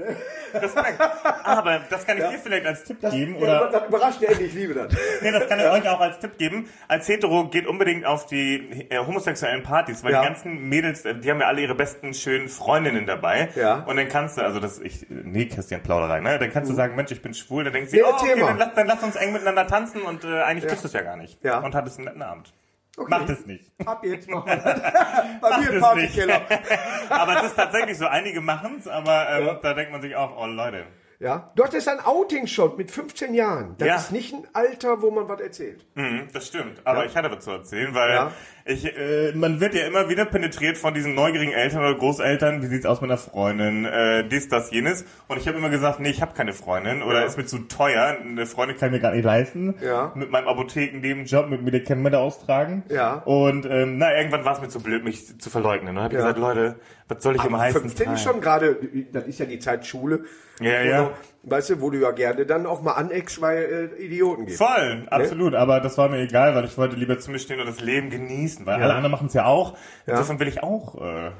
Respekt. 0.52 1.00
Aber 1.42 1.80
das 1.88 2.06
kann 2.06 2.18
ich 2.18 2.24
dir 2.24 2.38
vielleicht 2.38 2.66
als 2.66 2.84
Tipp 2.84 3.00
geben. 3.10 3.36
Ja, 3.36 3.40
Oder 3.40 3.70
das 3.70 3.88
überrascht 3.88 4.22
endlich, 4.22 4.48
ich 4.48 4.54
liebe 4.54 4.74
das. 4.74 4.92
nee, 5.22 5.32
das 5.32 5.48
kann 5.48 5.58
ich 5.58 5.66
euch 5.66 5.88
auch 5.88 6.00
als 6.00 6.18
Tipp 6.18 6.36
geben. 6.38 6.68
Als 6.86 7.08
Hetero 7.08 7.48
geht 7.48 7.66
unbedingt 7.66 8.04
auf 8.04 8.26
die 8.26 8.86
äh, 8.90 8.98
homosexuellen 8.98 9.62
Partys, 9.62 10.04
weil 10.04 10.12
Ja. 10.12 10.20
die 10.20 10.26
ganzen 10.26 10.68
Mädels, 10.68 11.04
äh, 11.06 11.14
die 11.14 11.30
haben 11.30 11.40
ja 11.40 11.46
alle 11.46 11.62
ihre 11.62 11.74
besten, 11.74 12.12
schönen 12.14 12.48
Freundinnen 12.48 13.06
dabei. 13.06 13.48
Ja. 13.56 13.76
Und 13.86 13.96
dann 13.96 14.08
kannst 14.08 14.36
du, 14.36 14.42
also 14.42 14.60
das, 14.60 14.78
ich, 14.80 15.06
nee, 15.08 15.46
Christian 15.46 15.82
Plauderei, 15.82 16.20
ne? 16.20 16.38
Dann 16.38 16.52
kannst 16.52 16.70
du 16.70 16.74
sagen, 16.74 16.94
Mensch, 16.94 17.10
ich 17.10 17.22
bin 17.22 17.32
schwul. 17.34 17.64
Dann 17.64 17.72
denkt 17.72 17.90
sie, 17.90 17.96
Nee, 17.96 18.02
oh, 18.06 18.12
okay, 18.14 18.38
dann 18.38 18.58
lass, 18.58 18.74
dann 18.74 18.86
lass 18.86 19.02
uns 19.02 19.16
eng 19.16 19.32
miteinander 19.32 19.66
tanzen 19.66 20.02
und 20.02 20.24
äh, 20.24 20.42
eigentlich 20.42 20.68
küsst 20.70 20.84
es 20.84 20.92
ja 20.92 21.00
gar 21.00 21.16
nicht. 21.16 21.42
Ja. 21.42 21.58
Und 21.60 21.74
hattest 21.74 21.96
einen 21.98 22.04
netten 22.06 22.22
Abend. 22.22 22.52
Okay. 22.96 23.10
Macht 23.10 23.28
es 23.30 23.44
nicht. 23.46 23.72
Ab 23.84 24.04
jetzt 24.04 24.28
mal. 24.28 24.40
Bei 25.40 25.58
mir 25.58 25.68
im 25.70 25.76
es 25.76 25.80
Partykeller. 25.82 26.40
aber 27.08 27.36
es 27.38 27.46
ist 27.46 27.56
tatsächlich 27.56 27.98
so, 27.98 28.06
einige 28.06 28.40
machen's, 28.40 28.86
aber 28.86 29.28
ähm, 29.30 29.58
da 29.62 29.74
denkt 29.74 29.90
man 29.92 30.00
sich 30.00 30.14
auch, 30.14 30.36
oh 30.40 30.46
Leute. 30.46 30.86
Ja. 31.18 31.52
Du 31.56 31.64
hattest 31.64 31.88
ein 31.88 32.00
Outing 32.04 32.46
schon 32.46 32.76
mit 32.76 32.90
15 32.90 33.34
Jahren. 33.34 33.76
Das 33.78 33.88
Ja. 33.88 33.96
ist 33.96 34.12
nicht 34.12 34.32
ein 34.34 34.46
Alter, 34.52 35.00
wo 35.02 35.10
man 35.10 35.28
was 35.28 35.40
erzählt. 35.40 35.86
Mhm, 35.94 36.28
das 36.32 36.48
stimmt. 36.48 36.80
Aber 36.84 37.04
ich 37.06 37.16
hatte 37.16 37.30
was 37.30 37.44
zu 37.44 37.50
erzählen, 37.52 37.94
weil 37.94 38.10
Ja. 38.14 38.32
Ich, 38.66 38.86
äh, 38.96 39.32
man 39.34 39.60
wird 39.60 39.74
ja 39.74 39.86
immer 39.86 40.08
wieder 40.08 40.24
penetriert 40.24 40.78
von 40.78 40.94
diesen 40.94 41.14
neugierigen 41.14 41.52
Eltern 41.52 41.80
oder 41.82 41.94
Großeltern. 41.96 42.62
Wie 42.62 42.66
sieht's 42.66 42.86
aus 42.86 43.00
mit 43.02 43.10
einer 43.10 43.18
Freundin? 43.18 43.84
Äh, 43.84 44.26
dies, 44.28 44.48
das, 44.48 44.70
jenes. 44.70 45.04
Und 45.28 45.38
ich 45.38 45.46
habe 45.46 45.58
immer 45.58 45.68
gesagt, 45.68 46.00
nee, 46.00 46.08
ich 46.08 46.22
habe 46.22 46.34
keine 46.34 46.52
Freundin 46.54 47.02
oder 47.02 47.20
Ja. 47.20 47.26
ist 47.26 47.36
mir 47.36 47.44
zu 47.44 47.58
teuer. 47.68 48.16
Eine 48.22 48.46
Freundin 48.46 48.78
kann 48.78 48.88
ich 48.88 48.92
mir 48.92 49.00
gar 49.00 49.12
nicht 49.12 49.24
leisten. 49.24 49.74
Ja. 49.82 50.12
Mit 50.14 50.30
meinem 50.30 50.48
Apothekennebenjob, 50.48 51.50
mit 51.50 51.62
Medikamente 51.62 52.18
austragen. 52.18 52.84
Ja. 52.88 53.16
Und 53.24 53.66
ähm, 53.66 53.98
na, 53.98 54.16
irgendwann 54.16 54.44
war 54.46 54.54
es 54.54 54.60
mir 54.62 54.68
zu 54.68 54.80
blöd, 54.80 55.04
mich 55.04 55.38
zu 55.38 55.50
verleugnen. 55.50 55.94
Dann 55.96 56.04
habe 56.04 56.14
ich 56.14 56.20
Ja. 56.20 56.26
gesagt, 56.26 56.38
Leute, 56.38 56.76
was 57.08 57.22
soll 57.22 57.36
ich 57.36 57.44
im 57.44 57.58
heißen 57.58 57.82
15 57.82 58.06
Teil? 58.06 58.16
schon 58.18 58.40
gerade, 58.40 58.78
das 59.12 59.26
ist 59.26 59.38
ja 59.40 59.44
die 59.46 59.58
Zeit 59.58 59.84
Schule. 59.86 60.24
Ja, 60.60 60.80
ja. 60.82 61.10
Weißt 61.46 61.70
du, 61.70 61.80
wo 61.82 61.90
du 61.90 62.00
ja 62.00 62.10
gerne 62.12 62.46
dann 62.46 62.64
auch 62.66 62.80
mal 62.82 62.92
aneckst, 62.92 63.40
weil 63.40 63.90
äh, 63.98 64.02
Idioten 64.02 64.46
gibt. 64.46 64.58
Voll, 64.58 65.06
absolut. 65.10 65.54
Aber 65.54 65.80
das 65.80 65.98
war 65.98 66.08
mir 66.08 66.20
egal, 66.20 66.54
weil 66.54 66.64
ich 66.64 66.78
wollte 66.78 66.96
lieber 66.96 67.18
zu 67.18 67.30
mir 67.30 67.38
stehen 67.38 67.60
und 67.60 67.66
das 67.66 67.80
Leben 67.80 68.08
genießen, 68.10 68.64
weil 68.64 68.78
Ja. 68.78 68.84
alle 68.84 68.94
anderen 68.94 69.12
machen 69.12 69.26
es 69.26 69.34
ja 69.34 69.44
auch. 69.44 69.76
Ja. 70.06 70.14
Insofern 70.14 70.38
will 70.40 70.48
ich 70.48 70.62
auch 70.62 71.00
äh, 71.02 71.30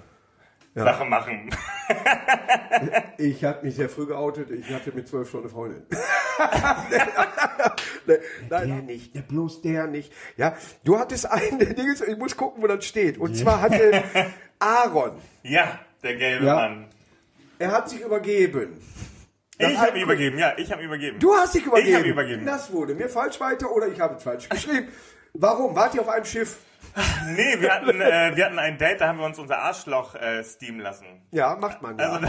Sachen 0.75 1.09
machen. 1.09 1.51
Ich 3.19 3.45
habe 3.45 3.65
mich 3.65 3.77
sehr 3.77 3.89
früh 3.89 4.07
geoutet. 4.07 4.51
Ich 4.51 4.69
hatte 4.75 4.91
mit 4.93 5.07
zwölf 5.07 5.31
schon 5.31 5.41
eine 5.43 5.49
Freundin. 5.49 5.83
nein, 8.07 8.19
nein, 8.51 8.69
der 8.69 8.83
nicht. 8.83 9.15
Der 9.15 9.21
bloß 9.23 9.63
der 9.63 9.87
nicht. 9.87 10.13
Ja, 10.37 10.57
du 10.85 10.99
hattest 10.99 11.31
einen, 11.31 11.59
der 11.61 11.75
Ding 11.75 11.87
ist, 11.93 12.03
ich 12.07 12.19
muss 12.19 12.37
gucken, 12.37 12.61
wo 12.63 12.67
das 12.67 12.85
steht. 12.85 13.17
Und 13.19 13.37
zwar 13.37 13.61
hatte 13.61 14.03
Aaron, 14.59 15.13
ja, 15.45 15.79
der 16.03 16.17
gelbe 16.17 16.47
Ja. 16.47 16.55
Mann. 16.57 16.87
er 17.59 17.71
hat 17.73 17.89
sich 17.89 18.01
übergeben. 18.01 18.81
Ich 19.59 19.79
habe 19.79 20.01
übergeben, 20.01 20.39
ja, 20.39 20.55
ich 20.57 20.71
habe 20.73 20.83
ihn 20.83 20.87
übergeben. 20.87 21.19
Du 21.19 21.35
hast 21.35 21.55
dich 21.55 21.65
übergeben. 21.65 21.89
Ich 21.89 21.95
habe 21.97 22.09
übergeben. 22.09 22.47
Das 22.47 22.73
wurde 22.73 22.95
mir 22.95 23.09
falsch 23.09 23.39
weiter 23.41 23.71
oder 23.71 23.87
ich 23.89 24.01
habe 24.01 24.17
es 24.17 24.23
falsch 24.23 24.49
geschrieben. 24.49 24.89
Warum? 25.33 25.75
Wart 25.77 25.95
ihr 25.95 26.01
auf 26.01 26.09
einem 26.09 26.25
Schiff? 26.25 26.59
Nee, 27.27 27.57
wir 27.61 27.75
hatten, 27.75 28.01
äh, 28.01 28.33
wir 28.37 28.45
hatten 28.45 28.59
ein 28.59 28.79
Date, 28.79 29.01
da 29.01 29.09
haben 29.09 29.19
wir 29.19 29.25
uns 29.25 29.39
unser 29.39 29.59
Arschloch 29.59 30.15
äh, 30.15 30.45
steamen 30.45 30.79
lassen. 30.81 31.07
Ja, 31.33 31.57
macht 31.57 31.83
man 31.83 31.99
ja. 31.99 32.13
Also, 32.13 32.29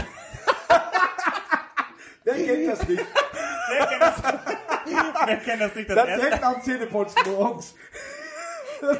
Wer 2.24 2.34
kennt 2.34 2.68
das 2.72 2.88
nicht? 2.88 3.04
wer 3.68 3.86
kennt 3.86 4.02
das, 4.02 4.14
wer 5.26 5.36
kennt 5.36 5.60
das 5.60 5.74
nicht? 5.76 5.90
Das 5.90 5.96
Das 5.96 6.06
direkt 6.06 6.42
am 6.42 6.62
Zähneputzen 6.62 7.22
morgens. 7.26 7.74
Das. 8.80 8.96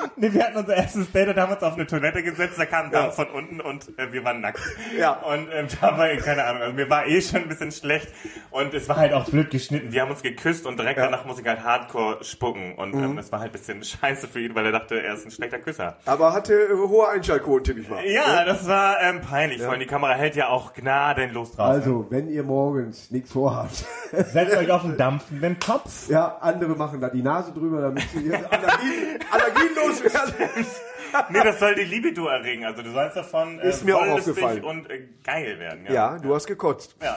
Nee, 0.16 0.32
wir 0.32 0.44
hatten 0.44 0.56
unser 0.56 0.74
erstes 0.76 1.10
Date 1.10 1.28
und 1.28 1.36
haben 1.36 1.52
uns 1.52 1.62
auf 1.62 1.74
eine 1.74 1.86
Toilette 1.86 2.22
gesetzt, 2.22 2.54
da 2.58 2.66
kam 2.66 2.86
ein 2.86 2.90
Dampf 2.92 3.16
von 3.16 3.26
unten 3.28 3.60
und 3.60 3.88
äh, 3.98 4.12
wir 4.12 4.22
waren 4.24 4.40
nackt. 4.40 4.60
Ja. 4.96 5.12
Und 5.12 5.48
ähm, 5.52 5.66
da 5.80 5.96
war, 5.98 6.08
keine 6.16 6.44
Ahnung, 6.44 6.62
also 6.62 6.74
mir 6.74 6.88
war 6.90 7.06
eh 7.06 7.20
schon 7.20 7.42
ein 7.42 7.48
bisschen 7.48 7.72
schlecht 7.72 8.08
und 8.50 8.72
es 8.74 8.88
war 8.88 8.96
halt 8.96 9.12
auch 9.12 9.28
blöd 9.28 9.50
geschnitten. 9.50 9.92
Wir 9.92 10.02
haben 10.02 10.10
uns 10.10 10.22
geküsst 10.22 10.66
und 10.66 10.78
direkt 10.78 10.98
danach 10.98 11.24
muss 11.24 11.38
ich 11.40 11.46
halt 11.46 11.64
Hardcore 11.64 12.22
spucken 12.22 12.74
und 12.76 12.94
Mhm. 12.94 13.04
ähm, 13.04 13.18
es 13.18 13.32
war 13.32 13.40
halt 13.40 13.50
ein 13.50 13.52
bisschen 13.52 13.82
scheiße 14.00 14.28
für 14.28 14.40
ihn, 14.40 14.54
weil 14.54 14.66
er 14.66 14.72
dachte, 14.72 15.02
er 15.02 15.14
ist 15.14 15.24
ein 15.24 15.30
schlechter 15.30 15.58
Küsser. 15.58 15.96
Aber 16.06 16.32
hatte 16.32 16.54
äh, 16.54 16.74
hohe 16.74 17.08
Einschaltquoten, 17.08 17.64
tippe 17.64 17.80
ich 17.80 17.88
mal. 17.88 18.04
Ja, 18.06 18.44
das 18.44 18.68
war 18.68 19.00
ähm, 19.02 19.20
peinlich, 19.22 19.60
vor 19.62 19.70
allem 19.70 19.80
die 19.80 19.86
Kamera 19.86 20.12
hält 20.14 20.36
ja 20.36 20.48
auch 20.48 20.72
gnadenlos 20.74 21.52
drauf. 21.52 21.68
Also, 21.68 22.06
wenn 22.10 22.28
ihr 22.28 22.42
morgens 22.42 23.10
nichts 23.10 23.32
vorhabt, 23.32 23.84
setzt 24.12 24.56
euch 24.56 24.70
auf 24.70 24.84
einen 24.84 24.96
dampfenden 24.96 25.58
Kopf. 25.58 26.08
ja, 26.08 26.36
andere 26.40 26.76
machen 26.76 27.00
da 27.00 27.08
die 27.08 27.22
Nase 27.22 27.52
drüber, 27.52 27.80
damit 27.80 28.02
sie 28.10 28.32
Allergien, 28.34 29.18
Allergien. 29.30 29.68
Nee, 31.28 31.42
das 31.44 31.58
soll 31.58 31.74
die 31.74 31.84
Libido 31.84 32.26
erregen. 32.26 32.64
Also 32.64 32.80
du 32.82 32.90
sollst 32.90 33.16
davon 33.16 33.58
äh, 33.60 33.68
Ist 33.68 33.84
mir 33.84 33.98
auch 33.98 34.06
aufgefallen. 34.06 34.64
und 34.64 34.88
äh, 34.90 35.08
geil 35.22 35.58
werden. 35.58 35.84
Ja. 35.86 35.92
Ja, 35.92 36.18
du 36.18 36.34
hast 36.34 36.46
gekotzt. 36.46 36.96
ja. 37.02 37.16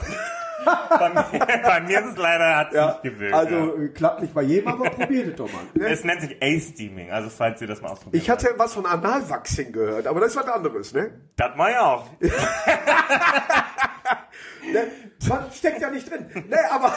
bei, 0.98 1.08
mir, 1.10 1.24
bei 1.62 1.80
mir 1.80 2.00
ist 2.00 2.06
es 2.12 2.16
leider 2.16 2.56
hat's 2.56 2.74
Ja, 2.74 2.86
nicht 2.88 3.02
gewirkt. 3.02 3.34
also 3.34 3.54
ja. 3.54 3.82
äh, 3.84 3.88
klappt 3.88 4.22
nicht 4.22 4.34
bei 4.34 4.42
jedem, 4.42 4.68
aber 4.68 4.90
probiert 4.90 5.28
es 5.28 5.36
doch 5.36 5.52
mal. 5.52 5.62
Ne? 5.74 5.88
Es 5.88 6.02
nennt 6.04 6.22
sich 6.22 6.36
A-Steaming, 6.42 7.10
also 7.10 7.28
falls 7.30 7.60
ihr 7.60 7.68
das 7.68 7.80
mal 7.82 7.90
ausprobiert. 7.90 8.22
Ich 8.22 8.30
hatte 8.30 8.52
was 8.56 8.74
von 8.74 8.86
Analwachsing 8.86 9.72
gehört, 9.72 10.06
aber 10.06 10.20
das 10.20 10.30
ist 10.30 10.36
was 10.36 10.48
anderes, 10.48 10.92
ne? 10.92 11.12
Das 11.36 11.50
mach 11.56 11.68
ich 11.68 11.76
auch. 11.76 12.06
ne? 14.72 14.90
Man 15.28 15.52
steckt 15.52 15.80
ja 15.80 15.90
nicht 15.90 16.10
drin. 16.10 16.26
Ne, 16.48 16.58
aber 16.70 16.94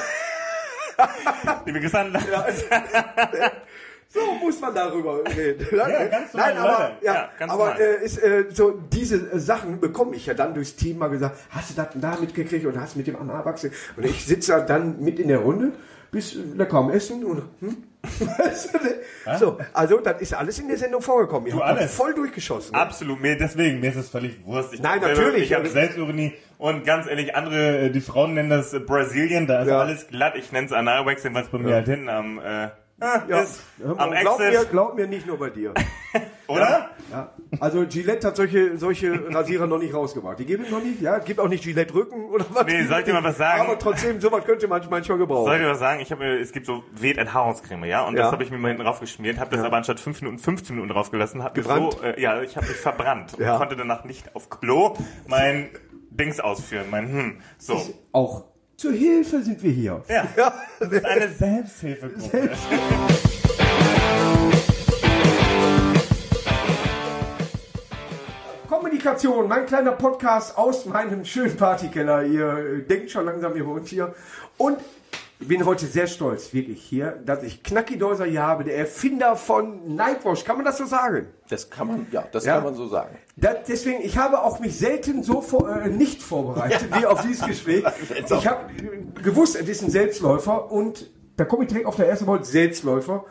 Liebe 1.66 1.98
an 1.98 2.14
so 4.12 4.20
muss 4.44 4.60
man 4.60 4.74
darüber 4.74 5.22
reden. 5.26 5.68
Ja, 5.72 6.06
ganz 6.08 6.34
normal, 6.34 6.54
Nein, 6.54 6.58
aber, 6.64 6.92
ja, 7.02 7.14
Ja, 7.14 7.30
ganz 7.38 7.52
aber 7.52 7.66
normal. 7.68 7.82
äh, 7.82 8.04
ist, 8.06 8.18
äh, 8.18 8.46
so 8.52 8.72
diese 8.92 9.16
äh, 9.32 9.40
Sachen 9.40 9.80
bekomme 9.80 10.16
ich 10.16 10.26
ja 10.26 10.34
dann 10.34 10.54
durchs 10.54 10.76
Team 10.76 10.98
mal 10.98 11.10
gesagt, 11.10 11.38
hast 11.50 11.70
du 11.72 11.76
das 11.76 11.92
denn 11.92 12.02
da 12.02 12.18
mitgekriegt 12.20 12.66
und 12.66 12.80
hast 12.80 12.96
mit 12.98 13.08
dem 13.08 13.16
Analwachsing 13.16 13.72
und 13.98 14.06
ich 14.06 14.26
sitze 14.26 14.66
dann 14.68 15.00
mit 15.00 15.20
in 15.20 15.28
der 15.28 15.40
Runde, 15.40 15.72
bis 16.12 16.36
lecker 16.56 16.78
am 16.78 16.90
Essen 16.90 17.24
und 17.24 17.44
hm? 17.60 17.78
So, 19.40 19.58
also 19.74 20.00
das 20.00 20.22
ist 20.22 20.34
alles 20.34 20.58
in 20.60 20.68
der 20.70 20.78
Sendung 20.78 21.02
vorgekommen. 21.02 21.48
Ihr 21.48 21.54
Du, 21.54 21.62
alles. 21.62 21.94
voll 21.94 22.14
durchgeschossen. 22.14 22.72
ne? 22.74 22.80
Absolut, 22.82 23.20
mir, 23.22 23.38
deswegen, 23.38 23.80
mir 23.80 23.90
ist 23.90 23.98
es 23.98 24.10
völlig 24.10 24.44
Wurscht. 24.46 24.74
Ich 24.74 24.82
Nein, 24.82 25.02
natürlich, 25.02 25.44
Ich 25.44 25.54
habe 25.54 25.68
Selbsturanie 25.68 26.34
und 26.58 26.86
ganz 26.86 27.08
ehrlich, 27.08 27.36
andere, 27.36 27.78
äh, 27.80 27.90
die 27.92 28.02
Frauen 28.02 28.34
nennen 28.34 28.50
das 28.50 28.74
äh, 28.74 28.80
Brasilien, 28.80 29.48
da 29.48 29.62
ist 29.62 29.68
Ja. 29.68 29.80
alles 29.82 30.08
glatt. 30.08 30.34
Ich 30.38 30.52
nenne 30.52 30.68
es 30.68 30.74
Analwaxing, 30.74 31.34
was 31.34 31.50
bei 31.50 31.58
mir 31.60 31.76
halt 31.76 31.88
hinten 31.88 32.10
am, 32.10 32.40
äh, 32.40 32.70
Ja. 33.02 33.42
ist, 33.42 33.62
am 33.84 34.12
glaub, 34.12 34.40
mir, 34.40 34.66
glaub 34.66 34.96
mir 34.96 35.08
nicht 35.08 35.26
nur 35.26 35.38
bei 35.38 35.50
dir. 35.50 35.74
oder? 36.48 36.90
Ja. 37.12 37.32
Also 37.60 37.86
Gillette 37.88 38.28
hat 38.28 38.36
solche, 38.36 38.78
solche 38.78 39.34
Rasierer 39.34 39.68
noch 39.68 39.80
nicht 39.80 39.94
rausgebracht. 39.94 40.40
Die 40.40 40.46
geben 40.46 40.64
es 40.66 40.72
noch 40.72 40.84
nicht, 40.84 41.02
ja. 41.02 41.18
Gibt 41.20 41.40
auch 41.40 41.48
nicht 41.48 41.64
Gillette 41.64 41.94
Rücken 41.94 42.26
oder 42.30 42.46
was. 42.50 42.66
Nee, 42.66 42.86
soll 42.86 43.00
ich 43.00 43.06
dir 43.06 43.14
mal 43.14 43.24
was 43.24 43.38
sagen? 43.38 43.62
Aber 43.62 43.80
trotzdem, 43.80 44.20
sowas 44.20 44.44
könnte 44.46 44.68
man 44.68 44.82
manchmal 44.90 45.18
gebrauchen. 45.18 45.46
Soll 45.46 45.56
ich 45.56 45.62
dir 45.62 45.70
was 45.70 45.80
sagen? 45.80 46.02
Ich 46.02 46.12
habe 46.12 46.24
mir, 46.24 46.40
es 46.40 46.52
gibt 46.52 46.66
so 46.66 46.84
Wet 46.92 47.18
Enthaarungscreme, 47.18 47.86
ja, 47.86 48.06
und 48.06 48.16
Ja. 48.16 48.24
das 48.24 48.32
habe 48.32 48.44
ich 48.44 48.52
mir 48.52 48.58
mal 48.58 48.70
hinten 48.70 48.84
drauf 48.84 49.00
geschmiert, 49.00 49.40
habe 49.40 49.56
das 49.56 49.66
aber 49.66 49.78
anstatt 49.78 50.00
5 50.00 50.22
Minuten 50.22 50.40
15 50.40 50.76
Minuten 50.76 50.94
drauf 50.94 51.12
gelassen, 51.12 51.44
habe 51.44 51.62
so, 51.64 51.90
äh, 52.04 52.22
ja, 52.22 52.42
ich 52.42 52.58
habe 52.58 52.68
mich 52.68 52.78
verbrannt 52.78 53.36
Ja. 53.40 53.54
und 53.54 53.60
konnte 53.60 53.76
danach 53.76 54.04
nicht 54.04 54.36
auf 54.36 54.50
Klo 54.50 54.96
mein 55.28 55.70
Dings 56.12 56.40
ausführen, 56.40 56.88
mein 56.90 57.08
hm, 57.08 57.38
so. 57.58 57.82
Auch 58.12 58.46
zur 58.80 58.94
Hilfe 58.94 59.42
sind 59.44 59.62
wir 59.62 59.72
hier. 59.72 60.02
Ja, 60.08 60.26
das 60.80 60.90
ist 60.90 61.06
eine 61.06 61.28
Selbsthilfegruppe. 61.28 62.50
Kommunikation, 68.70 69.50
mein 69.50 69.66
kleiner 69.66 69.92
Podcast 69.92 70.58
aus 70.58 70.86
meinem 70.86 71.26
schönen 71.26 71.58
Partykeller. 71.58 72.24
Ihr 72.24 72.48
äh, 72.48 72.82
denkt 72.84 73.12
schon 73.12 73.26
langsam, 73.26 73.54
ihr 73.58 73.66
wohnt 73.66 73.90
hier. 73.90 74.16
Und 74.58 74.78
ich 75.40 75.48
bin 75.48 75.66
heute 75.66 75.86
sehr 75.86 76.08
stolz, 76.08 76.54
wirklich 76.54 76.82
hier, 76.82 77.12
dass 77.26 77.44
ich 77.44 77.64
Knacki 77.64 77.98
Deuser 77.98 78.26
hier 78.26 78.44
habe, 78.44 78.66
der 78.66 78.78
Erfinder 78.78 79.36
von 79.38 79.96
Nightwash. 79.96 80.44
Kann 80.44 80.58
man 80.58 80.66
das 80.66 80.78
so 80.78 80.86
sagen? 80.86 81.28
Das 81.50 81.70
kann 81.70 81.88
man, 81.88 82.08
ja, 82.12 82.26
das 82.32 82.46
Ja. 82.46 82.56
kann 82.56 82.66
man 82.66 82.76
so 82.76 82.88
sagen. 82.88 83.18
Das, 83.38 83.56
deswegen, 83.68 84.02
ich 84.02 84.18
habe 84.18 84.42
auch 84.44 84.60
mich 84.60 84.78
selten 84.78 85.24
so 85.24 85.40
vor, 85.42 85.70
äh, 85.70 85.88
nicht 85.90 86.22
vorbereitet 86.22 86.90
wie 86.94 87.06
auf 87.06 87.22
dieses 87.22 87.46
Gespräch. 87.46 87.84
Ich 88.30 88.48
habe 88.48 88.72
äh, 88.74 89.22
gewusst, 89.22 89.56
es 89.56 89.68
ist 89.70 89.82
ein 89.82 89.90
Selbstläufer 89.90 90.72
und 90.72 91.10
da 91.38 91.46
komme 91.46 91.64
ich 91.64 91.70
direkt 91.70 91.86
auf 91.88 91.96
der 91.96 92.10
ersten 92.10 92.28
Wort, 92.28 92.46
Selbstläufer. 92.46 93.24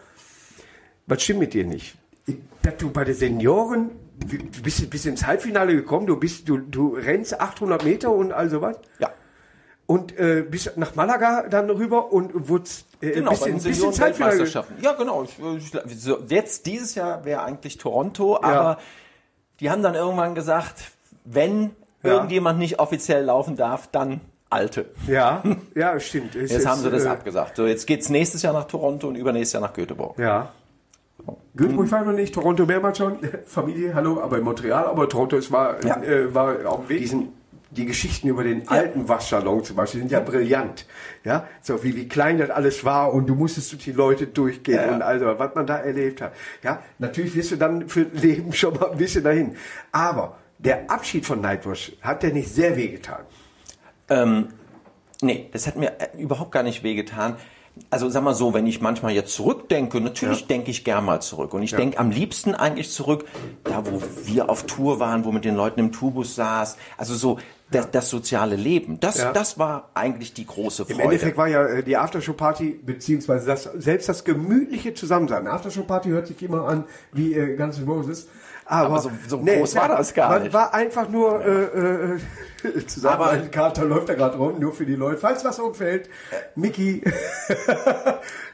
Was 1.07 1.23
stimmt 1.23 1.41
mit 1.41 1.53
dir 1.55 1.67
nicht? 1.67 1.97
Ich- 2.27 2.37
Dass 2.63 2.77
du 2.79 2.91
bei 2.91 3.05
den 3.05 3.15
Senioren, 3.15 3.91
du 4.19 4.63
bist, 4.63 4.89
bist 4.91 5.05
ins 5.07 5.27
Halbfinale 5.27 5.75
gekommen, 5.75 6.07
du 6.07 6.17
bist, 6.17 6.49
du, 6.49 6.57
du 6.59 6.95
rennst 6.95 7.39
800 7.41 7.85
Meter 7.85 8.11
und 8.13 8.33
all 8.33 8.49
sowas 8.49 8.77
Ja. 8.99 9.11
Und 9.89 10.17
äh, 10.19 10.43
bist 10.49 10.77
nach 10.77 10.95
Malaga 10.95 11.49
dann 11.49 11.69
rüber 11.71 12.13
und 12.13 12.49
wurdest 12.49 12.87
äh, 13.01 13.11
Genau, 13.11 13.31
bist, 13.31 13.43
bei 13.43 13.49
in, 13.49 13.59
den 13.59 13.65
bist 13.65 13.83
ins 13.83 14.01
Halbfinale 14.01 14.37
ge- 14.37 14.47
Senioren-Weltmeisterschaften. 14.47 14.77
Ja, 14.83 14.93
genau. 14.93 15.25
Ich, 15.25 15.39
ich, 15.91 16.01
so, 16.01 16.19
jetzt, 16.29 16.67
dieses 16.67 16.95
Jahr 16.95 17.25
wäre 17.25 17.43
eigentlich 17.43 17.79
Toronto, 17.79 18.37
aber 18.41 18.79
die 19.61 19.71
haben 19.71 19.83
dann 19.83 19.95
irgendwann 19.97 20.35
gesagt, 20.37 20.75
wenn 21.25 21.71
Ja. 22.05 22.13
irgendjemand 22.13 22.59
nicht 22.61 22.79
offiziell 22.79 23.25
laufen 23.25 23.57
darf, 23.57 23.89
dann 23.91 24.21
Alte. 24.51 24.87
Ja, 25.07 25.43
ja, 25.75 25.99
stimmt. 26.01 26.35
Es 26.35 26.51
Jetzt 26.53 26.61
ist, 26.61 26.67
haben 26.67 26.81
sie 26.81 26.91
das 26.91 27.05
äh, 27.05 27.09
abgesagt. 27.09 27.57
So, 27.57 27.67
jetzt 27.67 27.87
geht's 27.87 28.09
nächstes 28.09 28.43
Jahr 28.43 28.53
nach 28.55 28.65
Toronto 28.65 29.09
und 29.09 29.15
übernächstes 29.17 29.55
Jahr 29.55 29.63
nach 29.63 29.73
Göteborg. 29.75 30.19
Ja. 30.19 30.53
Göteborg 31.57 31.91
war 31.91 32.01
ich 32.01 32.07
noch 32.07 32.13
nicht, 32.15 32.33
Toronto 32.35 32.65
mehrmals 32.65 32.99
schon, 32.99 33.19
Familie, 33.47 33.95
hallo, 33.95 34.21
aber 34.23 34.39
in 34.39 34.45
Montreal, 34.45 34.85
aber 34.87 35.09
Toronto 35.09 35.37
ist, 35.37 35.51
war, 35.51 35.85
Ja. 35.85 36.01
äh, 36.03 36.33
war 36.35 36.55
auf 36.67 36.81
dem 36.81 36.89
Weg. 36.89 36.99
Diesen, 37.01 37.33
die 37.71 37.85
Geschichten 37.85 38.29
über 38.29 38.45
den 38.45 38.67
alten 38.69 39.09
Waschsalon 39.09 39.63
zum 39.63 39.77
Beispiel 39.77 40.01
sind 40.01 40.11
ja 40.11 40.21
brillant. 40.21 40.87
Ja, 41.25 41.47
so 41.61 41.83
wie, 41.85 41.95
wie 41.97 42.09
klein 42.09 42.39
das 42.39 42.51
alles 42.51 42.85
war 42.85 43.13
und 43.13 43.27
du 43.27 43.35
musstest 43.35 43.73
durch 43.73 43.85
die 43.85 43.93
Leute 43.93 44.27
durchgehen 44.27 44.81
Ja. 44.81 44.95
und 44.95 45.03
also, 45.03 45.27
was 45.39 45.55
man 45.55 45.67
da 45.67 45.77
erlebt 45.77 46.23
hat. 46.23 46.33
Ja, 46.63 46.83
natürlich 46.99 47.35
wirst 47.35 47.51
du 47.53 47.57
dann 47.57 47.89
für 47.89 48.03
Leben 48.13 48.53
schon 48.53 48.75
mal 48.75 48.91
ein 48.93 48.99
bisschen 48.99 49.23
dahin. 49.25 49.57
Aber 49.93 50.39
der 50.59 50.91
Abschied 50.91 51.27
von 51.27 51.41
Nightwash 51.41 51.93
hat 52.01 52.23
der 52.23 52.33
nicht 52.33 52.49
sehr 52.49 52.77
wehgetan. 52.77 53.21
Ähm, 54.09 54.49
nee, 55.21 55.49
das 55.53 55.67
hat 55.67 55.77
mir 55.77 55.93
äh, 56.01 56.17
überhaupt 56.19 56.53
gar 56.53 56.63
nicht 56.63 56.83
wehgetan. 56.83 57.37
Also 57.91 58.09
sag 58.09 58.25
mal 58.25 58.35
so, 58.35 58.55
wenn 58.55 58.67
ich 58.67 58.81
manchmal 58.81 59.13
jetzt 59.13 59.33
zurückdenke, 59.35 60.01
natürlich 60.01 60.49
denke 60.49 60.73
ich 60.73 60.83
gern 60.83 61.05
mal 61.05 61.21
zurück. 61.21 61.55
Und 61.55 61.63
ich 61.63 61.71
denke 61.71 61.99
am 61.99 62.11
liebsten 62.11 62.57
eigentlich 62.57 62.91
zurück, 62.91 63.25
da 63.63 63.87
wo 63.87 64.03
wir 64.25 64.51
auf 64.51 64.65
Tour 64.67 64.99
waren, 64.99 65.25
wo 65.25 65.31
mit 65.31 65.45
den 65.45 65.55
Leuten 65.55 65.79
im 65.79 65.93
Tubus 65.93 66.35
saß. 66.35 66.77
Also 66.97 67.15
so 67.15 67.39
das, 67.71 67.91
das 67.91 68.11
soziale 68.11 68.57
Leben. 68.57 68.99
Das, 69.01 69.19
Ja. 69.19 69.33
das 69.33 69.59
war 69.59 69.91
eigentlich 69.95 70.33
die 70.33 70.47
große 70.47 70.85
Freude. 70.85 70.95
Im 70.95 71.05
Endeffekt 71.05 71.37
war 71.37 71.49
ja 71.49 71.65
äh, 71.67 71.83
die 71.83 71.97
Aftershow-Party, 71.97 72.81
beziehungsweise 72.85 73.47
das, 73.47 73.65
selbst 73.77 74.09
das 74.09 74.25
gemütliche 74.25 74.95
Zusammensein. 74.95 75.47
Aftershow-Party 75.47 76.09
hört 76.11 76.27
sich 76.29 76.43
immer 76.43 76.67
an 76.67 76.85
wie 77.13 77.35
äh, 77.35 77.57
Guns 77.57 77.79
N' 77.79 77.89
Roses. 77.89 78.29
Aber, 78.71 78.87
Aber 78.87 78.99
so- 79.01 79.11
so 79.27 79.39
groß 79.41 79.75
war 79.77 79.89
das 79.89 80.13
gar 80.13 80.29
man 80.31 80.43
nicht. 80.43 80.53
war 80.53 80.75
einfach 80.75 81.09
nur 81.09 81.43
äh, 81.43 82.17
äh, 82.69 82.87
zusammen. 82.87 83.15
Aber- 83.15 83.31
ein 83.31 83.51
Kater 83.51 83.85
läuft 83.87 84.11
da 84.11 84.15
gerade 84.15 84.37
rum, 84.37 84.59
nur 84.61 84.75
für 84.75 84.85
die 84.85 84.95
Leute. 84.95 85.17
Falls 85.19 85.43
was 85.45 85.59
umfällt, 85.59 86.11
Mickey. 86.55 87.03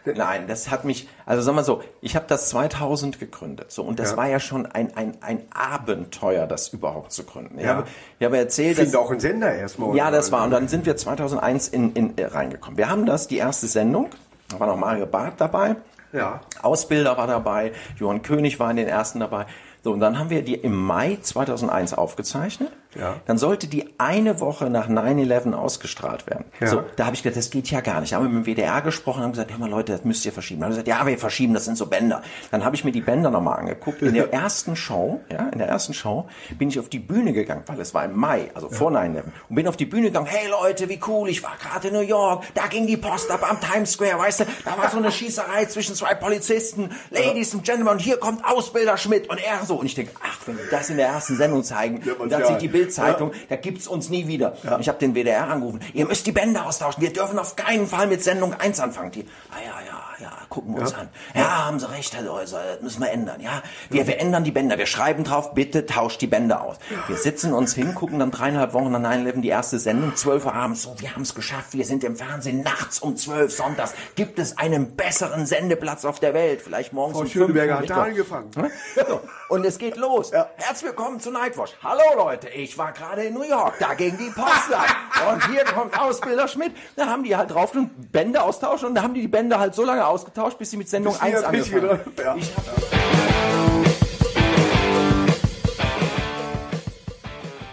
Nein, 0.04 0.46
das 0.46 0.70
hat 0.70 0.84
mich, 0.84 1.08
also 1.24 1.42
sag 1.42 1.54
mal 1.54 1.64
so, 1.64 1.82
ich 2.02 2.14
habe 2.14 2.26
das 2.28 2.50
2000 2.50 3.18
gegründet, 3.18 3.72
so 3.72 3.82
und 3.82 3.98
das 3.98 4.12
Ja. 4.12 4.16
war 4.18 4.28
ja 4.28 4.38
schon 4.38 4.66
ein, 4.66 4.94
ein, 4.96 5.16
ein 5.22 5.40
Abenteuer, 5.52 6.46
das 6.46 6.68
überhaupt 6.68 7.12
zu 7.12 7.24
gründen. 7.24 7.58
Ich 7.58 7.64
Ja. 7.64 7.76
habe, 7.76 7.86
ich 8.18 8.24
habe 8.24 8.36
erzählt, 8.36 8.72
Ich 8.78 8.84
finde 8.84 8.98
auch 8.98 9.10
ein 9.10 9.20
Sender 9.20 9.52
erstmal. 9.54 9.96
Ja, 9.96 10.10
das 10.10 10.30
war. 10.30 10.44
Und 10.44 10.50
dann 10.50 10.68
sind 10.68 10.84
wir 10.86 10.96
2001 10.96 11.68
in, 11.68 11.92
in, 11.94 12.18
äh, 12.18 12.26
reingekommen. 12.26 12.76
Wir 12.76 12.90
haben 12.90 13.06
das, 13.06 13.28
die 13.28 13.38
erste 13.38 13.66
Sendung. 13.66 14.10
Da 14.50 14.60
war 14.60 14.66
noch 14.66 14.76
Mario 14.76 15.06
Barth 15.06 15.34
dabei. 15.40 15.76
Ja. 16.12 16.40
Ausbilder 16.62 17.16
war 17.16 17.26
dabei. 17.26 17.72
Johann 17.96 18.22
König 18.22 18.60
war 18.60 18.70
in 18.70 18.76
den 18.76 18.86
ersten 18.86 19.20
dabei. 19.20 19.46
So, 19.84 19.92
und 19.92 20.00
dann 20.00 20.18
haben 20.18 20.30
wir 20.30 20.42
die 20.42 20.54
im 20.54 20.74
Mai 20.74 21.18
2001 21.20 21.92
aufgezeichnet. 21.92 22.72
Ja. 22.94 23.16
Dann 23.26 23.38
sollte 23.38 23.66
die 23.66 23.88
eine 23.98 24.40
Woche 24.40 24.70
nach 24.70 24.88
9-11 24.88 25.52
ausgestrahlt 25.52 26.26
werden. 26.26 26.44
Ja. 26.60 26.66
So, 26.66 26.84
da 26.96 27.06
habe 27.06 27.16
ich 27.16 27.22
gedacht, 27.22 27.38
das 27.38 27.50
geht 27.50 27.70
ja 27.70 27.80
gar 27.80 28.00
nicht. 28.00 28.12
Da 28.12 28.16
haben 28.16 28.24
wir 28.24 28.30
mit 28.30 28.46
dem 28.46 28.54
WDR 28.54 28.82
gesprochen 28.82 29.22
haben 29.22 29.32
gesagt, 29.32 29.50
hör 29.50 29.58
mal 29.58 29.70
Leute, 29.70 29.92
das 29.92 30.04
müsst 30.04 30.24
ihr 30.24 30.32
verschieben. 30.32 30.60
Dann 30.60 30.70
haben 30.70 30.76
wir 30.76 30.82
gesagt, 30.82 31.00
ja, 31.00 31.06
wir 31.06 31.18
verschieben, 31.18 31.54
das 31.54 31.64
sind 31.64 31.76
so 31.76 31.86
Bänder. 31.86 32.22
Dann 32.50 32.64
habe 32.64 32.76
ich 32.76 32.84
mir 32.84 32.92
die 32.92 33.00
Bänder 33.00 33.30
nochmal 33.30 33.58
angeguckt. 33.58 34.02
In 34.02 34.14
der 34.14 34.32
ersten 34.32 34.76
Show, 34.76 35.20
ja, 35.30 35.48
in 35.48 35.58
der 35.58 35.68
ersten 35.68 35.94
Show 35.94 36.26
bin 36.58 36.68
ich 36.68 36.78
auf 36.78 36.88
die 36.88 36.98
Bühne 36.98 37.32
gegangen, 37.32 37.62
weil 37.66 37.80
es 37.80 37.94
war 37.94 38.04
im 38.04 38.16
Mai, 38.16 38.50
also 38.54 38.68
vor 38.68 38.90
9-11. 38.90 39.22
Und 39.48 39.54
bin 39.54 39.68
auf 39.68 39.76
die 39.76 39.86
Bühne 39.86 40.08
gegangen, 40.08 40.26
hey 40.26 40.48
Leute, 40.48 40.88
wie 40.88 41.00
cool, 41.06 41.28
ich 41.28 41.42
war 41.42 41.56
gerade 41.60 41.88
in 41.88 41.94
New 41.94 42.00
York, 42.00 42.44
da 42.54 42.66
ging 42.66 42.86
die 42.86 42.96
Post 42.96 43.30
ab 43.30 43.48
am 43.48 43.60
Times 43.60 43.92
Square, 43.92 44.18
weißt 44.18 44.40
du, 44.40 44.44
da 44.64 44.78
war 44.78 44.90
so 44.90 44.98
eine 44.98 45.12
Schießerei 45.12 45.66
zwischen 45.66 45.94
zwei 45.94 46.14
Polizisten, 46.14 46.90
Ladies 47.10 47.54
and 47.54 47.64
Gentlemen, 47.64 47.92
und 47.92 48.00
hier 48.00 48.18
kommt 48.18 48.44
Ausbilder 48.44 48.96
Schmidt 48.96 49.28
und 49.28 49.38
er 49.38 49.64
so. 49.64 49.76
Und 49.76 49.86
ich 49.86 49.94
denke, 49.94 50.12
ach, 50.22 50.38
wenn 50.46 50.56
wir 50.56 50.66
das 50.70 50.90
in 50.90 50.96
der 50.96 51.08
ersten 51.08 51.36
Sendung 51.36 51.64
zeigen, 51.64 52.02
und 52.18 52.30
dann 52.30 52.40
ja. 52.40 52.46
sieht 52.48 52.62
die 52.62 52.68
Bild-Zeitung, 52.84 53.32
da 53.48 53.56
gibt's 53.56 53.86
uns 53.86 54.10
nie 54.10 54.26
wieder. 54.26 54.56
Und 54.70 54.80
Ich 54.80 54.88
habe 54.88 54.98
den 54.98 55.14
WDR 55.14 55.48
angerufen, 55.48 55.80
ihr 55.92 56.06
müsst 56.06 56.26
die 56.26 56.32
Bänder 56.32 56.66
austauschen, 56.66 57.02
wir 57.02 57.12
dürfen 57.12 57.38
auf 57.38 57.56
keinen 57.56 57.86
Fall 57.86 58.06
mit 58.06 58.22
Sendung 58.22 58.54
1 58.54 58.80
anfangen. 58.80 59.10
Die, 59.10 59.26
ah 59.50 59.56
ja, 59.64 59.86
ja, 59.86 60.02
ja, 60.20 60.30
gucken 60.48 60.74
wir 60.74 60.82
uns 60.82 60.94
an. 60.94 61.08
Ja, 61.34 61.66
haben 61.66 61.78
Sie 61.78 61.90
recht, 61.90 62.14
Herr 62.14 62.22
Läuser, 62.22 62.60
das 62.74 62.82
müssen 62.82 63.02
wir 63.02 63.10
ändern. 63.10 63.40
Ja, 63.40 63.62
wir, 63.90 64.06
wir 64.06 64.20
ändern 64.20 64.44
die 64.44 64.52
Bänder. 64.52 64.78
Wir 64.78 64.86
schreiben 64.86 65.24
drauf, 65.24 65.54
bitte 65.54 65.86
tauscht 65.86 66.20
die 66.20 66.26
Bänder 66.26 66.62
aus. 66.62 66.76
Wir 67.08 67.16
sitzen 67.16 67.52
uns 67.52 67.74
hin, 67.74 67.94
gucken 67.94 68.18
dann 68.18 68.30
dreieinhalb 68.30 68.72
Wochen 68.74 68.92
nach 68.92 69.00
9-11 69.00 69.40
die 69.40 69.48
erste 69.48 69.78
Sendung, 69.78 70.14
12 70.14 70.46
Uhr 70.46 70.54
abends. 70.54 70.82
So, 70.82 70.94
wir 70.98 71.14
haben 71.14 71.22
es 71.22 71.34
geschafft. 71.34 71.72
Wir 71.72 71.84
sind 71.84 72.04
im 72.04 72.16
Fernsehen 72.16 72.62
nachts 72.62 73.00
um 73.00 73.16
12 73.16 73.52
sonntags. 73.52 73.94
Gibt 74.14 74.38
es 74.38 74.56
einen 74.58 74.94
besseren 74.94 75.46
Sendeplatz 75.46 76.04
auf 76.04 76.20
der 76.20 76.34
Welt? 76.34 76.62
Vielleicht 76.62 76.92
morgens 76.92 77.16
Frau 77.16 77.24
um 77.24 77.28
Schöneberger 77.28 77.78
5 77.78 77.90
hat 77.90 77.96
da 77.96 78.02
angefangen. 78.02 78.50
so, 78.96 79.20
und 79.48 79.64
es 79.64 79.78
geht 79.78 79.96
los. 79.96 80.32
Herzlich 80.32 80.90
willkommen 80.90 81.20
zu 81.20 81.30
Nightwatch. 81.30 81.72
Hallo 81.82 82.02
Leute, 82.16 82.48
ich 82.50 82.78
war 82.78 82.92
gerade 82.92 83.24
in 83.24 83.34
New 83.34 83.42
York, 83.42 83.74
da 83.80 83.94
ging 83.94 84.16
die 84.16 84.30
Post 84.30 84.72
ab. 84.72 84.86
Und 85.32 85.46
hier 85.48 85.64
kommt 85.64 85.98
Ausbilder 85.98 86.48
Schmidt. 86.48 86.72
Da 86.96 87.06
haben 87.06 87.22
die 87.22 87.34
halt 87.34 87.50
drauf 87.50 87.74
und 87.74 88.12
Bänder 88.12 88.44
austauschen 88.44 88.88
und 88.88 88.94
da 88.94 89.02
haben 89.02 89.14
die 89.14 89.24
die 89.24 89.28
Bänder 89.28 89.58
halt 89.58 89.74
so 89.74 89.84
lange 89.84 90.03
ausgetauscht, 90.08 90.58
bis 90.58 90.70
sie 90.70 90.76
mit 90.76 90.88
Sendung 90.88 91.12
Bis 91.14 91.22
1 91.22 91.40
die 91.40 91.46
richtig 91.56 91.74
angefangen 91.74 92.00
haben. 92.00 92.12
wieder- 92.16 92.24
ja. 92.24 92.36
Ich 92.36 92.56
hab 92.56 92.64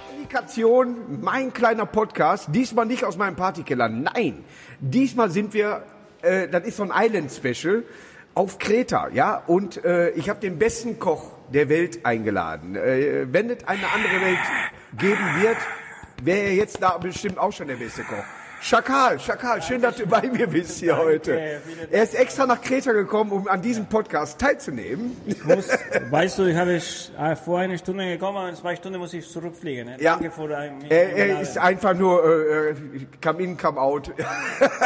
Kommunikation, 0.08 1.22
mein 1.22 1.54
kleiner 1.54 1.86
Podcast. 1.86 2.48
Diesmal 2.52 2.86
nicht 2.86 3.04
aus 3.04 3.18
meinem 3.18 3.36
Partykeller. 3.36 3.90
Nein, 3.90 4.44
diesmal 4.80 5.30
sind 5.30 5.54
wir, 5.54 5.84
äh, 6.22 6.48
das 6.48 6.64
ist 6.66 6.78
so 6.78 6.84
ein 6.84 6.92
Island-Special 6.94 7.84
auf 8.34 8.58
Kreta, 8.60 9.10
ja. 9.10 9.42
Und 9.48 9.84
äh, 9.84 10.12
ich 10.12 10.30
habe 10.30 10.40
den 10.40 10.58
besten 10.58 11.00
Koch 11.00 11.32
der 11.54 11.68
Welt 11.70 12.06
eingeladen. 12.06 12.76
Äh, 12.76 13.28
wenn 13.32 13.50
es 13.50 13.68
eine 13.68 13.88
andere 13.94 14.22
Welt 14.22 14.40
geben 14.98 15.42
wird, 15.42 15.58
wäre 16.24 16.40
er 16.40 16.54
jetzt 16.56 16.82
da 16.82 16.98
bestimmt 16.98 17.38
auch 17.38 17.52
schon 17.52 17.68
der 17.68 17.76
beste 17.76 18.04
Koch. 18.04 18.24
Schakal, 18.64 19.20
Schakal, 19.20 19.60
schön, 19.64 19.82
dass 19.82 19.96
du 19.96 20.06
bei 20.06 20.22
mir 20.22 20.46
bist 20.46 20.80
hier 20.80 20.96
heute. 20.96 21.60
Er 21.90 22.04
ist 22.04 22.14
extra 22.14 22.46
nach 22.46 22.62
Kreta 22.62 22.92
gekommen, 22.92 23.32
um 23.32 23.48
an 23.48 23.60
diesem 23.60 23.88
Podcast 23.88 24.40
teilzunehmen. 24.40 25.18
muss, 25.46 25.68
weißt 26.12 26.38
du, 26.38 26.46
ich 26.46 26.56
habe 26.56 26.74
äh, 26.74 27.36
vor 27.36 27.58
einer 27.58 27.80
Stunde 27.80 28.06
gekommen, 28.06 28.50
in 28.50 28.56
zwei 28.56 28.76
Stunden 28.76 29.00
muss 29.00 29.16
ich 29.16 29.28
zurückfliegen. 29.28 29.88
ne? 29.88 29.98
Ja. 30.00 30.20
Er, 30.90 31.16
er 31.16 31.42
ist 31.42 31.58
einfach 31.58 31.96
nur 31.96 32.24
äh, 32.24 32.70
äh, 32.70 32.76
come 33.24 33.42
in, 33.42 33.58
come 33.58 33.82
out. 33.82 34.12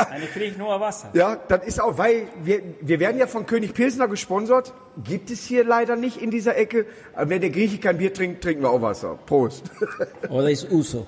Eine 0.10 0.28
kriege 0.28 0.58
nur 0.58 0.80
Wasser. 0.80 1.10
Ja, 1.14 1.36
das 1.36 1.66
ist 1.66 1.82
auch, 1.82 1.98
weil 1.98 2.30
wir, 2.44 2.62
wir 2.80 3.02
werden 3.02 3.20
ja 3.20 3.28
von 3.28 3.46
König 3.46 3.74
Pilsner 3.74 4.08
gesponsert. 4.08 4.74
Gibt 5.04 5.30
es 5.30 5.44
hier 5.44 5.66
leider 5.66 5.98
nicht 5.98 6.22
in 6.22 6.32
dieser 6.32 6.56
Ecke. 6.56 6.86
Wenn 7.18 7.42
der 7.42 7.50
Grieche 7.50 7.78
kein 7.80 7.98
Bier 7.98 8.14
trinkt, 8.14 8.42
trinken 8.42 8.64
wir 8.64 8.70
auch 8.70 8.82
Wasser. 8.82 9.20
Prost. 9.26 9.70
Oder 10.30 10.50
ist 10.50 10.72
Uso? 10.72 11.06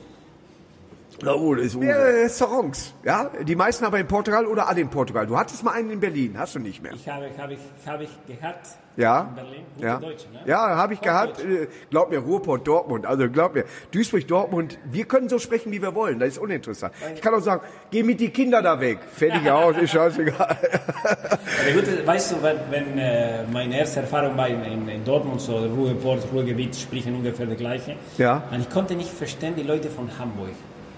Na, 1.22 1.34
das 1.56 1.66
ist 1.66 1.76
Mehrere 1.76 2.24
Restaurants. 2.24 2.94
Ja, 3.04 3.32
die 3.42 3.56
meisten 3.56 3.86
aber 3.86 4.00
in 4.00 4.08
Portugal 4.08 4.46
oder 4.46 4.68
alle 4.68 4.82
in 4.82 4.90
Portugal. 4.90 5.26
Du 5.26 5.38
hattest 5.38 5.64
mal 5.64 5.72
einen 5.72 5.90
in 5.90 6.00
Berlin, 6.00 6.36
hast 6.38 6.56
du 6.56 6.60
nicht 6.60 6.82
mehr. 6.84 6.94
Ich 6.94 7.10
habe, 7.10 7.30
habe 7.38 7.54
ich, 7.54 7.60
habe 7.88 8.04
ich 8.04 8.10
gehabt 8.28 8.68
Ja, 8.96 9.22
in 9.30 9.36
Berlin. 9.36 9.64
Gute 9.76 9.88
ja, 9.88 9.98
Deutsche, 10.00 10.30
ne? 10.32 10.40
ja, 10.46 10.76
habe 10.76 10.94
ich 10.94 11.02
gehabt. 11.02 11.40
Deutsch. 11.40 11.48
Äh, 11.48 11.68
Glaub 11.90 12.12
mir, 12.12 12.20
Ruhrpott, 12.20 12.68
Dortmund. 12.68 13.08
Also 13.08 13.30
glaub 13.32 13.56
mir, 13.56 13.66
Duisburg, 13.92 14.28
Dortmund. 14.28 14.78
Wir 14.92 15.06
können 15.06 15.28
so 15.28 15.40
sprechen, 15.40 15.72
wie 15.72 15.82
wir 15.82 15.96
wollen. 15.96 16.20
Das 16.20 16.30
ist 16.30 16.38
uninteressant. 16.38 16.94
Ich 17.16 17.22
kann 17.22 17.34
auch 17.34 17.40
sagen, 17.42 17.62
geh 17.90 18.04
mit 18.04 18.20
die 18.20 18.30
Kinder 18.30 18.62
da 18.62 18.80
weg. 18.80 19.00
Fertig 19.12 19.50
aus, 19.52 19.76
ist 19.78 19.92
scheißegal. 19.92 20.58
Aber 20.58 21.72
gut, 21.74 22.06
weißt 22.08 22.32
du, 22.34 22.44
wenn, 22.44 22.58
wenn 22.70 22.98
äh, 23.00 23.44
meine 23.52 23.80
erste 23.80 24.02
Erfahrung 24.02 24.38
war 24.38 24.48
in, 24.48 24.64
in, 24.64 24.88
in 24.88 25.04
Dortmund, 25.04 25.42
so 25.42 25.58
Ruhrport, 25.58 26.28
Ruhrgebiet 26.32 26.76
sprechen 26.76 27.16
ungefähr 27.16 27.48
das 27.48 27.58
Gleiche. 27.58 27.96
Ja. 28.20 28.44
Und 28.52 28.60
ich 28.60 28.70
konnte 28.70 28.94
nicht 28.96 29.10
verstehen 29.10 29.56
die 29.56 29.64
Leute 29.64 29.90
von 29.90 30.10
Hamburg. 30.20 30.52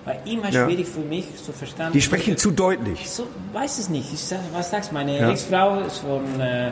War 0.09 0.25
immer 0.25 0.49
Ja. 0.49 0.65
schwierig 0.65 0.87
für 0.87 1.01
mich 1.01 1.25
zu 1.43 1.51
verstehen. 1.51 1.91
Die 1.93 2.01
sprechen 2.01 2.35
zu 2.35 2.49
deutlich. 2.51 3.07
So, 3.09 3.27
weiß 3.53 3.77
es 3.77 3.89
nicht. 3.89 4.11
Ich 4.11 4.19
sag, 4.23 4.39
was 4.53 4.71
sagst 4.71 4.89
du? 4.89 4.95
Meine 4.95 5.19
Ja. 5.19 5.29
Ex-Frau 5.29 5.81
ist 5.81 5.99
von, 5.99 6.39
äh, 6.41 6.71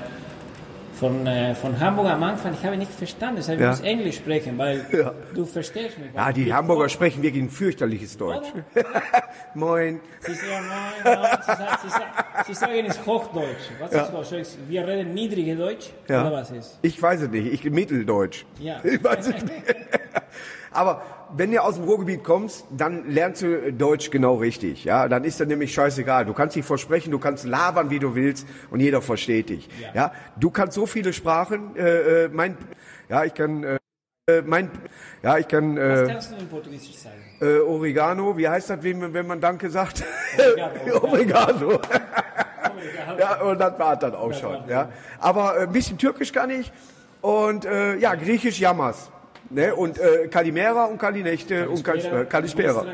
von, 1.00 1.28
äh, 1.28 1.54
von 1.54 1.80
Hamburg 1.80 2.08
am 2.08 2.24
Anfang. 2.24 2.56
Ich 2.60 2.66
habe 2.66 2.76
nicht 2.78 2.92
verstanden. 2.92 3.36
Deshalb 3.36 3.60
Ja. 3.60 3.70
muss 3.70 3.82
Englisch 3.82 4.16
sprechen, 4.16 4.58
weil 4.58 4.84
Ja. 4.92 5.14
du 5.36 5.46
verstehst 5.46 6.00
mich. 6.00 6.08
Ja, 6.16 6.32
die 6.32 6.52
Hamburger 6.52 6.90
sprechen 6.90 7.22
wirklich 7.22 7.44
ein 7.44 7.52
fürchterliches 7.52 8.18
Deutsch. 8.18 8.48
Moin. 9.54 10.00
Sie 10.22 10.34
sagen, 10.34 10.66
nein, 10.68 11.38
sie, 11.42 11.46
sagen, 11.48 11.78
sie, 11.84 11.90
sagen, 11.90 12.04
sie 12.48 12.54
sagen 12.56 12.86
es 12.88 13.06
Hochdeutsch. 13.06 13.70
Was 13.80 13.92
ist 13.92 14.12
Hochdeutsch? 14.14 14.48
Wir 14.68 14.88
reden 14.88 15.14
niedrige 15.14 15.56
Deutsch? 15.56 15.92
Ja. 16.10 16.22
Oder 16.22 16.32
was 16.38 16.50
ist? 16.50 16.80
Ich 16.82 17.00
weiß 17.00 17.22
es 17.22 17.30
nicht, 17.30 17.54
ich 17.54 17.64
Mitteldeutsch. 17.70 18.46
Ja. 18.60 18.78
Ich 18.84 19.04
weiß 19.04 19.28
es 19.28 19.44
nicht. 19.44 19.54
Aber 20.72 21.02
wenn 21.36 21.52
du 21.52 21.62
aus 21.62 21.76
dem 21.76 21.84
Ruhrgebiet 21.84 22.24
kommst, 22.24 22.66
dann 22.72 23.10
lernst 23.10 23.42
du 23.42 23.74
Deutsch 23.74 24.12
genau 24.12 24.36
richtig. 24.36 24.84
Ja, 24.86 25.08
dann 25.08 25.24
ist 25.24 25.40
das 25.40 25.48
nämlich 25.48 25.74
scheißegal. 25.74 26.26
Du 26.26 26.34
kannst 26.34 26.56
dich 26.56 26.66
versprechen, 26.66 27.12
du 27.12 27.20
kannst 27.20 27.46
labern, 27.46 27.90
wie 27.90 28.00
du 28.00 28.16
willst, 28.16 28.48
und 28.70 28.80
jeder 28.80 29.02
versteht 29.02 29.50
dich. 29.50 29.70
Ja, 29.94 30.12
du 30.38 30.50
kannst 30.50 30.76
so 30.76 30.86
viele 30.86 31.14
Sprachen. 31.14 31.76
Äh, 31.76 32.26
äh, 32.26 32.30
mein, 32.30 32.58
ja, 33.10 33.24
ich 33.24 33.34
kann, 33.34 33.64
äh, 33.64 33.78
äh, 34.30 34.42
mein, 34.46 34.72
ja, 35.24 35.38
ich 35.38 35.48
kann 35.48 35.78
Was 35.78 36.00
äh, 36.00 36.08
kannst 36.08 36.32
du 36.32 36.36
in 36.38 36.48
Portugiesisch 36.48 36.98
sagen? 36.98 37.16
äh, 37.42 37.60
Oregano. 37.60 38.38
Wie 38.38 38.48
heißt 38.48 38.70
das, 38.70 38.82
wenn, 38.84 39.14
wenn 39.14 39.28
man 39.28 39.40
Danke 39.42 39.70
sagt? 39.70 40.04
Obrigado. 41.02 41.68
Oregano. 41.68 41.80
Ja, 43.20 43.42
und 43.42 43.60
das 43.60 43.80
war 43.80 43.98
dann 43.98 44.16
auch 44.16 44.34
schon. 44.34 44.58
Ja. 44.70 44.90
Aber 45.20 45.58
äh, 45.58 45.64
ein 45.64 45.72
bisschen 45.72 45.98
Türkisch 45.98 46.32
kann 46.32 46.50
ich 46.50 46.72
und 47.22 47.66
äh, 47.66 47.96
ja, 47.98 48.16
Griechisch 48.16 48.60
Yamas. 48.60 49.12
Ne? 49.50 49.76
Und 49.76 50.00
äh, 50.00 50.28
Kalimera 50.28 50.86
und 50.86 50.98
Kalinechte 50.98 51.70
und 51.70 51.84
Kalispera. 51.84 52.86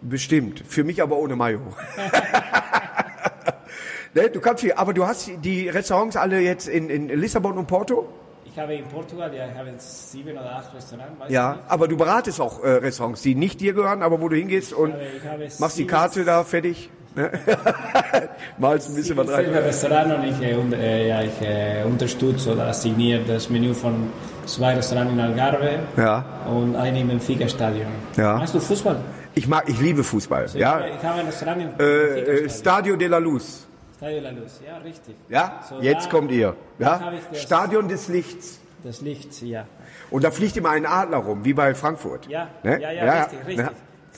Bestimmt. 0.00 0.62
Für 0.66 0.84
mich 0.84 1.02
aber 1.02 1.16
ohne 1.16 1.34
Mayo. 1.34 1.60
ne? 4.14 4.30
Du 4.30 4.40
kannst 4.40 4.62
hier, 4.62 4.78
aber 4.78 4.92
du 4.92 5.06
hast 5.06 5.30
die 5.42 5.68
Restaurants 5.68 6.16
alle 6.16 6.40
jetzt 6.40 6.68
in, 6.68 6.90
in 6.90 7.08
Lissabon 7.08 7.58
und 7.58 7.66
Porto? 7.66 8.06
Ich 8.44 8.58
habe 8.60 8.74
in 8.74 8.84
Portugal, 8.84 9.34
ja, 9.34 9.48
ich 9.48 9.58
habe 9.58 9.70
sieben 9.78 10.32
oder 10.32 10.56
acht 10.56 10.72
Restaurants. 10.74 11.12
ja, 11.28 11.54
nicht. 11.54 11.64
aber 11.68 11.88
du 11.88 11.96
beratest 11.96 12.40
auch 12.40 12.62
äh, 12.62 12.68
Restaurants, 12.68 13.22
die 13.22 13.34
nicht 13.34 13.60
dir 13.60 13.72
gehören, 13.72 14.02
aber 14.02 14.20
wo 14.20 14.28
du 14.28 14.36
hingehst 14.36 14.72
und 14.72 14.92
habe, 14.92 15.04
habe 15.28 15.48
machst 15.58 15.76
die 15.76 15.86
Karte 15.86 16.24
da 16.24 16.44
fertig. 16.44 16.90
Malst 18.58 18.88
ein 18.90 18.94
bisschen 18.96 19.16
was 19.16 19.28
Ich 19.30 19.36
bin 19.36 19.54
rein. 19.54 19.62
Restaurant 19.64 20.14
und 20.18 20.24
ich, 20.24 20.40
äh, 20.42 20.52
äh, 20.76 21.08
ja, 21.08 21.22
ich 21.22 21.40
äh, 21.40 21.84
unterstütze 21.84 22.52
oder 22.52 22.72
signiere 22.72 23.22
das 23.24 23.48
Menü 23.50 23.72
von 23.74 24.10
zwei 24.46 24.74
Restaurants 24.74 25.12
in 25.12 25.20
Algarve 25.20 25.78
Ja. 25.96 26.24
und 26.50 26.76
einem 26.76 27.02
im 27.02 27.08
Benfica-Stadion. 27.08 27.86
Ja. 28.16 28.40
Hast 28.40 28.54
du 28.54 28.60
Fußball? 28.60 28.96
Ich 29.34 29.46
mag, 29.48 29.64
ich 29.68 29.80
liebe 29.80 30.02
Fußball. 30.04 30.46
Ich, 30.46 30.54
Ja, 30.54 30.84
ich 30.86 31.02
habe 31.04 31.20
ein 31.20 31.26
Restaurant 31.26 31.62
im 31.78 31.84
äh. 31.84 32.48
Stadio 32.48 32.96
de 32.96 33.08
la 33.08 33.18
Luz. 33.18 33.66
Stadio 33.96 34.20
La 34.20 34.30
Luz, 34.30 34.60
ja, 34.66 34.76
richtig. 34.78 35.14
Ja, 35.28 35.60
So, 35.68 35.80
jetzt 35.80 36.06
da- 36.06 36.10
kommt 36.10 36.30
ihr. 36.30 36.54
Ja, 36.78 37.00
das- 37.30 37.42
Stadion 37.42 37.88
des 37.88 38.08
Lichts. 38.08 38.60
Das 38.82 39.00
Licht, 39.00 39.40
ja. 39.42 39.64
Und 40.10 40.24
da 40.24 40.30
fliegt 40.30 40.56
immer 40.58 40.70
ein 40.70 40.84
Adler 40.84 41.16
rum, 41.18 41.42
wie 41.44 41.54
bei 41.54 41.74
Frankfurt. 41.74 42.26
Ja, 42.28 42.48
Ne? 42.62 42.80
ja, 42.82 42.90
ja, 42.92 43.22
richtig, 43.22 43.38
richtig. 43.46 43.66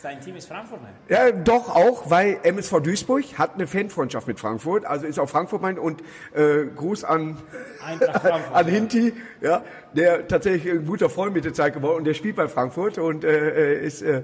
Ja. 0.02 0.10
Dein 0.10 0.20
Team 0.20 0.36
ist 0.36 0.46
Frankfurt, 0.46 0.82
ne? 0.82 0.88
Ja, 1.08 1.30
doch 1.32 1.74
auch, 1.74 2.10
weil 2.10 2.38
MSV 2.42 2.80
Duisburg 2.80 3.24
hat 3.38 3.54
eine 3.54 3.66
Fanfreundschaft 3.66 4.26
mit 4.26 4.38
Frankfurt, 4.38 4.84
also 4.84 5.06
ist 5.06 5.18
auch 5.18 5.28
Frankfurt 5.28 5.62
mein 5.62 5.78
und 5.78 6.02
äh, 6.34 6.66
Gruß 6.74 7.04
an 7.04 7.36
an 8.52 8.66
Hinti, 8.66 9.12
ja, 9.40 9.62
der 9.94 10.28
tatsächlich 10.28 10.72
ein 10.72 10.86
guter 10.86 11.08
Freund 11.08 11.34
mit 11.34 11.44
der 11.44 11.54
Zeit 11.54 11.74
geworden 11.74 11.98
und 11.98 12.04
der 12.04 12.14
spielt 12.14 12.36
bei 12.36 12.48
Frankfurt 12.48 12.98
und 12.98 13.24
äh, 13.24 13.80
ist 13.80 14.02
äh, 14.02 14.22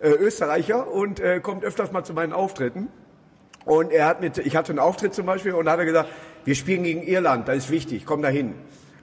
äh, 0.00 0.08
Österreicher 0.08 0.90
und 0.90 1.20
äh, 1.20 1.40
kommt 1.40 1.64
öfters 1.64 1.92
mal 1.92 2.04
zu 2.04 2.14
meinen 2.14 2.32
Auftritten. 2.32 2.88
Und 3.66 3.92
er 3.92 4.06
hat 4.06 4.22
mit, 4.22 4.38
ich 4.38 4.56
hatte 4.56 4.72
einen 4.72 4.78
Auftritt 4.78 5.12
zum 5.14 5.26
Beispiel 5.26 5.52
und 5.52 5.66
da 5.66 5.72
hat 5.72 5.78
er 5.78 5.84
gesagt, 5.84 6.08
wir 6.44 6.54
spielen 6.54 6.84
gegen 6.84 7.02
Irland, 7.02 7.46
das 7.48 7.58
ist 7.58 7.70
wichtig, 7.70 8.06
komm 8.06 8.22
da 8.22 8.28
hin. 8.28 8.54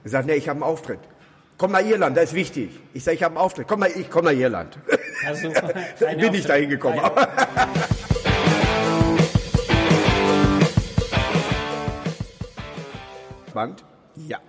Er 0.03 0.09
sagt, 0.09 0.25
nee, 0.25 0.33
ich 0.33 0.49
habe 0.49 0.57
einen 0.57 0.63
Auftritt. 0.63 0.99
Komm 1.57 1.71
nach 1.71 1.83
Irland, 1.83 2.15
das 2.15 2.25
ist 2.25 2.33
wichtig. 2.35 2.69
Ich 2.93 3.03
sage, 3.03 3.15
ich 3.15 3.23
habe 3.23 3.35
einen 3.35 3.43
Auftritt. 3.43 3.67
Komm 3.67 3.79
mal, 3.79 3.89
ich 3.89 4.11
komm 4.11 4.25
nach 4.25 4.31
Irland. 4.31 4.77
Also, 5.25 5.49
Bin 6.19 6.33
ich 6.35 6.45
da 6.45 6.53
hingekommen. 6.53 7.01
Band? 13.53 13.83
Ja. 14.27 14.39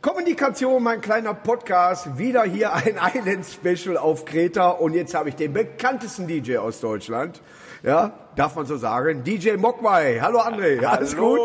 Kommunikation, 0.00 0.82
mein 0.82 1.02
kleiner 1.02 1.34
Podcast, 1.34 2.16
wieder 2.16 2.44
hier 2.44 2.72
ein 2.72 2.98
Island 3.14 3.44
Special 3.44 3.98
auf 3.98 4.24
Kreta 4.24 4.70
und 4.70 4.94
jetzt 4.94 5.12
habe 5.12 5.28
ich 5.28 5.34
den 5.36 5.52
bekanntesten 5.52 6.26
DJ 6.26 6.56
aus 6.56 6.80
Deutschland. 6.80 7.42
Ja, 7.82 8.12
darf 8.36 8.54
man 8.54 8.64
so 8.64 8.76
sagen. 8.76 9.24
DJ 9.24 9.56
Mogwai. 9.56 10.20
Hallo 10.20 10.38
André, 10.38 10.80
ja, 10.80 10.90
alles 10.90 11.16
gut? 11.16 11.40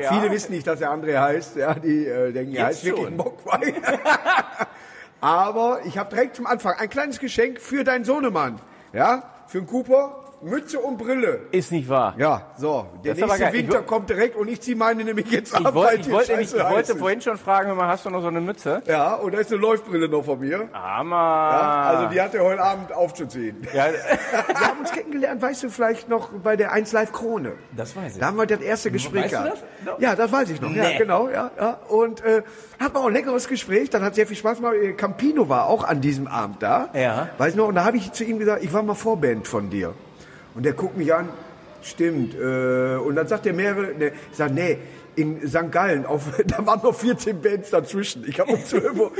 ja. 0.00 0.12
Viele 0.12 0.30
wissen 0.30 0.52
nicht, 0.52 0.64
dass 0.66 0.80
er 0.80 0.92
André 0.92 1.20
heißt. 1.20 1.56
Ja, 1.56 1.74
die 1.74 2.06
äh, 2.06 2.32
denken, 2.32 2.54
er 2.54 2.66
heißt 2.66 2.84
Jetzt 2.84 2.96
wirklich 2.96 3.06
schon. 3.06 3.16
Mogwai. 3.16 3.74
Aber 5.20 5.80
ich 5.84 5.98
habe 5.98 6.08
direkt 6.14 6.36
zum 6.36 6.46
Anfang 6.46 6.78
ein 6.78 6.88
kleines 6.88 7.18
Geschenk 7.18 7.60
für 7.60 7.82
deinen 7.82 8.04
Sohnemann. 8.04 8.60
Ja, 8.92 9.24
für 9.48 9.58
den 9.58 9.66
Cooper. 9.66 10.19
Mütze 10.42 10.78
und 10.80 10.96
Brille. 10.96 11.40
Ist 11.50 11.70
nicht 11.70 11.88
wahr. 11.88 12.14
Ja, 12.16 12.52
so. 12.56 12.86
Der 13.04 13.14
Das 13.14 13.26
nächste. 13.28 13.44
Ich 13.48 13.52
Winter 13.52 13.82
kommt 13.82 14.08
direkt 14.08 14.36
und 14.36 14.48
ich 14.48 14.60
ziehe 14.60 14.76
meine 14.76 15.04
nämlich 15.04 15.30
jetzt 15.30 15.54
ab. 15.54 15.60
Ich, 15.68 15.74
wollte, 15.74 15.92
weil 15.92 16.00
ich, 16.00 16.10
wollte, 16.10 16.32
ich 16.32 16.38
heiß 16.54 16.70
wollte 16.70 16.96
vorhin 16.96 17.20
schon 17.20 17.36
fragen, 17.36 17.76
mal, 17.76 17.88
hast 17.88 18.06
du 18.06 18.10
noch 18.10 18.22
so 18.22 18.28
eine 18.28 18.40
Mütze? 18.40 18.82
Ja, 18.86 19.14
und 19.16 19.34
da 19.34 19.38
ist 19.38 19.52
eine 19.52 19.60
Läufbrille 19.60 20.08
noch 20.08 20.24
von 20.24 20.38
mir. 20.40 20.68
Hammer. 20.72 21.16
Ja, 21.16 21.82
also 21.82 22.08
die 22.08 22.20
hat 22.20 22.34
er 22.34 22.42
heute 22.44 22.62
Abend 22.62 22.92
aufzuziehen. 22.92 23.66
Ja, 23.74 23.86
Wir 23.92 24.60
haben 24.60 24.80
uns 24.80 24.92
kennengelernt, 24.92 25.42
weißt 25.42 25.62
du, 25.64 25.68
vielleicht 25.70 26.08
noch 26.08 26.30
bei 26.30 26.56
der 26.56 26.72
1 26.72 26.92
Live 26.92 27.12
Krone. 27.12 27.52
das 27.76 27.94
weiß 27.94 28.14
ich. 28.14 28.20
Da 28.20 28.26
haben 28.26 28.36
wir 28.38 28.46
das 28.46 28.60
erste 28.60 28.90
Gespräch 28.90 29.24
Weißt 29.24 29.34
du 29.34 29.42
gehabt. 29.44 29.62
das? 29.84 29.94
Ja, 29.98 30.16
das 30.16 30.32
weiß 30.32 30.48
ich 30.50 30.60
noch. 30.60 30.70
Ja, 30.74 30.84
Nee. 30.88 30.98
genau, 30.98 31.28
ja, 31.28 31.50
ja. 31.58 31.78
Und 31.88 32.24
äh, 32.24 32.42
hatten 32.80 32.94
wir 32.94 33.00
auch 33.00 33.06
ein 33.06 33.12
leckeres 33.12 33.46
Gespräch. 33.46 33.90
Dann 33.90 34.02
hat 34.02 34.14
sehr 34.14 34.26
viel 34.26 34.36
Spaß 34.36 34.56
gemacht. 34.58 34.74
Campino 34.96 35.48
war 35.48 35.66
auch 35.66 35.84
an 35.84 36.00
diesem 36.00 36.26
Abend 36.26 36.62
da. 36.62 36.88
Ja. 36.94 37.28
Weiß 37.38 37.54
noch. 37.56 37.68
Und 37.68 37.74
da 37.74 37.84
habe 37.84 37.96
ich 37.98 38.10
zu 38.12 38.24
ihm 38.24 38.38
gesagt, 38.38 38.64
ich 38.64 38.72
war 38.72 38.82
mal 38.82 38.94
Vorband 38.94 39.46
von 39.46 39.68
dir. 39.70 39.94
Und 40.54 40.64
der 40.64 40.72
guckt 40.72 40.96
mich 40.96 41.12
an. 41.12 41.28
Stimmt. 41.82 42.34
Äh, 42.34 42.96
und 42.96 43.16
dann 43.16 43.26
sagt 43.26 43.46
er 43.46 43.52
mehrere. 43.52 43.94
Ne, 43.94 44.12
ich 44.30 44.36
sag, 44.36 44.52
nee. 44.52 44.78
In 45.16 45.46
St. 45.48 45.72
Gallen, 45.72 46.06
auf, 46.06 46.22
da 46.46 46.64
waren 46.64 46.80
noch 46.82 46.94
14 46.94 47.40
Bands 47.40 47.70
dazwischen. 47.70 48.24
Ich 48.28 48.38
habe 48.38 48.52
um 48.52 48.64
12 48.64 48.98
Uhr. 48.98 49.12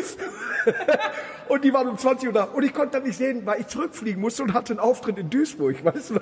und 1.49 1.65
die 1.65 1.73
waren 1.73 1.89
um 1.89 1.99
20 1.99 2.29
Uhr 2.29 2.33
da. 2.33 2.45
Und 2.45 2.63
ich 2.63 2.73
konnte 2.73 2.99
dann 2.99 3.03
nicht 3.03 3.17
sehen, 3.17 3.43
weil 3.45 3.61
ich 3.61 3.67
zurückfliegen 3.67 4.21
musste 4.21 4.43
und 4.43 4.55
hatte 4.55 4.73
einen 4.73 4.81
Auftritt 4.81 5.19
in 5.19 5.31
Duisburg. 5.31 5.85
Weißt 5.85 6.11
du? 6.11 6.15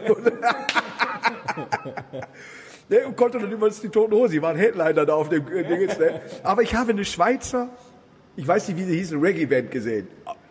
Ne, 2.91 3.07
und 3.07 3.17
konnte 3.17 3.39
dann 3.39 3.51
übrigens 3.51 3.81
die 3.81 3.91
Toten 3.91 4.15
Hose, 4.15 4.33
die 4.33 4.43
waren 4.43 4.57
Headliner 4.57 5.05
da 5.05 5.13
auf 5.13 5.29
dem 5.29 5.47
äh, 5.49 5.63
Dingens, 5.63 5.99
ne? 5.99 6.23
Aber 6.43 6.63
ich 6.63 6.75
habe 6.75 6.93
eine 6.93 7.05
Schweizer, 7.05 7.69
ich 8.35 8.49
weiß 8.49 8.69
nicht, 8.69 8.79
wie 8.79 8.85
sie 8.85 8.97
hießen, 8.97 9.21
Reggae-Band 9.21 9.71
gesehen. 9.71 10.09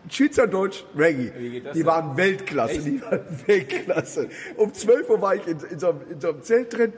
Schweizerdeutsch, 0.08 0.84
Reggae. 0.96 1.62
Die 1.74 1.84
waren 1.84 2.16
Weltklasse, 2.16 2.78
die 2.84 3.02
waren 3.02 3.20
Weltklasse. 3.46 4.28
Um 4.56 4.72
12 4.72 5.10
Uhr 5.10 5.20
war 5.20 5.34
ich 5.34 5.46
in, 5.46 5.58
in, 5.70 5.78
so, 5.78 5.90
einem, 5.90 6.00
in 6.10 6.20
so 6.20 6.28
einem 6.30 6.42
Zelt 6.42 6.76
drin, 6.76 6.92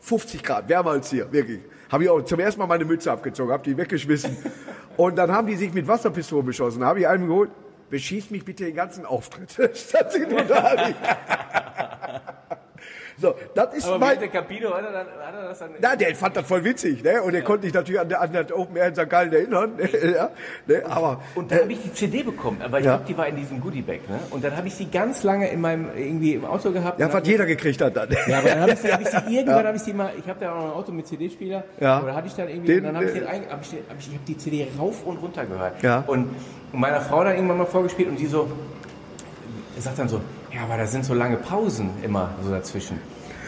50 0.00 0.42
Grad, 0.42 0.68
wärmer 0.68 0.92
als 0.92 1.10
hier, 1.10 1.32
wirklich. 1.32 1.60
Habe 1.90 2.04
ich 2.04 2.10
auch 2.10 2.22
zum 2.22 2.40
ersten 2.40 2.60
Mal 2.60 2.66
meine 2.66 2.84
Mütze 2.84 3.10
abgezogen, 3.12 3.52
habe 3.52 3.64
die 3.64 3.76
weggeschmissen. 3.76 4.36
Und 4.96 5.16
dann 5.16 5.30
haben 5.30 5.46
die 5.46 5.56
sich 5.56 5.72
mit 5.72 5.86
Wasserpistolen 5.86 6.46
beschossen. 6.46 6.80
Da 6.80 6.86
habe 6.86 7.00
ich 7.00 7.08
einen 7.08 7.26
geholt, 7.26 7.50
beschießt 7.90 8.30
mich 8.30 8.44
bitte 8.44 8.64
den 8.64 8.74
ganzen 8.74 9.06
Auftritt. 9.06 9.52
Statt 9.76 10.12
sie 10.12 10.26
nur 10.26 10.42
da. 10.42 10.92
So, 13.22 13.34
das 13.54 13.72
ist 13.74 13.86
Aber 13.86 13.98
mein, 14.00 14.18
der 14.18 14.28
Capino, 14.28 14.70
hat 14.74 14.84
er, 14.84 14.90
dann, 14.92 15.06
hat 15.06 15.34
er 15.40 15.48
das 15.50 15.58
dann... 15.60 15.70
na, 15.80 15.94
der 15.94 16.14
fand 16.16 16.36
das 16.36 16.44
voll 16.44 16.64
witzig, 16.64 17.04
ne? 17.04 17.22
Und 17.22 17.34
er 17.34 17.42
konnte 17.42 17.66
sich 17.66 17.72
natürlich 17.72 18.00
an, 18.00 18.08
der- 18.08 18.20
an 18.20 18.32
das 18.32 18.50
Open 18.50 18.76
Air 18.76 18.88
in 18.88 18.94
St. 18.96 19.08
Gallen 19.08 19.32
erinnern, 19.32 19.76
ne? 19.76 19.88
ja, 20.16 20.30
ne? 20.66 20.82
Aber, 20.86 21.20
Und 21.36 21.52
dann 21.52 21.60
habe 21.60 21.72
ich 21.72 21.80
die 21.82 21.92
CD 21.92 22.24
bekommen, 22.24 22.60
aber 22.60 22.80
ich 22.80 22.84
Ja. 22.84 22.96
glaube, 22.96 23.04
die 23.06 23.16
war 23.16 23.28
in 23.28 23.36
diesem 23.36 23.60
Goodiebag. 23.60 24.08
Ne? 24.08 24.18
Und 24.30 24.42
dann 24.42 24.56
habe 24.56 24.66
ich 24.66 24.74
sie 24.74 24.86
ganz 24.90 25.22
lange 25.22 25.48
in 25.48 25.60
meinem 25.60 25.88
irgendwie 25.96 26.34
im 26.34 26.44
Auto 26.44 26.72
gehabt. 26.72 26.98
ja, 26.98 27.12
was 27.12 27.24
jeder 27.26 27.46
gekriegt 27.46 27.80
hat 27.80 27.96
dann. 27.96 28.08
Ja, 28.26 28.38
aber 28.40 28.48
dann 28.48 28.60
habe 28.62 28.72
ich, 28.72 28.78
sie- 28.80 28.88
hab 28.92 29.00
ich 29.00 29.08
sie 29.08 29.36
irgendwann, 29.36 29.66
habe 29.68 29.76
ich 29.76 29.82
sie 29.84 29.92
mal, 29.92 30.10
ich 30.18 30.28
habe 30.28 30.40
da 30.40 30.52
auch 30.52 30.56
noch 30.56 30.64
ein 30.64 30.72
Auto 30.72 30.90
mit 30.92 31.06
CD-Spieler. 31.06 31.62
Ja. 31.78 32.02
Oder 32.02 32.16
hatte 32.16 32.26
ich 32.26 32.34
dann 32.34 32.48
irgendwie, 32.48 32.66
Den, 32.74 32.78
und 32.78 32.84
dann 32.86 32.96
habe 32.96 33.04
ich 33.04 33.10
äh, 33.12 33.20
den, 33.20 33.28
ein- 33.28 33.48
hab 33.48 33.62
ich, 33.62 33.70
den- 33.70 33.84
hab 33.88 33.98
ich, 34.00 34.08
ich 34.08 34.14
habe 34.14 34.24
die 34.26 34.36
CD 34.36 34.66
rauf 34.76 35.06
und 35.06 35.18
runter 35.18 35.46
gehört. 35.46 35.80
Ja. 35.82 36.02
Und, 36.08 36.28
und 36.72 36.80
meiner 36.80 37.00
Frau 37.00 37.22
dann 37.22 37.36
irgendwann 37.36 37.58
mal 37.58 37.66
vorgespielt 37.66 38.08
und 38.08 38.16
die 38.18 38.26
so, 38.26 38.50
sagt 39.78 39.96
dann 39.98 40.08
so, 40.08 40.20
ja, 40.54 40.62
aber 40.62 40.76
da 40.76 40.86
sind 40.86 41.04
so 41.04 41.14
lange 41.14 41.36
Pausen 41.36 41.90
immer 42.02 42.30
so 42.42 42.50
dazwischen. 42.50 42.98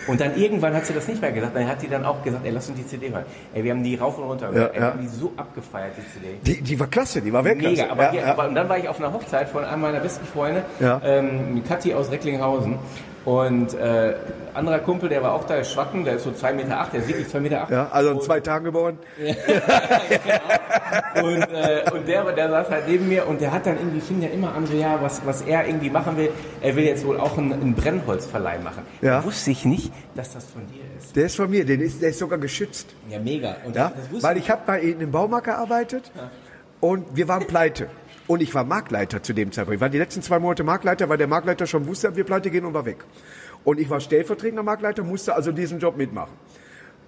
Und 0.06 0.20
dann 0.20 0.36
irgendwann 0.36 0.74
hat 0.74 0.86
sie 0.86 0.92
das 0.92 1.08
nicht 1.08 1.20
mehr 1.20 1.32
gesagt. 1.32 1.56
Dann 1.56 1.66
hat 1.66 1.80
die 1.82 1.88
dann 1.88 2.04
auch 2.04 2.22
gesagt, 2.22 2.44
ey, 2.44 2.50
lass 2.50 2.68
uns 2.68 2.78
die 2.78 2.86
CD 2.86 3.10
hören. 3.10 3.24
Ey, 3.54 3.64
wir 3.64 3.70
haben 3.70 3.82
die 3.82 3.94
rauf 3.94 4.18
und 4.18 4.24
runter 4.24 4.50
gehört. 4.50 4.74
Ja, 4.74 4.80
ja. 4.80 4.86
haben 4.88 5.00
die 5.00 5.08
so 5.08 5.32
abgefeiert, 5.36 5.92
die 5.96 6.20
CD. 6.20 6.36
Die, 6.42 6.62
die 6.62 6.80
war 6.80 6.86
klasse, 6.88 7.22
die 7.22 7.32
war 7.32 7.44
Weltklasse. 7.44 7.76
Mega, 7.76 7.90
aber, 7.90 8.02
ja, 8.04 8.10
hier, 8.10 8.26
aber 8.26 8.48
und 8.48 8.54
dann 8.54 8.68
war 8.68 8.78
ich 8.78 8.88
auf 8.88 8.98
einer 8.98 9.12
Hochzeit 9.12 9.48
von 9.48 9.64
einem 9.64 9.80
meiner 9.80 10.00
besten 10.00 10.26
Freunde, 10.26 10.62
ähm, 10.80 11.62
Kathi 11.66 11.94
aus 11.94 12.10
Recklinghausen. 12.10 12.78
Und 13.24 13.72
äh, 13.74 14.14
anderer 14.52 14.80
Kumpel, 14.80 15.08
der 15.08 15.22
war 15.22 15.32
auch 15.32 15.44
da, 15.44 15.54
ist 15.56 15.72
Schwatten, 15.72 16.04
der 16.04 16.16
ist 16.16 16.24
so 16.24 16.30
2,8 16.30 16.52
Meter, 16.52 16.78
acht, 16.78 16.92
der 16.92 17.00
ist 17.00 17.08
wirklich 17.08 17.26
2,8 17.28 17.40
Meter. 17.40 17.62
acht. 17.62 17.70
ja, 17.70 17.88
also 17.90 18.10
in 18.10 18.20
zwei 18.20 18.40
Tagen 18.40 18.66
geboren. 18.66 18.98
Und, 21.22 21.42
äh, 21.42 21.90
und 21.92 22.06
der, 22.08 22.24
der 22.32 22.48
saß 22.50 22.70
halt 22.70 22.88
neben 22.88 23.08
mir 23.08 23.26
und 23.26 23.40
der 23.40 23.52
hat 23.52 23.66
dann 23.66 23.76
irgendwie, 23.76 24.00
fing 24.00 24.20
ja 24.22 24.28
immer 24.28 24.54
an, 24.54 24.66
so 24.66 24.74
ja, 24.74 24.98
was, 25.00 25.24
was 25.24 25.42
er 25.42 25.66
irgendwie 25.66 25.90
machen 25.90 26.16
will. 26.16 26.30
Er 26.60 26.74
will 26.76 26.84
jetzt 26.84 27.04
wohl 27.06 27.18
auch 27.18 27.36
einen, 27.38 27.52
einen 27.52 27.74
Brennholzverleih 27.74 28.58
machen. 28.58 28.82
Ja. 29.00 29.24
Wusste 29.24 29.50
ich 29.50 29.64
nicht, 29.64 29.92
dass 30.14 30.32
das 30.32 30.44
von 30.44 30.62
dir 30.66 30.82
ist. 30.98 31.14
Der 31.16 31.26
ist 31.26 31.36
von 31.36 31.50
mir, 31.50 31.64
der 31.64 31.80
ist, 31.80 32.02
der 32.02 32.10
ist 32.10 32.18
sogar 32.18 32.38
geschützt. 32.38 32.94
Ja, 33.08 33.18
mega. 33.18 33.56
Und 33.64 33.76
Ja? 33.76 33.92
das 33.96 34.10
wusste 34.10 34.26
Weil 34.28 34.36
ich 34.38 34.50
habe 34.50 34.62
bei 34.66 34.80
ihnen 34.80 35.00
im 35.00 35.10
Baumarkt 35.10 35.46
gearbeitet 35.46 36.10
und 36.80 37.04
wir 37.16 37.28
waren 37.28 37.46
pleite. 37.46 37.88
Und 38.26 38.40
ich 38.40 38.54
war 38.54 38.64
Marktleiter 38.64 39.22
zu 39.22 39.34
dem 39.34 39.52
Zeitpunkt. 39.52 39.76
Ich 39.76 39.80
war 39.80 39.90
die 39.90 39.98
letzten 39.98 40.22
zwei 40.22 40.38
Monate 40.38 40.64
Marktleiter, 40.64 41.08
weil 41.08 41.18
der 41.18 41.26
Marktleiter 41.26 41.66
schon 41.66 41.86
wusste, 41.86 42.16
wir 42.16 42.24
pleite 42.24 42.50
gehen 42.50 42.64
und 42.64 42.72
war 42.72 42.86
weg. 42.86 43.04
Und 43.64 43.78
ich 43.78 43.90
war 43.90 44.00
stellvertretender 44.00 44.62
Marktleiter, 44.62 45.02
musste 45.02 45.34
also 45.34 45.52
diesen 45.52 45.78
Job 45.78 45.96
mitmachen. 45.96 46.32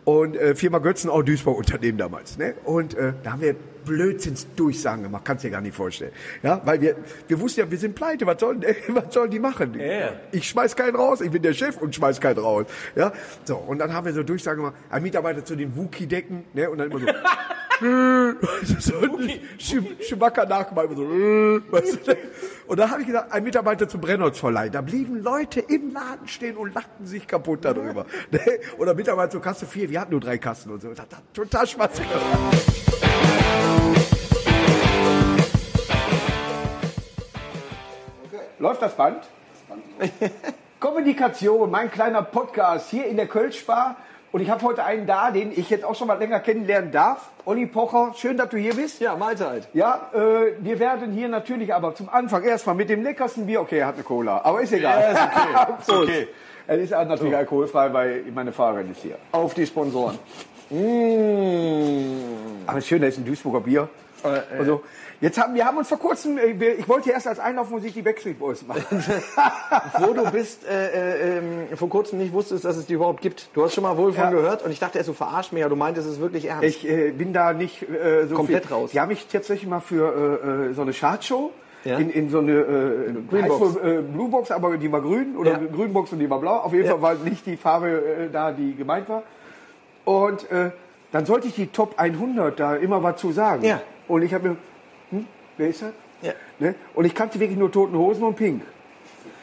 Und 0.05 0.37
äh, 0.37 0.55
Firma 0.55 0.79
Götzen, 0.79 1.11
auch 1.11 1.23
Duisburg 1.23 1.59
Unternehmen 1.59 1.99
damals. 1.99 2.39
Ne? 2.39 2.55
Und 2.65 2.95
äh, 2.95 3.13
da 3.23 3.33
haben 3.33 3.41
wir 3.41 3.57
Blödsinnsdurchsagen 3.87 5.05
gemacht, 5.05 5.25
kannst 5.25 5.45
dir 5.45 5.51
gar 5.51 5.63
nicht 5.63 5.75
vorstellen. 5.75 6.13
Ja, 6.43 6.61
weil 6.65 6.81
wir, 6.81 6.97
wir 7.27 7.41
wussten 7.41 7.61
ja, 7.61 7.71
wir 7.71 7.79
sind 7.79 7.95
pleite, 7.95 8.27
was 8.27 8.39
sollen, 8.39 8.63
was 8.89 9.15
sollen 9.15 9.31
die 9.31 9.39
machen? 9.39 9.79
Ja. 9.81 10.11
Ich 10.33 10.49
schmeiß 10.49 10.77
keinen 10.77 10.97
raus, 10.97 11.23
ich 11.23 11.31
bin 11.31 11.43
der 11.43 11.55
Chef 11.55 11.79
und 11.79 11.95
schmeiß 11.95 12.21
keinen 12.21 12.39
raus. 12.39 12.67
Ja, 12.95 13.13
so, 13.45 13.57
und 13.57 13.79
dann 13.79 13.95
haben 13.95 14.05
wir 14.05 14.13
so 14.13 14.23
Durchsagen 14.23 14.63
gemacht, 14.63 14.77
ein 14.91 15.03
Mitarbeiter 15.03 15.45
zu 15.45 15.57
den 15.57 15.75
Wookie-Decken, 15.75 16.45
ne? 16.53 16.69
und 16.69 16.79
dann 16.79 16.91
immer 16.91 17.01
so, 17.01 17.07
so 18.79 18.95
Schumacher 20.01 20.45
immer 20.45 20.97
so, 20.97 21.03
weißt 21.71 22.07
du? 22.07 22.17
und 22.67 22.79
da 22.79 22.91
habe 22.91 23.03
ich 23.03 23.07
gesagt, 23.07 23.33
ein 23.33 23.45
Mitarbeiter 23.45 23.89
zum 23.89 24.01
Brennholzverleih. 24.01 24.69
Da 24.69 24.81
blieben 24.81 25.23
Leute 25.23 25.61
im 25.61 25.93
Laden 25.93 26.27
stehen 26.27 26.57
und 26.57 26.75
lachten 26.75 27.07
sich 27.07 27.27
kaputt 27.27 27.65
darüber. 27.65 28.07
Ne? 28.31 28.41
Oder 28.79 28.95
Mitarbeiter 28.95 29.31
zur 29.31 29.43
Kasse 29.43 29.67
4, 29.67 29.91
wir 29.91 30.01
hatten 30.01 30.13
nur 30.13 30.21
drei 30.21 30.39
Kassen 30.39 30.73
und 30.73 30.83
so. 30.83 30.89
Das 30.89 31.01
hat 31.01 31.09
total 31.33 31.67
Spaß 31.67 31.93
gemacht. 31.95 32.96
Läuft 38.59 38.83
das 38.83 38.95
Band? 38.95 39.23
Kommunikation, 40.81 41.71
mein 41.71 41.91
kleiner 41.91 42.23
Podcast 42.23 42.91
hier 42.91 43.07
in 43.07 43.17
der 43.17 43.27
Kölschbar. 43.27 43.97
Und 44.33 44.41
ich 44.41 44.51
habe 44.51 44.63
heute 44.63 44.85
einen 44.85 45.07
da, 45.07 45.31
den 45.31 45.53
ich 45.53 45.71
jetzt 45.71 45.85
auch 45.85 45.95
schon 45.95 46.09
mal 46.09 46.19
länger 46.19 46.41
kennenlernen 46.41 46.91
darf. 46.91 47.31
Olli 47.45 47.67
Pocher, 47.67 48.13
schön, 48.17 48.37
dass 48.37 48.49
du 48.49 48.57
hier 48.57 48.75
bist. 48.75 49.01
Ja, 49.01 49.17
Mahlzeit. 49.17 49.69
Ja, 49.73 50.11
äh, 50.13 50.53
wir 50.59 50.79
werden 50.79 51.13
hier 51.13 51.29
natürlich 51.29 51.73
aber 51.73 51.95
zum 51.95 52.09
Anfang 52.09 52.43
erstmal 52.43 52.75
mit 52.75 52.91
dem 52.91 53.03
leckersten 53.03 53.47
Bier. 53.47 53.61
Okay, 53.61 53.79
er 53.79 53.87
hat 53.87 53.95
eine 53.95 54.03
Cola, 54.03 54.41
aber 54.43 54.61
ist 54.61 54.73
egal. 54.73 55.01
Ja, 55.01 55.11
ist 55.11 55.21
okay. 55.23 55.73
Ist 55.81 55.91
okay. 55.91 56.29
Es 56.67 56.81
ist 56.83 56.91
natürlich 56.91 57.37
alkoholfrei, 57.37 57.93
weil 57.93 58.25
meine 58.35 58.51
Fahrerin 58.53 58.91
ist 58.91 59.01
hier. 59.01 59.17
Auf 59.31 59.55
die 59.55 59.65
Sponsoren. 59.65 60.19
Aber 62.67 62.81
schön, 62.81 63.01
da 63.01 63.09
ist 63.09 63.19
ein 63.19 63.25
Duisburger 63.25 63.61
Bier. 63.61 63.89
Äh, 64.25 64.41
Also, 64.59 64.83
jetzt 65.21 65.39
haben 65.41 65.55
wir 65.55 65.65
haben 65.65 65.77
uns 65.79 65.89
vor 65.89 65.99
kurzem, 65.99 66.39
äh, 66.39 66.73
ich 66.73 66.89
wollte 66.89 67.09
ja 67.11 67.15
erst 67.15 67.29
als 67.29 67.39
Einlaufmusik 67.39 67.95
die 67.95 68.03
Backstreet 68.03 68.39
Boys 68.39 68.67
machen. 68.67 68.85
Wo 69.99 70.13
du 70.13 70.29
bist, 70.31 70.67
äh, 70.67 71.35
äh, 71.37 71.39
ähm, 71.39 71.77
vor 71.77 71.89
kurzem 71.89 72.19
nicht 72.19 72.33
wusstest, 72.33 72.65
dass 72.65 72.77
es 72.77 72.87
die 72.87 72.95
überhaupt 72.95 73.21
gibt. 73.21 73.49
Du 73.55 73.63
hast 73.63 73.75
schon 73.75 73.83
mal 73.85 73.97
wohl 73.97 74.13
von 74.13 74.25
Ja. 74.25 74.31
gehört 74.31 74.65
und 74.65 74.71
ich 74.73 74.79
dachte 74.81 74.99
erst, 74.99 75.09
du 75.09 75.13
verarsch 75.15 75.53
mich, 75.53 75.63
aber 75.63 75.71
du 75.71 75.77
meintest 75.77 76.09
es 76.09 76.19
wirklich 76.21 76.47
ernst. 76.47 76.65
Ich 76.65 76.89
äh, 76.89 77.13
bin 77.13 77.33
da 77.33 77.53
nicht 77.53 77.83
äh, 77.89 78.27
so 78.27 78.35
Komplett 78.35 78.67
viel. 78.67 78.75
raus. 78.77 78.91
Die 78.93 79.01
haben 79.01 79.09
mich 79.09 79.27
tatsächlich 79.29 79.69
mal 79.69 79.81
für 79.81 80.41
äh, 80.43 80.71
äh, 80.71 80.73
so 80.75 80.83
eine 80.83 80.93
Chartshow 80.93 81.53
Ja. 81.85 81.99
in, 81.99 82.11
in 82.11 82.31
so 82.31 82.39
eine 82.41 82.53
äh, 82.53 83.13
Greenbox. 83.31 83.77
äh, 83.77 84.03
Bluebox, 84.03 84.51
aber 84.51 84.77
die 84.79 84.91
war 84.91 85.01
grün 85.03 85.37
oder 85.37 85.53
Ja. 85.53 85.59
Grünbox 85.73 86.11
und 86.13 86.19
die 86.19 86.29
war 86.29 86.41
blau. 86.41 86.57
Auf 86.57 86.73
jeden 86.73 86.87
Ja. 86.87 86.93
Fall 86.93 87.03
war 87.03 87.15
nicht 87.15 87.47
die 87.47 87.57
Farbe 87.57 87.89
äh, 87.89 88.29
da, 88.33 88.51
die 88.51 88.75
gemeint 88.75 89.09
war. 89.09 89.23
Und 90.07 90.51
äh, 90.51 90.71
dann 91.13 91.27
sollte 91.27 91.49
ich 91.49 91.55
die 91.55 91.67
Top 91.67 91.95
100 91.99 92.59
da 92.59 92.77
immer 92.77 93.03
was 93.03 93.21
zu 93.21 93.33
sagen. 93.33 93.65
Ja. 93.65 93.83
Und 94.09 94.23
ich 94.23 94.33
habe 94.33 94.51
mir, 94.51 94.57
hm, 95.11 95.27
wer 95.59 95.69
ist 95.69 95.83
das? 95.83 95.93
Ja. 96.23 96.33
Ne? 96.59 96.75
Und 96.95 97.05
ich 97.05 97.15
kannte 97.15 97.39
wirklich 97.41 97.59
nur 97.59 97.71
Toten 97.71 97.99
Hosen 97.99 98.23
und 98.23 98.37
Pink. 98.37 98.63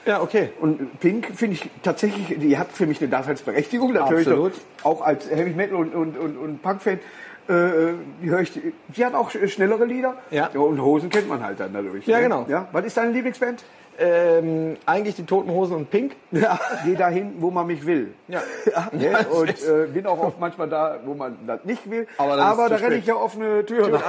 ja, 0.05 0.21
okay. 0.21 0.49
Und 0.59 0.99
Pink 0.99 1.31
finde 1.35 1.57
ich 1.57 1.69
tatsächlich, 1.83 2.39
die 2.39 2.57
hat 2.57 2.71
für 2.71 2.87
mich 2.87 3.01
eine 3.01 3.09
Daseinsberechtigung. 3.09 3.93
Natürlich 3.93 4.27
Absolut. 4.27 4.53
Auch 4.83 5.01
als 5.01 5.29
Heavy 5.29 5.51
Metal 5.51 5.75
und, 5.75 5.93
und, 5.93 6.17
und, 6.17 6.37
und 6.37 6.61
Punk-Fan. 6.61 6.99
Äh, 7.47 7.93
die 8.21 8.29
höre 8.29 8.39
ich, 8.41 8.51
die 8.87 9.05
hat 9.05 9.13
auch 9.15 9.29
sch- 9.29 9.47
schnellere 9.49 9.85
Lieder. 9.85 10.15
Ja. 10.31 10.47
Und 10.49 10.81
Hosen 10.81 11.09
kennt 11.09 11.27
man 11.27 11.43
halt 11.43 11.59
dann 11.59 11.73
dadurch. 11.73 12.07
Ja, 12.07 12.17
ne? 12.17 12.23
genau. 12.23 12.45
Ja. 12.47 12.67
Was 12.71 12.85
ist 12.85 12.95
deine 12.97 13.11
Lieblingsband? 13.11 13.63
Ähm, 13.99 14.75
eigentlich 14.87 15.15
die 15.15 15.25
Toten 15.25 15.51
Hosen 15.51 15.75
und 15.75 15.91
Pink. 15.91 16.15
Ja. 16.31 16.59
Geh 16.83 16.95
dahin, 16.95 17.35
wo 17.39 17.51
man 17.51 17.67
mich 17.67 17.85
will. 17.85 18.13
Ja. 18.27 18.41
ne? 18.91 19.25
Und 19.29 19.49
äh, 19.49 19.85
bin 19.93 20.07
auch 20.07 20.19
oft 20.19 20.39
manchmal 20.39 20.67
da, 20.67 20.97
wo 21.05 21.13
man 21.13 21.37
das 21.45 21.63
nicht 21.63 21.87
will. 21.91 22.07
Aber 22.17 22.33
ist 22.33 22.71
da 22.71 22.75
renne 22.77 22.95
ich 22.95 23.05
ja 23.05 23.15
offene 23.15 23.63
Türen. 23.65 23.93
Äh, 23.93 23.97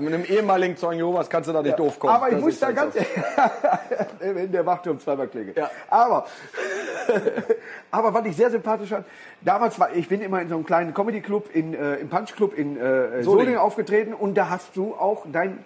Mit 0.00 0.14
einem 0.14 0.24
ehemaligen 0.24 0.76
Zeugen 0.76 0.98
Jehovas 0.98 1.28
kannst 1.28 1.48
du 1.48 1.52
da 1.52 1.62
nicht 1.62 1.78
doof 1.78 1.98
kommen. 1.98 2.14
Aber 2.14 2.28
ich 2.28 2.34
Das 2.34 2.42
muss 2.42 2.58
da 2.58 2.66
halt 2.66 2.76
ganz, 2.76 2.94
so. 2.94 3.00
wenn 4.20 4.52
der 4.52 4.66
Wachturm 4.66 5.00
zweimal 5.00 5.28
klingelt. 5.28 5.56
Ja. 5.56 5.70
Aber, 5.88 6.26
aber 7.90 8.14
was 8.14 8.26
ich 8.26 8.36
sehr 8.36 8.50
sympathisch 8.50 8.90
fand, 8.90 9.06
damals 9.40 9.78
war, 9.78 9.92
ich 9.94 10.08
bin 10.08 10.20
immer 10.20 10.40
in 10.40 10.48
so 10.48 10.54
einem 10.54 10.66
kleinen 10.66 10.94
Comedy-Club, 10.94 11.54
in, 11.54 11.74
äh, 11.74 11.96
im 11.96 12.08
Punch-Club 12.08 12.56
in 12.56 12.76
äh, 12.76 13.22
Solingen 13.22 13.58
aufgetreten 13.58 14.14
und 14.14 14.34
da 14.34 14.50
hast 14.50 14.76
du 14.76 14.94
auch 14.94 15.24
dein 15.30 15.58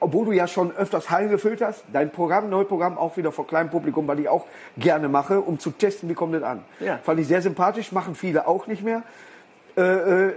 obwohl 0.00 0.26
du 0.26 0.32
ja 0.32 0.46
schon 0.46 0.76
öfters 0.76 1.08
Hallen 1.08 1.30
gefüllt 1.30 1.62
hast, 1.62 1.82
dein 1.90 2.10
Programm, 2.10 2.50
Neuprogramm 2.50 2.98
auch 2.98 3.16
wieder 3.16 3.32
vor 3.32 3.46
kleinem 3.46 3.70
Publikum, 3.70 4.06
weil 4.06 4.20
ich 4.20 4.28
auch 4.28 4.44
gerne 4.76 5.08
mache, 5.08 5.40
um 5.40 5.58
zu 5.58 5.70
testen, 5.70 6.10
wie 6.10 6.14
kommt 6.14 6.34
das 6.34 6.42
an. 6.42 6.62
Ja. 6.80 6.98
Fand 6.98 7.20
ich 7.20 7.26
sehr 7.26 7.40
sympathisch, 7.40 7.90
machen 7.90 8.14
viele 8.14 8.46
auch 8.46 8.66
nicht 8.66 8.82
mehr. 8.82 9.02
Äh, 9.76 9.82
äh, 9.82 10.32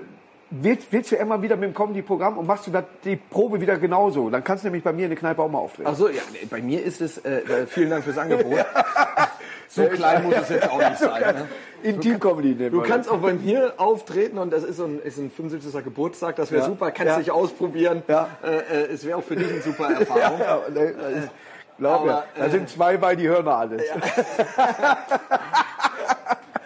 willst, 0.49 0.87
willst 0.91 1.11
du 1.11 1.15
immer 1.15 1.41
wieder 1.41 1.55
mit 1.55 1.69
dem 1.69 1.73
Comedy-Programm 1.73 2.37
und 2.37 2.47
machst 2.47 2.67
du 2.67 2.71
die 3.03 3.15
Probe 3.15 3.59
wieder 3.61 3.77
genauso? 3.77 4.29
Dann 4.29 4.43
kannst 4.43 4.63
du 4.63 4.67
nämlich 4.67 4.83
bei 4.83 4.93
mir 4.93 5.03
in 5.03 5.09
der 5.11 5.17
Kneipe 5.19 5.41
auch 5.41 5.49
mal 5.49 5.59
auftreten. 5.59 5.89
Ach 5.91 5.95
so, 5.95 6.09
ja, 6.09 6.21
bei 6.49 6.61
mir 6.61 6.83
ist 6.83 7.01
es, 7.01 7.17
äh, 7.19 7.39
äh, 7.39 7.67
vielen 7.67 7.89
Dank 7.89 8.03
fürs 8.03 8.17
Angebot. 8.17 8.65
so 9.67 9.85
klein 9.87 10.23
muss 10.23 10.35
es 10.35 10.49
jetzt 10.49 10.69
auch 10.69 10.77
nicht 10.77 10.97
sein. 10.99 11.21
Ne? 11.21 11.47
Intim-Comedy 11.83 12.55
nehmen 12.55 12.71
Du 12.71 12.81
wir 12.81 12.87
kannst 12.89 13.09
auch 13.09 13.19
bei 13.19 13.33
mir 13.33 13.73
auftreten 13.77 14.37
und 14.39 14.51
das 14.51 14.63
ist 14.63 14.77
so 14.77 14.85
ein, 14.85 14.99
ist 14.99 15.17
ein 15.19 15.29
75. 15.29 15.83
Geburtstag, 15.83 16.35
das 16.37 16.51
wäre 16.51 16.61
Ja. 16.63 16.67
super, 16.67 16.91
kannst 16.91 17.13
Ja. 17.13 17.19
dich 17.19 17.31
ausprobieren. 17.31 18.01
Ja. 18.07 18.29
Äh, 18.43 18.55
äh, 18.57 18.93
es 18.93 19.05
wäre 19.05 19.17
auch 19.19 19.23
für 19.23 19.35
dich 19.35 19.51
eine 19.51 19.61
super. 19.61 19.89
Erfahrung. 19.91 20.39
Ja, 20.39 20.59
das 20.73 20.83
ist- 21.23 21.29
glaub 21.77 22.05
mir, 22.05 22.23
da 22.35 22.45
äh, 22.45 22.49
sind 22.49 22.69
zwei 22.69 22.97
bei, 22.97 23.15
die 23.15 23.27
hören 23.27 23.45
noch 23.45 23.57
alles. 23.59 23.83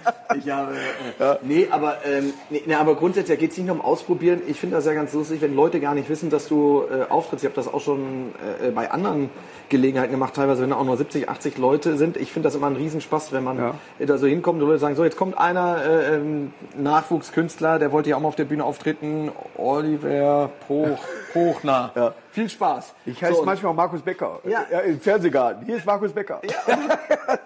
Ich 0.33 0.49
habe, 0.49 0.71
äh, 1.19 1.35
nee, 1.41 1.67
aber, 1.69 1.97
ähm, 2.05 2.31
nee, 2.49 2.63
nee, 2.65 2.73
aber 2.73 2.95
grundsätzlich 2.95 3.37
geht 3.37 3.51
es 3.51 3.57
nicht 3.57 3.67
nur 3.67 3.75
um 3.75 3.81
Ausprobieren. 3.81 4.41
Ich 4.47 4.57
finde 4.61 4.77
das 4.77 4.85
ja 4.85 4.93
ganz 4.93 5.11
lustig, 5.13 5.41
wenn 5.41 5.53
Leute 5.53 5.81
gar 5.81 5.93
nicht 5.93 6.07
wissen, 6.09 6.29
dass 6.29 6.47
du 6.47 6.83
äh, 6.89 7.11
auftrittst. 7.11 7.43
Ich 7.43 7.49
habe 7.51 7.55
das 7.61 7.71
auch 7.71 7.81
schon 7.81 8.31
äh, 8.65 8.71
bei 8.71 8.89
anderen 8.91 9.29
Gelegenheiten 9.67 10.11
gemacht, 10.11 10.33
teilweise 10.33 10.61
wenn 10.63 10.69
da 10.69 10.77
auch 10.77 10.85
nur 10.85 10.95
70, 10.95 11.27
80 11.27 11.57
Leute 11.57 11.97
sind. 11.97 12.15
Ich 12.15 12.31
finde 12.31 12.47
das 12.47 12.55
immer 12.55 12.67
ein 12.67 12.77
Riesenspaß, 12.77 13.33
wenn 13.33 13.43
man 13.43 13.57
Ja. 13.57 13.73
da 13.99 14.17
so 14.17 14.25
hinkommt 14.25 14.61
und 14.61 14.67
Leute 14.69 14.79
sagen, 14.79 14.95
so 14.95 15.03
jetzt 15.03 15.17
kommt 15.17 15.37
einer 15.37 15.83
äh, 15.83 16.15
ähm, 16.15 16.53
Nachwuchskünstler, 16.77 17.77
der 17.77 17.91
wollte 17.91 18.09
ja 18.09 18.15
auch 18.15 18.21
mal 18.21 18.29
auf 18.29 18.35
der 18.37 18.45
Bühne 18.45 18.63
auftreten, 18.63 19.31
Oliver 19.57 20.49
Poch, 20.65 20.97
Pochner. 21.33 21.91
Ja. 21.95 22.13
Viel 22.31 22.49
Spaß. 22.49 22.93
Ich 23.05 23.21
heiße 23.21 23.35
So, 23.35 23.43
manchmal 23.43 23.73
Markus 23.73 24.01
Becker. 24.01 24.39
Ja. 24.45 24.61
Im 24.79 24.99
Fernsehgarten. 24.99 25.65
Hier 25.65 25.77
ist 25.77 25.85
Markus 25.85 26.13
Becker. 26.13 26.41
Ja, 26.43 26.77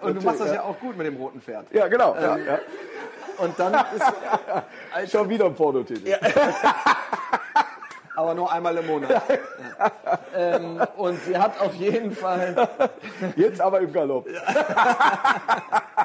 Und 0.00 0.14
du 0.16 0.24
machst 0.24 0.40
das 0.40 0.54
ja 0.54 0.62
auch 0.62 0.78
gut 0.78 0.96
mit 0.96 1.06
dem 1.06 1.16
roten 1.16 1.40
Pferd. 1.40 1.66
genau. 1.88 2.14
ja, 2.14 2.36
ja. 2.36 2.58
Und 3.38 3.58
dann 3.58 3.74
ist 3.94 5.10
Schon 5.12 5.28
wieder 5.28 5.46
ein 5.46 5.54
Pornotitel. 5.54 6.08
aber 8.16 8.34
nur 8.34 8.50
einmal 8.50 8.76
im 8.76 8.86
Monat. 8.86 9.10
Ja. 9.10 9.22
Ähm, 10.34 10.80
und 10.96 11.22
sie 11.24 11.36
hat 11.36 11.60
auf 11.60 11.74
jeden 11.74 12.10
Fall, 12.10 12.68
Jetzt 13.36 13.60
aber 13.60 13.80
im 13.80 13.92
Galopp. 13.92 14.26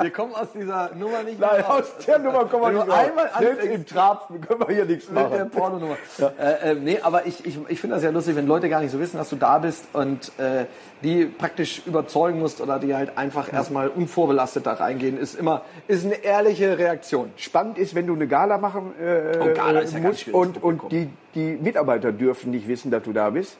wir 0.00 0.10
kommen 0.10 0.34
aus 0.34 0.48
dieser 0.52 0.90
Nummer 0.94 1.22
nicht 1.22 1.38
Nein, 1.38 1.56
mehr 1.58 1.64
raus. 1.64 1.84
aus 1.96 2.04
der 2.04 2.18
Nummer 2.18 2.44
kommen 2.46 2.62
wir 2.62 2.72
nicht 2.72 2.88
raus. 2.88 3.08
einmal 3.08 3.30
Selbst 3.38 3.64
im 3.64 3.86
Trab 3.86 4.28
können 4.28 4.60
wir 4.66 4.74
hier 4.74 4.84
nichts 4.84 5.08
Mit 5.08 5.18
der 5.18 5.28
machen. 5.28 5.50
Pornonummer. 5.50 5.96
Äh, 6.38 6.70
äh, 6.70 6.74
nee, 6.74 6.98
aber 7.00 7.26
ich, 7.26 7.44
ich, 7.46 7.58
ich 7.68 7.80
finde 7.80 7.96
das 7.96 8.04
ja 8.04 8.10
lustig, 8.10 8.36
wenn 8.36 8.46
Leute 8.46 8.68
gar 8.68 8.80
nicht 8.80 8.90
so 8.90 8.98
wissen, 8.98 9.16
dass 9.16 9.30
du 9.30 9.36
da 9.36 9.58
bist 9.58 9.86
und 9.92 10.32
äh, 10.38 10.66
die 11.02 11.26
praktisch 11.26 11.82
überzeugen 11.86 12.40
musst 12.40 12.60
oder 12.60 12.78
die 12.78 12.94
halt 12.94 13.16
einfach 13.16 13.52
erstmal 13.52 13.88
unvorbelastet 13.88 14.66
da 14.66 14.74
reingehen, 14.74 15.18
ist 15.18 15.34
immer 15.34 15.62
ist 15.86 16.04
eine 16.04 16.24
ehrliche 16.24 16.78
Reaktion. 16.78 17.32
Spannend 17.36 17.78
ist, 17.78 17.94
wenn 17.94 18.06
du 18.06 18.14
eine 18.14 18.26
Gala 18.26 18.58
machen 18.58 18.92
äh, 19.00 19.38
Oh, 19.40 19.54
Gala 19.54 19.80
ist 19.80 19.92
ja 19.92 20.00
ganz 20.00 20.26
musst 20.26 20.34
und, 20.34 20.62
und 20.62 20.78
die, 20.88 21.08
die 21.34 21.56
Mitarbeiter 21.60 22.12
dürfen 22.12 22.50
nicht 22.50 22.68
wissen, 22.68 22.90
dass 22.90 23.02
du 23.02 23.12
da 23.12 23.30
bist. 23.30 23.56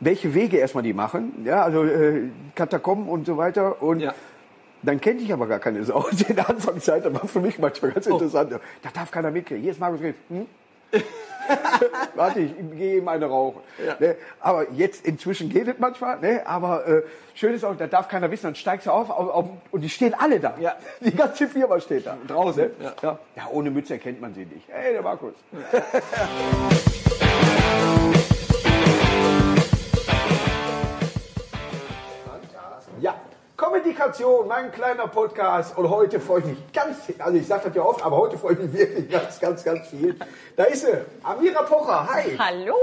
Welche 0.00 0.34
Wege 0.34 0.56
erstmal 0.56 0.82
die 0.82 0.92
machen, 0.92 1.42
ja, 1.44 1.62
also 1.62 1.84
äh, 1.84 2.28
Katakomben 2.54 3.08
und 3.08 3.24
so 3.26 3.36
weiter 3.36 3.80
und 3.82 4.00
Ja. 4.00 4.14
dann 4.82 5.00
kennt 5.00 5.20
ich 5.20 5.32
aber 5.32 5.46
gar 5.46 5.60
keine 5.60 5.84
Sau. 5.84 6.06
In 6.28 6.34
der 6.36 6.48
Anfangszeit, 6.50 7.04
das 7.04 7.14
war 7.14 7.28
für 7.28 7.40
mich 7.40 7.58
manchmal 7.58 7.92
Oh. 7.92 7.94
ganz 7.94 8.06
interessant. 8.06 8.52
Da 8.82 8.88
darf 8.92 9.10
keiner 9.12 9.30
mitkriegen. 9.30 9.62
Hier 9.62 9.70
ist 9.72 9.80
Markus 9.80 10.00
Griff. 10.00 10.16
Hm? 10.28 10.46
Warte, 12.14 12.40
ich 12.40 12.52
gehe 12.76 12.98
ihm 12.98 13.08
eine 13.08 13.26
rauchen. 13.26 13.60
Ne? 14.00 14.16
Aber 14.40 14.70
jetzt 14.72 15.06
inzwischen 15.06 15.48
geht 15.48 15.68
es 15.68 15.78
manchmal. 15.78 16.18
Ne? 16.20 16.42
Aber 16.46 16.86
äh, 16.86 17.02
schön 17.34 17.54
ist 17.54 17.64
auch, 17.64 17.76
da 17.76 17.86
darf 17.86 18.08
keiner 18.08 18.30
wissen, 18.30 18.44
dann 18.44 18.54
steigst 18.54 18.86
du 18.86 18.90
auf, 18.90 19.10
auf, 19.10 19.28
auf 19.30 19.46
und 19.70 19.80
die 19.80 19.88
stehen 19.88 20.14
alle 20.18 20.40
da. 20.40 20.54
Ja. 20.60 20.76
Die 21.00 21.14
ganze 21.14 21.48
Firma 21.48 21.80
steht 21.80 22.06
da. 22.06 22.16
Draußen, 22.26 22.62
Ne? 22.64 22.70
ja. 22.80 22.92
Ja. 23.02 23.18
ja, 23.36 23.42
ohne 23.50 23.70
Mütze 23.70 23.94
erkennt 23.94 24.20
man 24.20 24.34
sie 24.34 24.44
nicht. 24.44 24.66
Hey, 24.68 24.92
der 24.92 25.02
Markus. 25.02 25.32
Ja, 25.52 25.82
Kommunikation, 34.02 34.48
mein 34.48 34.72
kleiner 34.72 35.06
Podcast. 35.06 35.78
Und 35.78 35.88
heute 35.88 36.18
freue 36.18 36.40
ich 36.40 36.46
mich 36.46 36.72
ganz, 36.72 36.96
also 37.18 37.36
ich 37.38 37.46
sage 37.46 37.62
das 37.66 37.76
ja 37.76 37.82
oft, 37.82 38.04
aber 38.04 38.16
heute 38.16 38.36
freue 38.36 38.54
ich 38.54 38.58
mich 38.58 38.72
wirklich 38.72 39.08
ganz, 39.10 39.38
ganz, 39.38 39.62
ganz 39.62 39.86
viel. 39.88 40.16
Da 40.56 40.64
ist 40.64 40.80
sie, 40.84 40.92
Amira 41.22 41.62
Pocher. 41.62 42.08
Hi. 42.12 42.36
Hallo. 42.36 42.74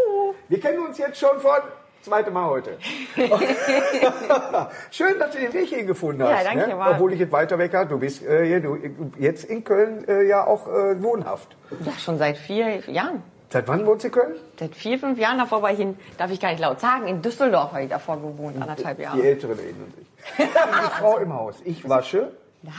Wir 0.48 0.60
kennen 0.62 0.80
uns 0.86 0.98
jetzt 0.98 1.20
schon 1.20 1.38
von 1.42 1.58
zweite 2.04 2.32
Mal 2.32 2.50
heute. 2.50 2.78
Schön, 4.92 5.20
dass 5.20 5.32
du 5.32 5.40
den 5.40 5.52
Weg 5.54 5.68
hier 5.68 5.84
gefunden 5.84 6.24
hast. 6.24 6.30
Ja, 6.46 6.54
danke, 6.54 6.68
ne? 6.70 6.78
war- 6.78 6.92
Obwohl 6.92 7.12
ich 7.12 7.20
jetzt 7.20 7.34
weiter 7.34 7.58
weg 7.58 7.74
habe. 7.74 7.90
Du 7.90 8.00
bist 8.00 8.24
äh, 8.26 8.62
du, 8.62 8.78
jetzt 9.18 9.44
in 9.44 9.64
Köln 9.66 10.08
äh, 10.08 10.24
ja 10.24 10.48
auch 10.48 10.68
äh, 10.68 11.04
wohnhaft. 11.04 11.58
Ja, 11.86 11.92
schon 12.00 12.18
seit 12.18 12.38
vier 12.38 12.78
Jahren. 12.90 13.24
Seit 13.52 13.68
wann 13.68 13.86
wohnst 13.86 14.04
du 14.04 14.08
in 14.10 14.14
Köln? 14.14 14.36
Seit 14.60 14.76
vier, 14.76 15.00
fünf 15.00 15.18
Jahren 15.18 15.40
davor 15.40 15.62
war 15.64 15.72
ich 15.72 15.80
in, 15.80 15.98
darf 16.18 16.30
ich 16.30 16.40
gar 16.40 16.50
nicht 16.52 16.60
laut 16.60 16.80
sagen, 16.80 17.08
in 17.08 17.22
Düsseldorf 17.22 17.72
habe 17.72 17.84
ich 17.84 17.90
davor 17.90 18.18
gewohnt, 18.18 18.62
anderthalb 18.62 18.98
Die 18.98 19.04
Jahre. 19.04 19.22
Älteren 19.24 19.58
erinnern 19.58 19.94
sich. 19.98 20.08
Die 20.38 21.00
Frau 21.00 21.18
im 21.18 21.34
Haus. 21.34 21.56
Ich 21.66 21.88
wasche. 21.90 22.32
Nein. 22.62 22.74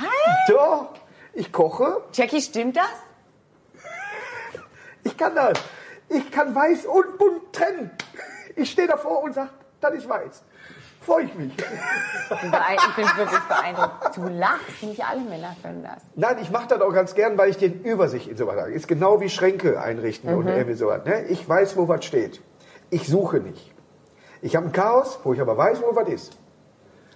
Doch. 0.49 0.91
Ich 1.33 1.53
koche. 1.53 2.03
Jackie, 2.13 2.41
stimmt 2.41 2.77
das? 2.77 2.85
Ich 5.03 5.17
kann 5.17 5.35
das. 5.35 5.59
Ich 6.09 6.31
kann 6.31 6.55
weiß 6.55 6.87
und 6.87 7.19
bunt 7.19 7.53
trennen. 7.53 7.91
Ich 8.57 8.71
stehe 8.71 8.89
davor 8.89 9.23
und 9.23 9.35
sage, 9.35 9.51
das 9.81 9.95
ist 9.95 10.09
weiß. 10.09 10.43
Freue 11.01 11.25
ich 11.25 11.35
mich. 11.35 11.53
Ich 11.53 12.41
bin, 12.41 12.53
wirklich 12.53 13.41
beeindruckt. 13.49 14.17
Du 14.17 14.29
lachst, 14.29 14.83
nicht 14.83 15.03
alle 15.03 15.21
Männer 15.21 15.57
können 15.63 15.83
das. 15.83 16.03
Nein, 16.15 16.37
ich 16.43 16.51
mache 16.51 16.69
das 16.69 16.81
auch 16.81 16.93
ganz 16.93 17.15
gern, 17.15 17.39
weil 17.39 17.51
ich 17.51 17.57
den 17.57 17.83
Übersicht 17.83 18.29
in 18.29 18.37
sowas 18.37 18.57
habe. 18.57 18.71
Ist 18.71 18.87
genau 18.87 19.21
wie 19.21 19.31
Schränke 19.31 19.81
einrichten 19.81 20.33
und 20.35 20.47
irgendwie 20.47 20.75
sowas. 20.75 21.05
Ne? 21.05 21.25
Ich 21.25 21.49
weiß, 21.49 21.77
wo 21.77 21.89
was 21.89 22.05
steht. 22.05 22.43
Ich 22.91 23.09
suche 23.09 23.39
nicht. 23.39 23.73
Ich 24.43 24.57
habe 24.57 24.67
ein 24.67 24.73
Chaos, 24.73 25.19
wo 25.25 25.33
ich 25.33 25.41
aber 25.41 25.57
weiß, 25.57 25.81
wo 25.83 25.97
was 25.97 26.09
ist. 26.09 26.39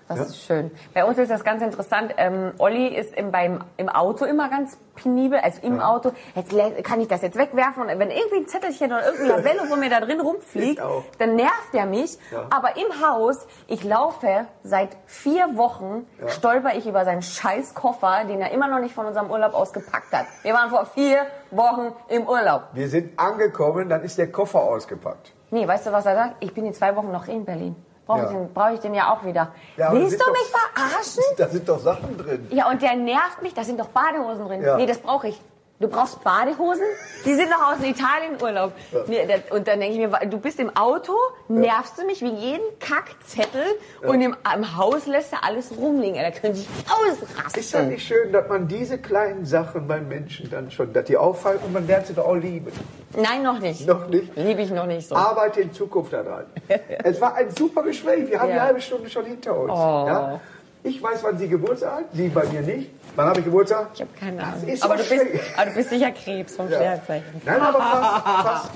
Das 0.09 0.21
ist 0.21 0.45
schön. 0.45 0.71
Bei 0.93 1.05
uns 1.05 1.19
ist 1.19 1.31
das 1.31 1.45
ganz 1.45 1.63
interessant. 1.63 2.15
Ähm, 2.19 2.53
Olli 2.59 2.89
ist 2.89 3.15
im, 3.15 3.31
beim, 3.31 3.65
im 3.77 3.89
Auto 3.89 4.25
immer 4.25 4.51
ganz 4.51 4.77
penibel, 4.95 5.39
also 5.39 5.61
im 5.63 5.81
Auto. 5.81 6.13
Jetzt 6.35 6.55
kann 6.85 7.01
ich 7.01 7.09
das 7.09 7.23
jetzt 7.23 7.37
wegwerfen 7.37 7.83
und 7.83 7.89
wenn 7.89 8.11
irgendwie 8.11 8.37
ein 8.37 8.47
Zettelchen 8.47 8.93
oder 8.93 9.05
irgendein 9.07 9.43
Labello 9.43 9.65
von 9.65 9.81
mir 9.81 9.91
da 9.91 10.01
drin 10.01 10.21
rumfliegt, 10.21 10.81
dann 11.19 11.37
nervt 11.37 11.73
er 11.73 11.87
mich. 11.87 12.19
Ja. 12.31 12.47
Aber 12.51 12.77
im 12.77 13.07
Haus, 13.07 13.47
ich 13.67 13.83
laufe 13.83 14.47
seit 14.63 14.97
vier 15.07 15.57
Wochen, 15.57 16.07
stolper 16.27 16.77
ich 16.77 16.87
über 16.87 17.05
seinen 17.05 17.23
scheiß 17.23 17.75
Koffer, 17.75 18.25
den 18.29 18.41
er 18.41 18.51
immer 18.53 18.69
noch 18.69 18.81
nicht 18.81 18.95
von 18.95 19.07
unserem 19.07 19.31
Urlaub 19.31 19.55
ausgepackt 19.55 20.13
hat. 20.13 20.27
Wir 20.43 20.53
waren 20.55 20.71
vor 20.71 20.87
vier 20.87 21.27
Wochen 21.51 21.93
im 22.09 22.29
Urlaub. 22.29 22.65
Wir 22.73 22.89
sind 22.89 23.19
angekommen, 23.19 23.89
dann 23.89 24.03
ist 24.03 24.19
der 24.19 24.31
Koffer 24.31 24.61
ausgepackt. 24.61 25.33
Nee, 25.51 25.67
weißt 25.67 25.87
du, 25.87 25.93
was 25.93 26.05
er 26.07 26.15
sagt? 26.15 26.37
Ich 26.41 26.53
bin 26.53 26.67
in 26.67 26.75
zwei 26.75 26.95
Wochen 26.97 27.11
noch 27.11 27.29
in 27.29 27.45
Berlin. 27.45 27.77
Brauche 28.07 28.19
Ja. 28.19 28.25
ich, 28.25 28.31
den- 28.31 28.53
brauch 28.53 28.71
ich 28.71 28.81
den 28.81 28.95
ja 28.95 29.13
auch 29.13 29.25
wieder. 29.25 29.53
Ja, 29.77 29.93
Willst 29.93 30.21
du 30.21 30.25
doch- 30.25 30.33
mich 30.33 30.51
verarschen? 30.51 31.23
Da 31.39 31.49
sind 31.49 31.69
doch 31.69 31.79
Sachen 31.81 32.19
drin. 32.19 32.47
Ja, 32.51 32.69
und 32.69 32.83
der 32.83 32.97
nervt 32.97 33.43
mich. 33.43 33.55
Da 33.55 33.65
sind 33.65 33.81
doch 33.81 33.89
Badehosen 33.89 34.47
drin. 34.47 34.63
Ja. 34.63 34.77
Nee, 34.77 34.87
das 34.87 34.99
brauche 34.99 35.29
ich. 35.29 35.41
Du 35.81 35.89
brauchst 35.89 36.22
Badehosen? 36.22 36.85
Die 37.25 37.35
sind 37.35 37.51
noch 37.51 37.72
aus 37.72 37.79
Italien 37.85 38.41
Urlaub. 38.41 38.72
Nee, 39.09 39.27
das- 39.27 39.51
und 39.51 39.66
dann 39.66 39.81
denke 39.81 39.95
ich 40.01 40.09
mir, 40.09 40.27
du 40.29 40.39
bist 40.39 40.61
im 40.61 40.75
Auto, 40.77 41.12
nervst 41.49 41.99
du 41.99 42.07
mich 42.07 42.22
wie 42.22 42.29
jeden 42.33 42.64
Kackzettel 42.79 43.64
und 44.07 44.20
im, 44.20 44.37
im 44.55 44.77
Haus 44.77 45.07
lässt 45.07 45.33
du 45.33 45.37
alles 45.43 45.77
rumliegen. 45.77 46.14
Da 46.22 46.31
könnte 46.31 46.61
ich 46.61 46.68
ausrasten. 46.89 47.61
Ist 47.61 47.75
das 47.75 47.87
nicht 47.87 48.07
schön, 48.07 48.33
dass 48.33 48.49
man 48.49 48.68
diese 48.68 48.99
kleinen 48.99 49.45
Sachen 49.47 49.89
beim 49.89 50.07
Menschen 50.09 50.49
dann 50.49 50.70
schon, 50.70 50.93
dass 50.93 51.07
die 51.07 51.16
auffallen 51.16 51.59
und 51.64 51.72
man 51.72 51.87
lernt 51.89 52.07
sie 52.07 52.14
doch 52.14 52.27
auch 52.27 52.37
lieben. 52.37 52.70
Nein, 53.16 53.43
noch 53.43 53.59
nicht. 53.59 53.87
Noch 53.87 54.07
nicht? 54.09 54.35
Liebe 54.37 54.62
ich 54.62 54.70
noch 54.70 54.87
nicht 54.87 55.09
so. 55.09 55.16
Arbeite 55.16 55.61
in 55.61 55.72
Zukunft 55.72 56.12
daran. 56.12 56.47
es 57.05 57.20
war 57.20 57.35
ein 57.35 57.51
super 57.51 57.83
Gespräch. 57.83 58.31
Wir 58.31 58.39
haben 58.41 58.49
Ja. 58.49 58.55
die 58.55 58.61
halbe 58.61 58.81
Stunde 58.81 59.11
schon 59.11 59.25
hinter 59.25 59.57
uns. 59.59 59.72
Oh. 59.72 60.05
Ja? 60.07 60.41
Ich 60.87 61.03
weiß, 61.03 61.24
wann 61.24 61.39
Sie 61.39 61.49
Geburtstag 61.49 61.93
hat. 61.97 62.05
Sie 62.12 62.28
bei 62.28 62.45
mir 62.45 62.61
nicht. 62.61 62.91
Wann 63.16 63.26
habe 63.28 63.39
ich 63.39 63.45
Geburtstag? 63.47 63.89
Ich 63.95 64.03
habe 64.03 64.11
keine 64.20 64.45
Ahnung. 64.45 64.62
Aber 64.82 64.97
du, 64.97 65.03
bist, 65.03 65.24
aber 65.57 65.70
du 65.70 65.76
bist 65.76 65.89
sicher 65.89 66.11
Krebs 66.12 66.57
vom 66.57 66.68
Ja. 66.68 66.76
Sternzeichen. 66.76 67.41
Nein, 67.45 67.61
aber 67.61 67.78
fast. 67.78 68.47
fast. 68.47 68.70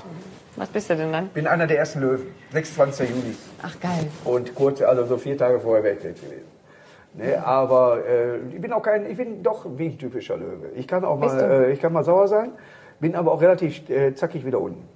Was 0.55 0.69
bist 0.69 0.89
du 0.89 0.95
denn 0.97 1.11
dann? 1.11 1.27
bin 1.29 1.45
einer 1.45 1.67
der 1.67 1.77
ersten 1.77 1.99
Löwen. 2.01 2.27
26. 2.51 3.09
Juli. 3.11 3.37
Ach, 3.61 3.79
geil. 3.79 4.07
Und 4.25 4.55
kurz, 4.55 4.81
also 4.81 5.05
so 5.05 5.17
vier 5.17 5.37
Tage 5.37 5.59
vorher 5.59 5.83
wäre 5.83 5.97
ich 5.97 6.03
weg 6.03 6.15
gewesen. 6.19 6.45
Ne, 7.13 7.43
aber 7.45 8.03
äh, 8.05 8.37
ich 8.55 8.61
bin 8.61 8.73
auch 8.73 8.81
kein, 8.81 9.09
ich 9.09 9.17
bin 9.17 9.41
doch 9.43 9.65
wie 9.77 9.85
ein 9.87 9.97
typischer 9.97 10.37
Löwe. 10.37 10.69
Ich 10.75 10.87
kann 10.87 11.05
auch 11.05 11.19
Bist 11.19 11.35
mal, 11.35 11.43
äh, 11.65 11.71
ich 11.71 11.79
kann 11.79 11.93
mal 11.93 12.03
sauer 12.03 12.27
sein, 12.27 12.51
bin 12.99 13.15
aber 13.15 13.31
auch 13.31 13.41
relativ 13.41 13.87
äh, 13.89 14.13
zackig 14.15 14.45
wieder 14.45 14.59
unten. 14.59 14.87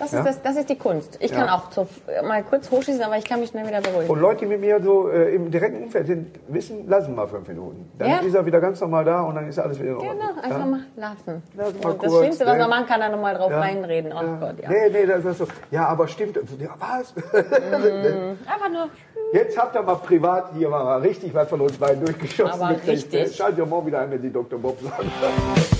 Das, 0.00 0.12
Ja? 0.12 0.20
ist 0.20 0.26
das, 0.26 0.42
das 0.42 0.56
ist 0.56 0.68
die 0.70 0.78
Kunst. 0.78 1.18
Ich 1.20 1.30
kann 1.30 1.46
Ja. 1.46 1.54
auch 1.56 1.70
so, 1.70 1.86
mal 2.26 2.42
kurz 2.42 2.70
hochschießen, 2.70 3.02
aber 3.02 3.18
ich 3.18 3.24
kann 3.24 3.38
mich 3.38 3.50
schnell 3.50 3.66
wieder 3.68 3.80
beruhigen. 3.82 4.08
Und 4.10 4.18
Leute, 4.20 4.40
die 4.40 4.46
mit 4.46 4.60
mir 4.60 4.82
so 4.82 5.08
äh, 5.10 5.34
im 5.34 5.50
direkten 5.50 5.82
Umfeld 5.84 6.06
sind, 6.06 6.26
wissen, 6.48 6.88
lassen 6.88 7.14
mal 7.14 7.28
fünf 7.28 7.46
Minuten. 7.46 7.90
Dann 7.98 8.08
Ja. 8.08 8.16
ist 8.18 8.34
er 8.34 8.44
wieder 8.46 8.60
ganz 8.60 8.80
normal 8.80 9.04
da 9.04 9.20
und 9.22 9.34
dann 9.34 9.46
ist 9.46 9.58
alles 9.58 9.78
wieder 9.78 9.90
in 9.90 9.96
Ordnung. 9.96 10.16
Genau, 10.18 10.42
einfach 10.42 10.66
mal 10.66 10.80
lassen. 10.96 11.42
Lass 11.54 11.74
mal 11.74 11.92
das 11.92 11.98
kurz, 11.98 12.18
Schlimmste, 12.18 12.46
was 12.46 12.52
ne? 12.54 12.58
man 12.60 12.70
machen 12.70 12.86
kann, 12.86 13.00
da 13.00 13.08
nochmal 13.10 13.34
drauf 13.34 13.52
reinreden. 13.52 14.12
Oh 14.12 14.40
Gott, 14.40 14.54
ja. 14.62 14.70
Nee, 14.70 14.88
nee, 14.90 15.06
das 15.06 15.24
ist 15.24 15.38
so. 15.38 15.46
Ja, 15.70 15.86
aber 15.86 16.08
stimmt. 16.08 16.36
Ja, 16.58 16.70
was? 16.78 17.14
Einfach 17.34 18.70
nur. 18.72 18.88
Jetzt 19.32 19.56
habt 19.58 19.76
ihr 19.76 19.82
mal 19.82 19.96
privat 19.96 20.52
hier 20.56 20.70
mal 20.70 20.98
richtig 21.00 21.32
was 21.34 21.48
von 21.48 21.60
uns 21.60 21.76
beiden 21.76 22.04
durchgeschossen. 22.04 22.60
Aber 22.60 22.74
gekriegt, 22.74 22.88
richtig. 23.12 23.28
ne? 23.28 23.32
Schaltet 23.34 23.58
ihr 23.58 23.66
morgen 23.66 23.86
wieder 23.86 24.00
ein, 24.00 24.10
wenn 24.10 24.22
die 24.22 24.32
Dr. 24.32 24.58
Bob 24.58 24.78
sagen. 24.80 25.10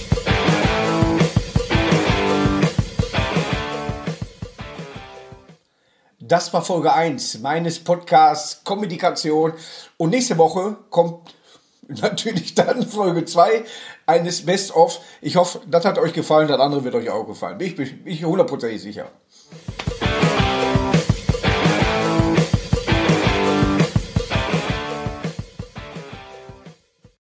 Das 6.31 6.53
war 6.53 6.63
Folge 6.63 6.93
1 6.93 7.41
meines 7.41 7.81
Podcasts 7.81 8.63
Kommunikation. 8.63 9.53
Und 9.97 10.11
nächste 10.11 10.39
Woche 10.39 10.77
kommt 10.89 11.35
natürlich 11.89 12.55
dann 12.55 12.87
Folge 12.87 13.25
2 13.25 13.65
eines 14.07 14.47
Best-of. 14.47 15.01
Ich 15.21 15.35
hoffe, 15.35 15.61
das 15.67 15.85
hat 15.85 15.99
euch 15.99 16.13
gefallen, 16.13 16.47
das 16.47 16.61
andere 16.61 16.85
wird 16.85 16.95
euch 16.95 17.11
auch 17.11 17.27
gefallen. 17.27 17.59
Ich, 17.59 17.75
bin 17.75 18.03
ich 18.05 18.25
hundertprozentig 18.25 18.81
sicher. 18.81 19.11